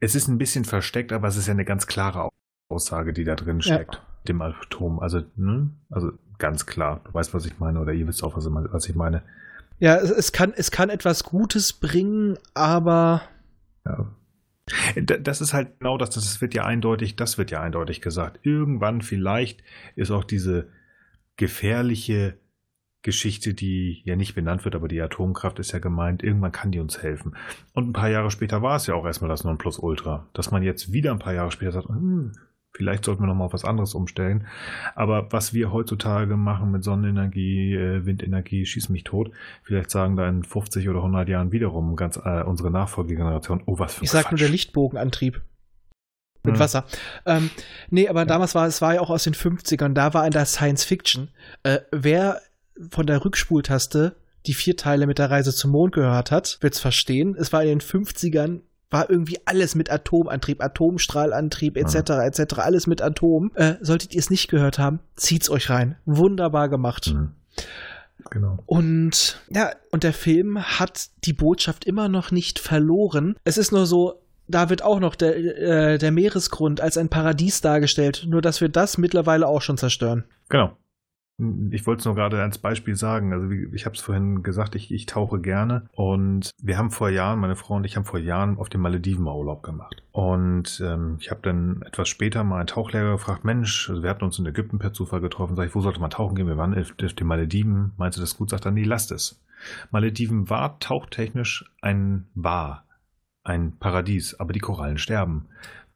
[0.00, 2.28] es ist ein bisschen versteckt, aber es ist ja eine ganz klare
[2.68, 3.96] Aussage, die da drin steckt.
[3.96, 4.00] Ja.
[4.26, 4.98] Dem Atom.
[4.98, 5.70] Also, ne?
[5.90, 7.02] also ganz klar.
[7.04, 9.22] Du weißt, was ich meine, oder ihr wisst auch, was ich meine.
[9.78, 13.22] Ja, es, es, kann, es kann etwas Gutes bringen, aber.
[13.84, 14.14] Ja.
[15.20, 18.40] Das ist halt genau das, das wird ja eindeutig, das wird ja eindeutig gesagt.
[18.42, 19.62] Irgendwann vielleicht
[19.96, 20.68] ist auch diese
[21.36, 22.36] gefährliche
[23.02, 26.80] Geschichte, die ja nicht benannt wird, aber die Atomkraft ist ja gemeint, irgendwann kann die
[26.80, 27.36] uns helfen.
[27.72, 30.28] Und ein paar Jahre später war es ja auch erstmal das Nonplusultra.
[30.34, 32.32] Dass man jetzt wieder ein paar Jahre später sagt, hm,
[32.78, 34.46] Vielleicht sollten wir nochmal auf was anderes umstellen.
[34.94, 39.32] Aber was wir heutzutage machen mit Sonnenenergie, äh, Windenergie, schieß mich tot.
[39.64, 43.94] Vielleicht sagen da in 50 oder 100 Jahren wiederum ganz äh, unsere Nachfolgegeneration, oh, was
[43.94, 45.42] für ein Ich sag nur der Lichtbogenantrieb.
[46.44, 46.60] Mit hm.
[46.60, 46.84] Wasser.
[47.26, 47.50] Ähm,
[47.90, 48.26] nee, aber ja.
[48.26, 51.30] damals war es war ja auch aus den 50ern, da war in der Science Fiction.
[51.64, 52.40] Äh, wer
[52.92, 54.14] von der Rückspultaste
[54.46, 57.34] die vier Teile mit der Reise zum Mond gehört hat, wird es verstehen.
[57.36, 62.10] Es war in den 50ern war irgendwie alles mit Atomantrieb, Atomstrahlantrieb etc.
[62.10, 62.20] Mhm.
[62.20, 62.58] etc.
[62.58, 63.52] Alles mit Atom.
[63.54, 65.96] Äh, solltet ihr es nicht gehört haben, zieht's euch rein.
[66.06, 67.12] Wunderbar gemacht.
[67.12, 67.32] Mhm.
[68.30, 68.58] Genau.
[68.66, 73.36] Und ja, und der Film hat die Botschaft immer noch nicht verloren.
[73.44, 77.60] Es ist nur so, da wird auch noch der, äh, der Meeresgrund als ein Paradies
[77.60, 80.24] dargestellt, nur dass wir das mittlerweile auch schon zerstören.
[80.48, 80.76] Genau.
[81.70, 83.32] Ich wollte es nur gerade als Beispiel sagen.
[83.32, 87.38] Also ich habe es vorhin gesagt, ich, ich tauche gerne und wir haben vor Jahren,
[87.38, 90.02] meine Frau und ich haben vor Jahren auf den Malediven mal Urlaub gemacht.
[90.10, 94.24] Und ähm, ich habe dann etwas später mal einen Tauchlehrer gefragt, Mensch, also wir hatten
[94.24, 96.48] uns in Ägypten per Zufall getroffen, sag ich, wo sollte man tauchen gehen?
[96.48, 97.92] Wir waren auf den Malediven.
[97.96, 98.50] Meinst du das gut?
[98.50, 99.40] Sagt er, nee, lasst es.
[99.90, 102.84] Malediven war tauchtechnisch ein war
[103.44, 105.46] ein Paradies, aber die Korallen sterben.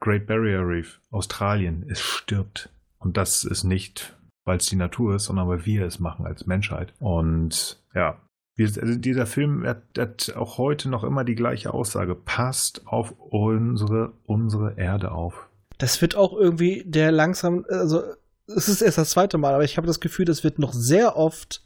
[0.00, 2.70] Great Barrier Reef, Australien, es stirbt.
[2.98, 6.46] Und das ist nicht weil es die Natur ist, sondern weil wir es machen als
[6.46, 6.94] Menschheit.
[6.98, 8.18] Und ja,
[8.58, 12.14] also dieser Film hat, hat, auch heute noch immer die gleiche Aussage.
[12.14, 15.48] Passt auf unsere, unsere Erde auf.
[15.78, 18.02] Das wird auch irgendwie der langsam, also
[18.46, 21.16] es ist erst das zweite Mal, aber ich habe das Gefühl, das wird noch sehr
[21.16, 21.64] oft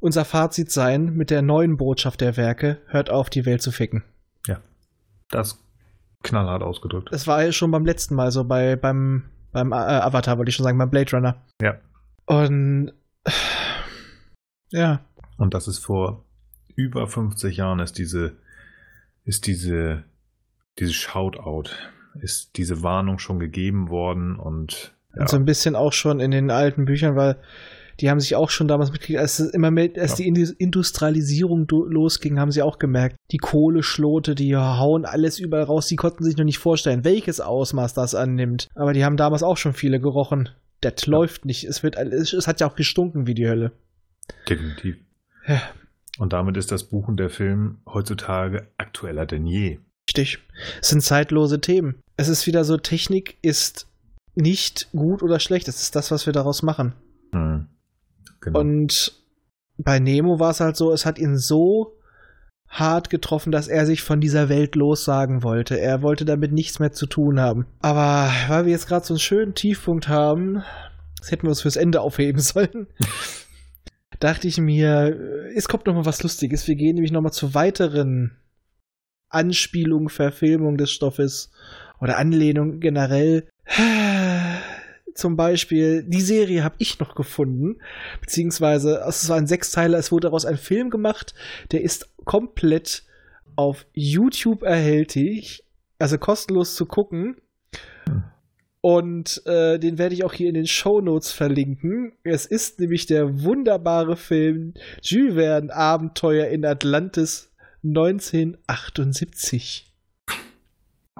[0.00, 2.78] unser Fazit sein mit der neuen Botschaft der Werke.
[2.86, 4.02] Hört auf, die Welt zu ficken.
[4.48, 4.58] Ja.
[5.30, 5.62] Das
[6.24, 7.08] knallhart ausgedrückt.
[7.12, 10.56] Das war ja schon beim letzten Mal so bei, beim beim äh, Avatar wollte ich
[10.56, 11.42] schon sagen, beim Blade Runner.
[11.60, 11.76] Ja.
[12.26, 12.92] Und
[14.70, 15.00] ja.
[15.36, 16.24] Und das ist vor
[16.74, 18.36] über 50 Jahren ist diese,
[19.24, 20.04] ist diese,
[20.78, 21.70] diese Shoutout,
[22.20, 25.22] ist diese Warnung schon gegeben worden und, ja.
[25.22, 27.36] und so ein bisschen auch schon in den alten Büchern, weil
[28.00, 30.30] die haben sich auch schon damals mitgekriegt, als immer mehr, als ja.
[30.30, 35.96] die Industrialisierung losging, haben sie auch gemerkt, die Kohleschlote, die hauen alles überall raus, die
[35.96, 38.68] konnten sich noch nicht vorstellen, welches Ausmaß das annimmt.
[38.74, 40.48] Aber die haben damals auch schon viele gerochen.
[40.80, 41.10] Das ja.
[41.10, 41.64] läuft nicht.
[41.64, 43.72] Es wird, es hat ja auch gestunken wie die Hölle.
[44.48, 44.96] Definitiv.
[45.46, 45.62] Ja.
[46.18, 49.78] Und damit ist das Buchen der Film heutzutage aktueller denn je.
[50.08, 50.38] Richtig.
[50.80, 51.96] Es sind zeitlose Themen.
[52.16, 53.86] Es ist wieder so, Technik ist
[54.34, 55.68] nicht gut oder schlecht.
[55.68, 56.92] Es ist das, was wir daraus machen.
[57.32, 57.66] Mhm.
[58.42, 58.60] Genau.
[58.60, 59.12] Und
[59.78, 61.96] bei Nemo war es halt so, es hat ihn so
[62.68, 65.78] hart getroffen, dass er sich von dieser Welt lossagen wollte.
[65.78, 67.66] Er wollte damit nichts mehr zu tun haben.
[67.80, 70.62] Aber weil wir jetzt gerade so einen schönen Tiefpunkt haben,
[71.18, 72.88] das hätten wir uns fürs Ende aufheben sollen,
[74.20, 75.18] dachte ich mir,
[75.54, 76.66] es kommt noch mal was Lustiges.
[76.66, 78.38] Wir gehen nämlich noch mal zu weiteren
[79.28, 81.50] Anspielungen, Verfilmungen des Stoffes
[82.00, 83.48] oder Anlehnungen generell.
[85.14, 87.76] Zum Beispiel, die Serie habe ich noch gefunden,
[88.20, 91.34] beziehungsweise es war ein Sechsteiler, es wurde daraus ein Film gemacht,
[91.70, 93.04] der ist komplett
[93.56, 95.64] auf YouTube erhältlich,
[95.98, 97.36] also kostenlos zu gucken.
[98.80, 102.14] Und äh, den werde ich auch hier in den Show Notes verlinken.
[102.24, 107.52] Es ist nämlich der wunderbare Film Jules Verne Abenteuer in Atlantis
[107.84, 109.94] 1978.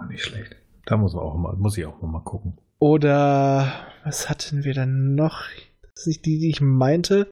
[0.08, 0.56] Nicht schlecht.
[0.86, 2.58] Da muss, auch mal, muss ich auch mal gucken.
[2.82, 3.72] Oder
[4.02, 5.44] was hatten wir dann noch?
[5.82, 7.30] Das ist nicht die, die ich meinte.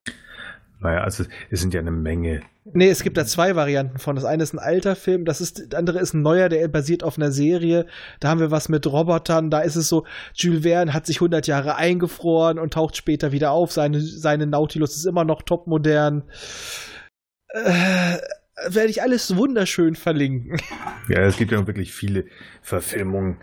[0.79, 2.43] Naja, also es sind ja eine Menge.
[2.73, 4.15] Nee, es gibt da zwei Varianten von.
[4.15, 7.03] Das eine ist ein alter Film, das ist, das andere ist ein neuer, der basiert
[7.03, 7.87] auf einer Serie.
[8.21, 9.51] Da haben wir was mit Robotern.
[9.51, 13.51] Da ist es so, Jules Verne hat sich 100 Jahre eingefroren und taucht später wieder
[13.51, 13.73] auf.
[13.73, 16.23] Seine, seine Nautilus ist immer noch topmodern.
[17.49, 18.19] Äh,
[18.69, 20.61] werde ich alles wunderschön verlinken.
[21.09, 22.27] Ja, es gibt ja wirklich viele
[22.63, 23.39] Verfilmungen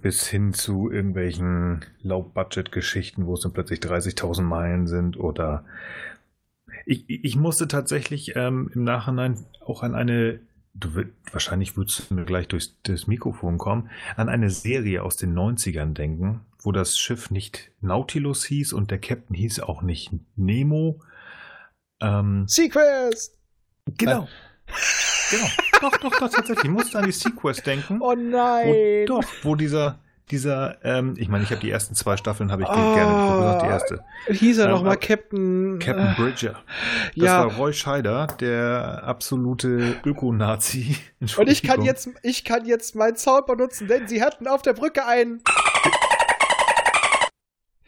[0.00, 5.64] bis hin zu irgendwelchen Low-Budget-Geschichten, wo es dann plötzlich 30.000 Meilen sind oder
[6.86, 10.40] ich, ich musste tatsächlich ähm, im Nachhinein auch an eine,
[10.74, 15.16] du wird, wahrscheinlich würdest du mir gleich durchs das Mikrofon kommen, an eine Serie aus
[15.16, 20.12] den 90ern denken, wo das Schiff nicht Nautilus hieß und der Captain hieß auch nicht
[20.36, 21.02] Nemo.
[22.00, 23.38] Ähm, Sequest!
[23.96, 24.28] Genau.
[25.30, 25.46] Genau.
[25.80, 26.64] Doch, doch, doch, tatsächlich.
[26.64, 27.98] Ich musste an die Sequest denken.
[28.00, 28.68] Oh nein.
[28.68, 29.98] Wo, doch, wo dieser,
[30.30, 33.38] dieser, ähm, ich meine, ich habe die ersten zwei Staffeln habe ich oh, gerne geguckt,
[33.38, 34.04] gesagt, die erste.
[34.28, 36.56] Hieß er ähm, nochmal Captain Captain äh, Bridger.
[37.16, 37.46] Das ja.
[37.46, 40.96] war Roy Scheider, der absolute Öko-Nazi.
[41.36, 44.72] Und ich kann jetzt, ich kann jetzt meinen Sound benutzen, denn sie hatten auf der
[44.72, 45.42] Brücke einen.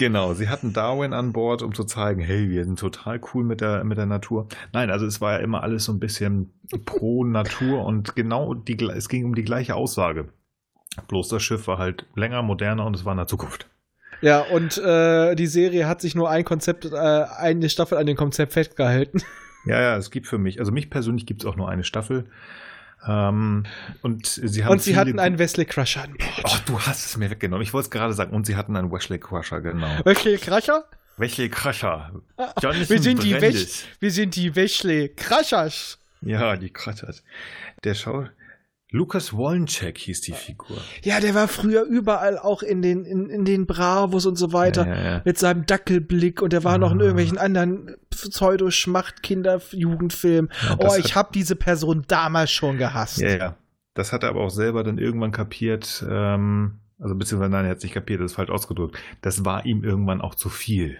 [0.01, 3.61] Genau, sie hatten Darwin an Bord, um zu zeigen, hey, wir sind total cool mit
[3.61, 4.49] der, mit der Natur.
[4.73, 6.55] Nein, also es war ja immer alles so ein bisschen
[6.87, 10.31] pro Natur und genau die, es ging um die gleiche Aussage.
[11.09, 13.69] Bloß das Schiff war halt länger, moderner und es war in der Zukunft.
[14.23, 18.17] Ja, und äh, die Serie hat sich nur ein Konzept, äh, eine Staffel an dem
[18.17, 19.21] Konzept festgehalten.
[19.67, 22.25] Ja, ja, es gibt für mich, also mich persönlich gibt es auch nur eine Staffel.
[23.07, 23.65] Ähm,
[24.03, 26.45] und sie haben und sie hatten einen Wesley Crusher an Bord.
[26.45, 27.63] Oh, du hast es mir weggenommen.
[27.63, 28.35] Ich wollte es gerade sagen.
[28.35, 30.05] Und sie hatten einen Wesley Crusher, genau.
[30.05, 30.85] Wesley Crusher?
[31.17, 32.13] Wesley Crusher.
[32.37, 35.99] wir sind, die Wech wir sind die Wesley Crushers.
[36.23, 37.23] Ja, die Crushers.
[37.85, 38.27] Der Schau
[38.93, 40.77] Lukas Wollencheck hieß die Figur.
[41.03, 44.85] Ja, der war früher überall auch in den, in, in den Bravos und so weiter.
[44.85, 45.23] Ja, ja, ja.
[45.25, 46.79] Mit seinem Dackelblick und der war ah.
[46.79, 47.03] noch in ah.
[47.03, 47.97] irgendwelchen anderen
[48.29, 50.51] Pseudo-Schmacht-Kinder-Jugendfilmen.
[50.79, 53.19] oh, ich habe diese Person damals schon gehasst.
[53.19, 53.57] Ja, ja.
[53.95, 56.05] Das hat er aber auch selber dann irgendwann kapiert.
[56.09, 58.99] Ähm, also beziehungsweise nein, er hat es nicht kapiert, das ist falsch ausgedrückt.
[59.23, 60.99] Das war ihm irgendwann auch zu viel.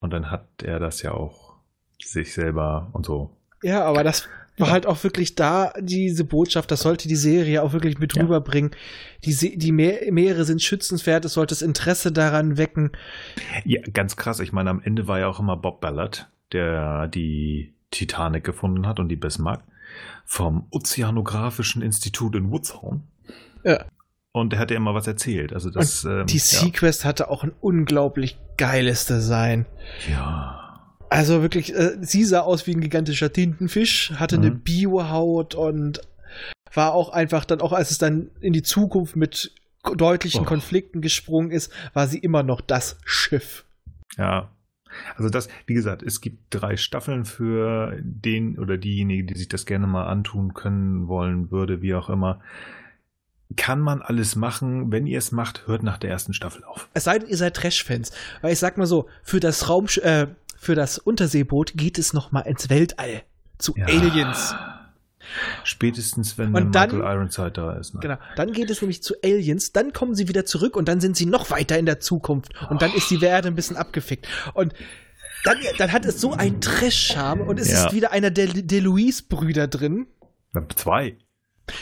[0.00, 1.54] Und dann hat er das ja auch
[2.02, 3.34] sich selber und so.
[3.62, 4.28] Ja, aber das
[4.58, 8.22] war halt auch wirklich da diese Botschaft, das sollte die Serie auch wirklich mit ja.
[8.22, 8.70] rüberbringen.
[9.24, 12.92] Die, die Meer, Meere sind schützenswert, es sollte das Interesse daran wecken.
[13.64, 14.40] Ja, ganz krass.
[14.40, 18.98] Ich meine, am Ende war ja auch immer Bob Ballard, der die Titanic gefunden hat
[18.98, 19.62] und die Bismarck
[20.24, 23.02] vom Ozeanografischen Institut in Woodshorn.
[23.64, 23.84] Ja.
[24.32, 25.52] Und der hat ja immer was erzählt.
[25.52, 27.08] Also das, ähm, die Sequest ja.
[27.08, 29.64] hatte auch ein unglaublich geiles Design.
[30.10, 30.65] Ja.
[31.08, 34.44] Also wirklich, äh, sie sah aus wie ein gigantischer Tintenfisch, hatte mhm.
[34.44, 36.00] eine Biohaut und
[36.74, 39.52] war auch einfach dann, auch als es dann in die Zukunft mit
[39.96, 40.44] deutlichen oh.
[40.44, 43.64] Konflikten gesprungen ist, war sie immer noch das Schiff.
[44.16, 44.50] Ja.
[45.16, 49.66] Also das, wie gesagt, es gibt drei Staffeln für den oder diejenige, die sich das
[49.66, 52.40] gerne mal antun können wollen würde, wie auch immer.
[53.56, 56.88] Kann man alles machen, wenn ihr es macht, hört nach der ersten Staffel auf.
[56.94, 58.10] Es sei denn, ihr seid Trash-Fans.
[58.40, 60.28] Weil ich sag mal so, für das Raum, äh,
[60.58, 63.22] für das Unterseeboot geht es noch mal ins Weltall
[63.58, 63.86] zu ja.
[63.86, 64.54] Aliens.
[65.64, 67.94] Spätestens, wenn und dann, Michael Ironside da ist.
[67.94, 68.00] Ne?
[68.00, 68.16] Genau.
[68.36, 71.26] Dann geht es nämlich zu Aliens, dann kommen sie wieder zurück und dann sind sie
[71.26, 72.52] noch weiter in der Zukunft.
[72.70, 74.28] Und dann ist die Erde ein bisschen abgefickt.
[74.54, 74.72] Und
[75.44, 77.86] dann, dann hat es so einen Trash-Charme und es ja.
[77.86, 80.06] ist wieder einer der, der Louise-Brüder drin.
[80.74, 81.16] Zwei.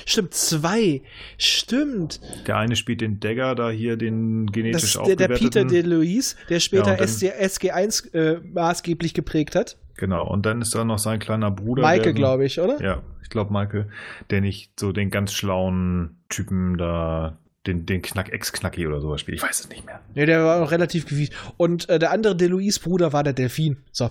[0.06, 1.02] Stimmt, zwei.
[1.38, 2.20] Stimmt.
[2.46, 6.60] Der eine spielt den Dagger, da hier den genetisch das, der, der Peter DeLuise, der
[6.60, 9.76] später ja, SG1 äh, maßgeblich geprägt hat.
[9.96, 11.82] Genau, und dann ist da noch sein kleiner Bruder.
[11.82, 12.80] Michael, glaube ich, oder?
[12.82, 13.88] Ja, ich glaube Michael,
[14.30, 19.38] der nicht so den ganz schlauen Typen da, den, den Knack Ex-Knacki oder sowas spielt.
[19.38, 20.00] Ich weiß es nicht mehr.
[20.14, 21.32] Nee, der war noch relativ gewieft.
[21.56, 23.76] Und äh, der andere DeLuise Bruder war der Delfin.
[23.92, 24.10] So.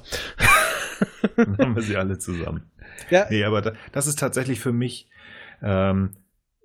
[1.35, 2.63] dann haben wir sie alle zusammen.
[3.09, 3.27] Ja.
[3.29, 5.07] Nee, aber da, das ist tatsächlich für mich
[5.63, 6.11] ähm,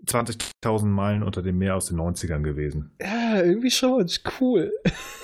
[0.07, 2.93] 20.000 Meilen unter dem Meer aus den 90ern gewesen.
[3.01, 4.09] Ja, irgendwie schon.
[4.41, 4.73] Cool.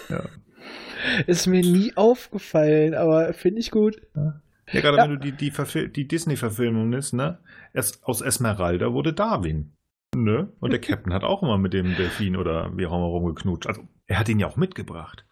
[0.09, 0.25] Ja.
[1.27, 4.01] Ist mir nie aufgefallen, aber finde ich gut.
[4.15, 4.41] Ja,
[4.73, 5.05] ja gerade ja.
[5.05, 5.53] wenn du die, die,
[5.93, 7.39] die Disney-Verfilmung nimmst, ne?
[7.73, 9.73] Es, aus Esmeralda wurde Darwin.
[10.17, 10.49] Ne?
[10.61, 13.67] Und der Captain hat auch immer mit dem Delfin oder wie auch immer rumgeknutscht.
[13.67, 15.25] Also Er hat ihn ja auch mitgebracht.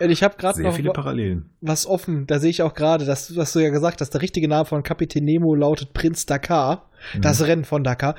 [0.00, 1.50] Ich habe gerade noch viele Parallelen.
[1.60, 2.26] was offen.
[2.26, 4.82] Da sehe ich auch gerade, das, was du ja gesagt hast, der richtige Name von
[4.82, 6.88] Kapitän Nemo lautet Prinz Dakar.
[7.14, 7.22] Mhm.
[7.22, 8.14] Das Rennen von Dakar.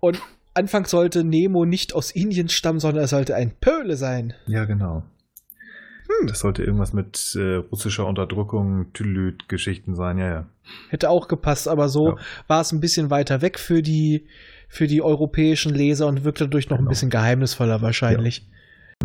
[0.00, 0.20] Und
[0.54, 4.34] anfangs sollte Nemo nicht aus Indien stammen, sondern er sollte ein Pöle sein.
[4.46, 5.02] Ja, genau.
[6.06, 6.26] Hm.
[6.26, 10.46] Das sollte irgendwas mit äh, russischer Unterdrückung, Tülüt-Geschichten sein, ja, ja.
[10.90, 12.16] Hätte auch gepasst, aber so ja.
[12.46, 14.26] war es ein bisschen weiter weg für die,
[14.68, 16.88] für die europäischen Leser und wirkte dadurch noch genau.
[16.88, 18.38] ein bisschen geheimnisvoller wahrscheinlich.
[18.38, 18.44] Ja.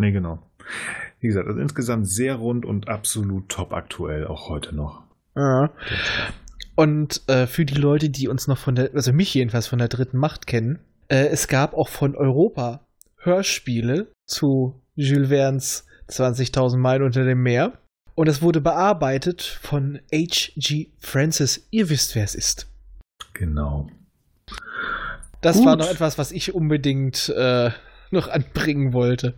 [0.00, 0.42] Nee, genau.
[1.20, 5.02] Wie gesagt, also insgesamt sehr rund und absolut top aktuell, auch heute noch.
[5.36, 5.70] Ja.
[6.74, 9.88] Und äh, für die Leute, die uns noch von der, also mich jedenfalls von der
[9.88, 10.78] dritten Macht kennen,
[11.08, 12.86] äh, es gab auch von Europa
[13.18, 17.78] Hörspiele zu Jules Verne's 20.000 Meilen unter dem Meer.
[18.14, 20.88] Und es wurde bearbeitet von H.G.
[20.98, 21.66] Francis.
[21.70, 22.66] Ihr wisst, wer es ist.
[23.34, 23.88] Genau.
[25.40, 25.66] Das Gut.
[25.66, 27.70] war noch etwas, was ich unbedingt äh,
[28.10, 29.34] noch anbringen wollte.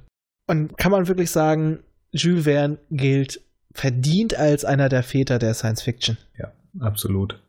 [0.52, 1.80] Und kann man wirklich sagen,
[2.10, 3.40] Jules Verne gilt
[3.72, 6.18] verdient als einer der Väter der Science Fiction.
[6.38, 7.40] Ja, absolut.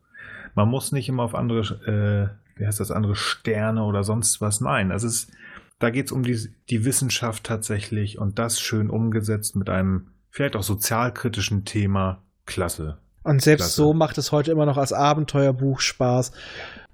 [0.55, 4.61] Man muss nicht immer auf andere, äh, wie heißt das, andere Sterne oder sonst was.
[4.61, 5.31] Nein, es ist,
[5.80, 10.55] da geht es um die, die Wissenschaft tatsächlich und das schön umgesetzt mit einem vielleicht
[10.55, 12.23] auch sozialkritischen Thema.
[12.45, 12.97] Klasse.
[13.23, 13.75] Und selbst Klasse.
[13.75, 16.31] so macht es heute immer noch als Abenteuerbuch Spaß,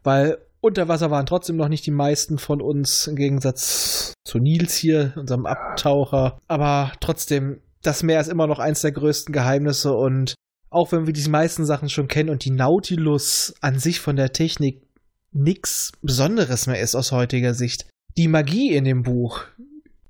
[0.03, 4.76] weil unter Wasser waren trotzdem noch nicht die meisten von uns, im Gegensatz zu Nils
[4.76, 6.40] hier, unserem Abtaucher.
[6.48, 10.36] Aber trotzdem, das Meer ist immer noch eins der größten Geheimnisse und
[10.69, 14.34] auch wenn wir die meisten Sachen schon kennen und die Nautilus an sich von der
[14.34, 14.84] Technik
[15.31, 17.88] nichts Besonderes mehr ist aus heutiger Sicht,
[18.18, 19.45] die Magie in dem Buch,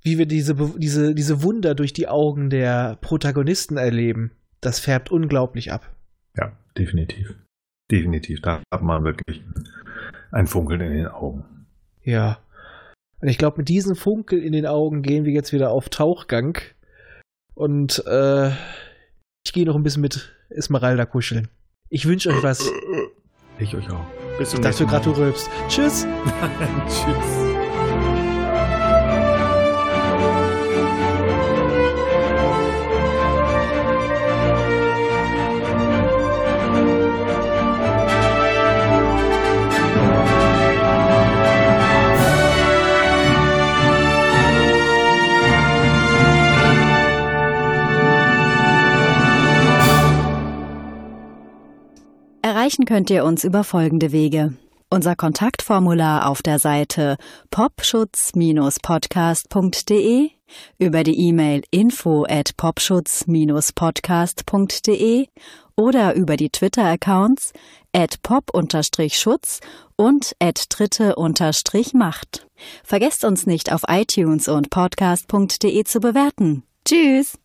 [0.02, 5.72] wie wir diese, diese, diese Wunder durch die Augen der Protagonisten erleben, das färbt unglaublich
[5.72, 5.94] ab.
[6.36, 7.34] Ja, definitiv.
[7.90, 8.40] Definitiv.
[8.40, 9.42] Da hat man wirklich
[10.30, 11.66] ein Funkeln in den Augen.
[12.02, 12.38] Ja.
[13.20, 16.58] Und ich glaube, mit diesem Funkel in den Augen gehen wir jetzt wieder auf Tauchgang.
[17.54, 18.50] Und äh,
[19.44, 21.48] ich gehe noch ein bisschen mit Esmeralda kuscheln.
[21.88, 22.70] Ich wünsche euch was.
[23.58, 24.06] Ich euch auch.
[24.38, 24.98] Bis zum nächsten Mal.
[24.98, 25.50] Dass du gerade rülpst.
[25.68, 26.06] Tschüss.
[26.88, 27.49] Tschüss.
[52.70, 54.54] Erreichen könnt ihr uns über folgende Wege.
[54.90, 57.16] Unser Kontaktformular auf der Seite
[57.50, 60.30] popschutz-podcast.de,
[60.78, 65.26] über die E-Mail info at popschutz-podcast.de
[65.74, 67.52] oder über die Twitter-Accounts
[67.92, 69.58] at pop-schutz
[69.96, 72.46] und at dritte-macht.
[72.84, 76.62] Vergesst uns nicht auf iTunes und podcast.de zu bewerten.
[76.84, 77.40] Tschüss!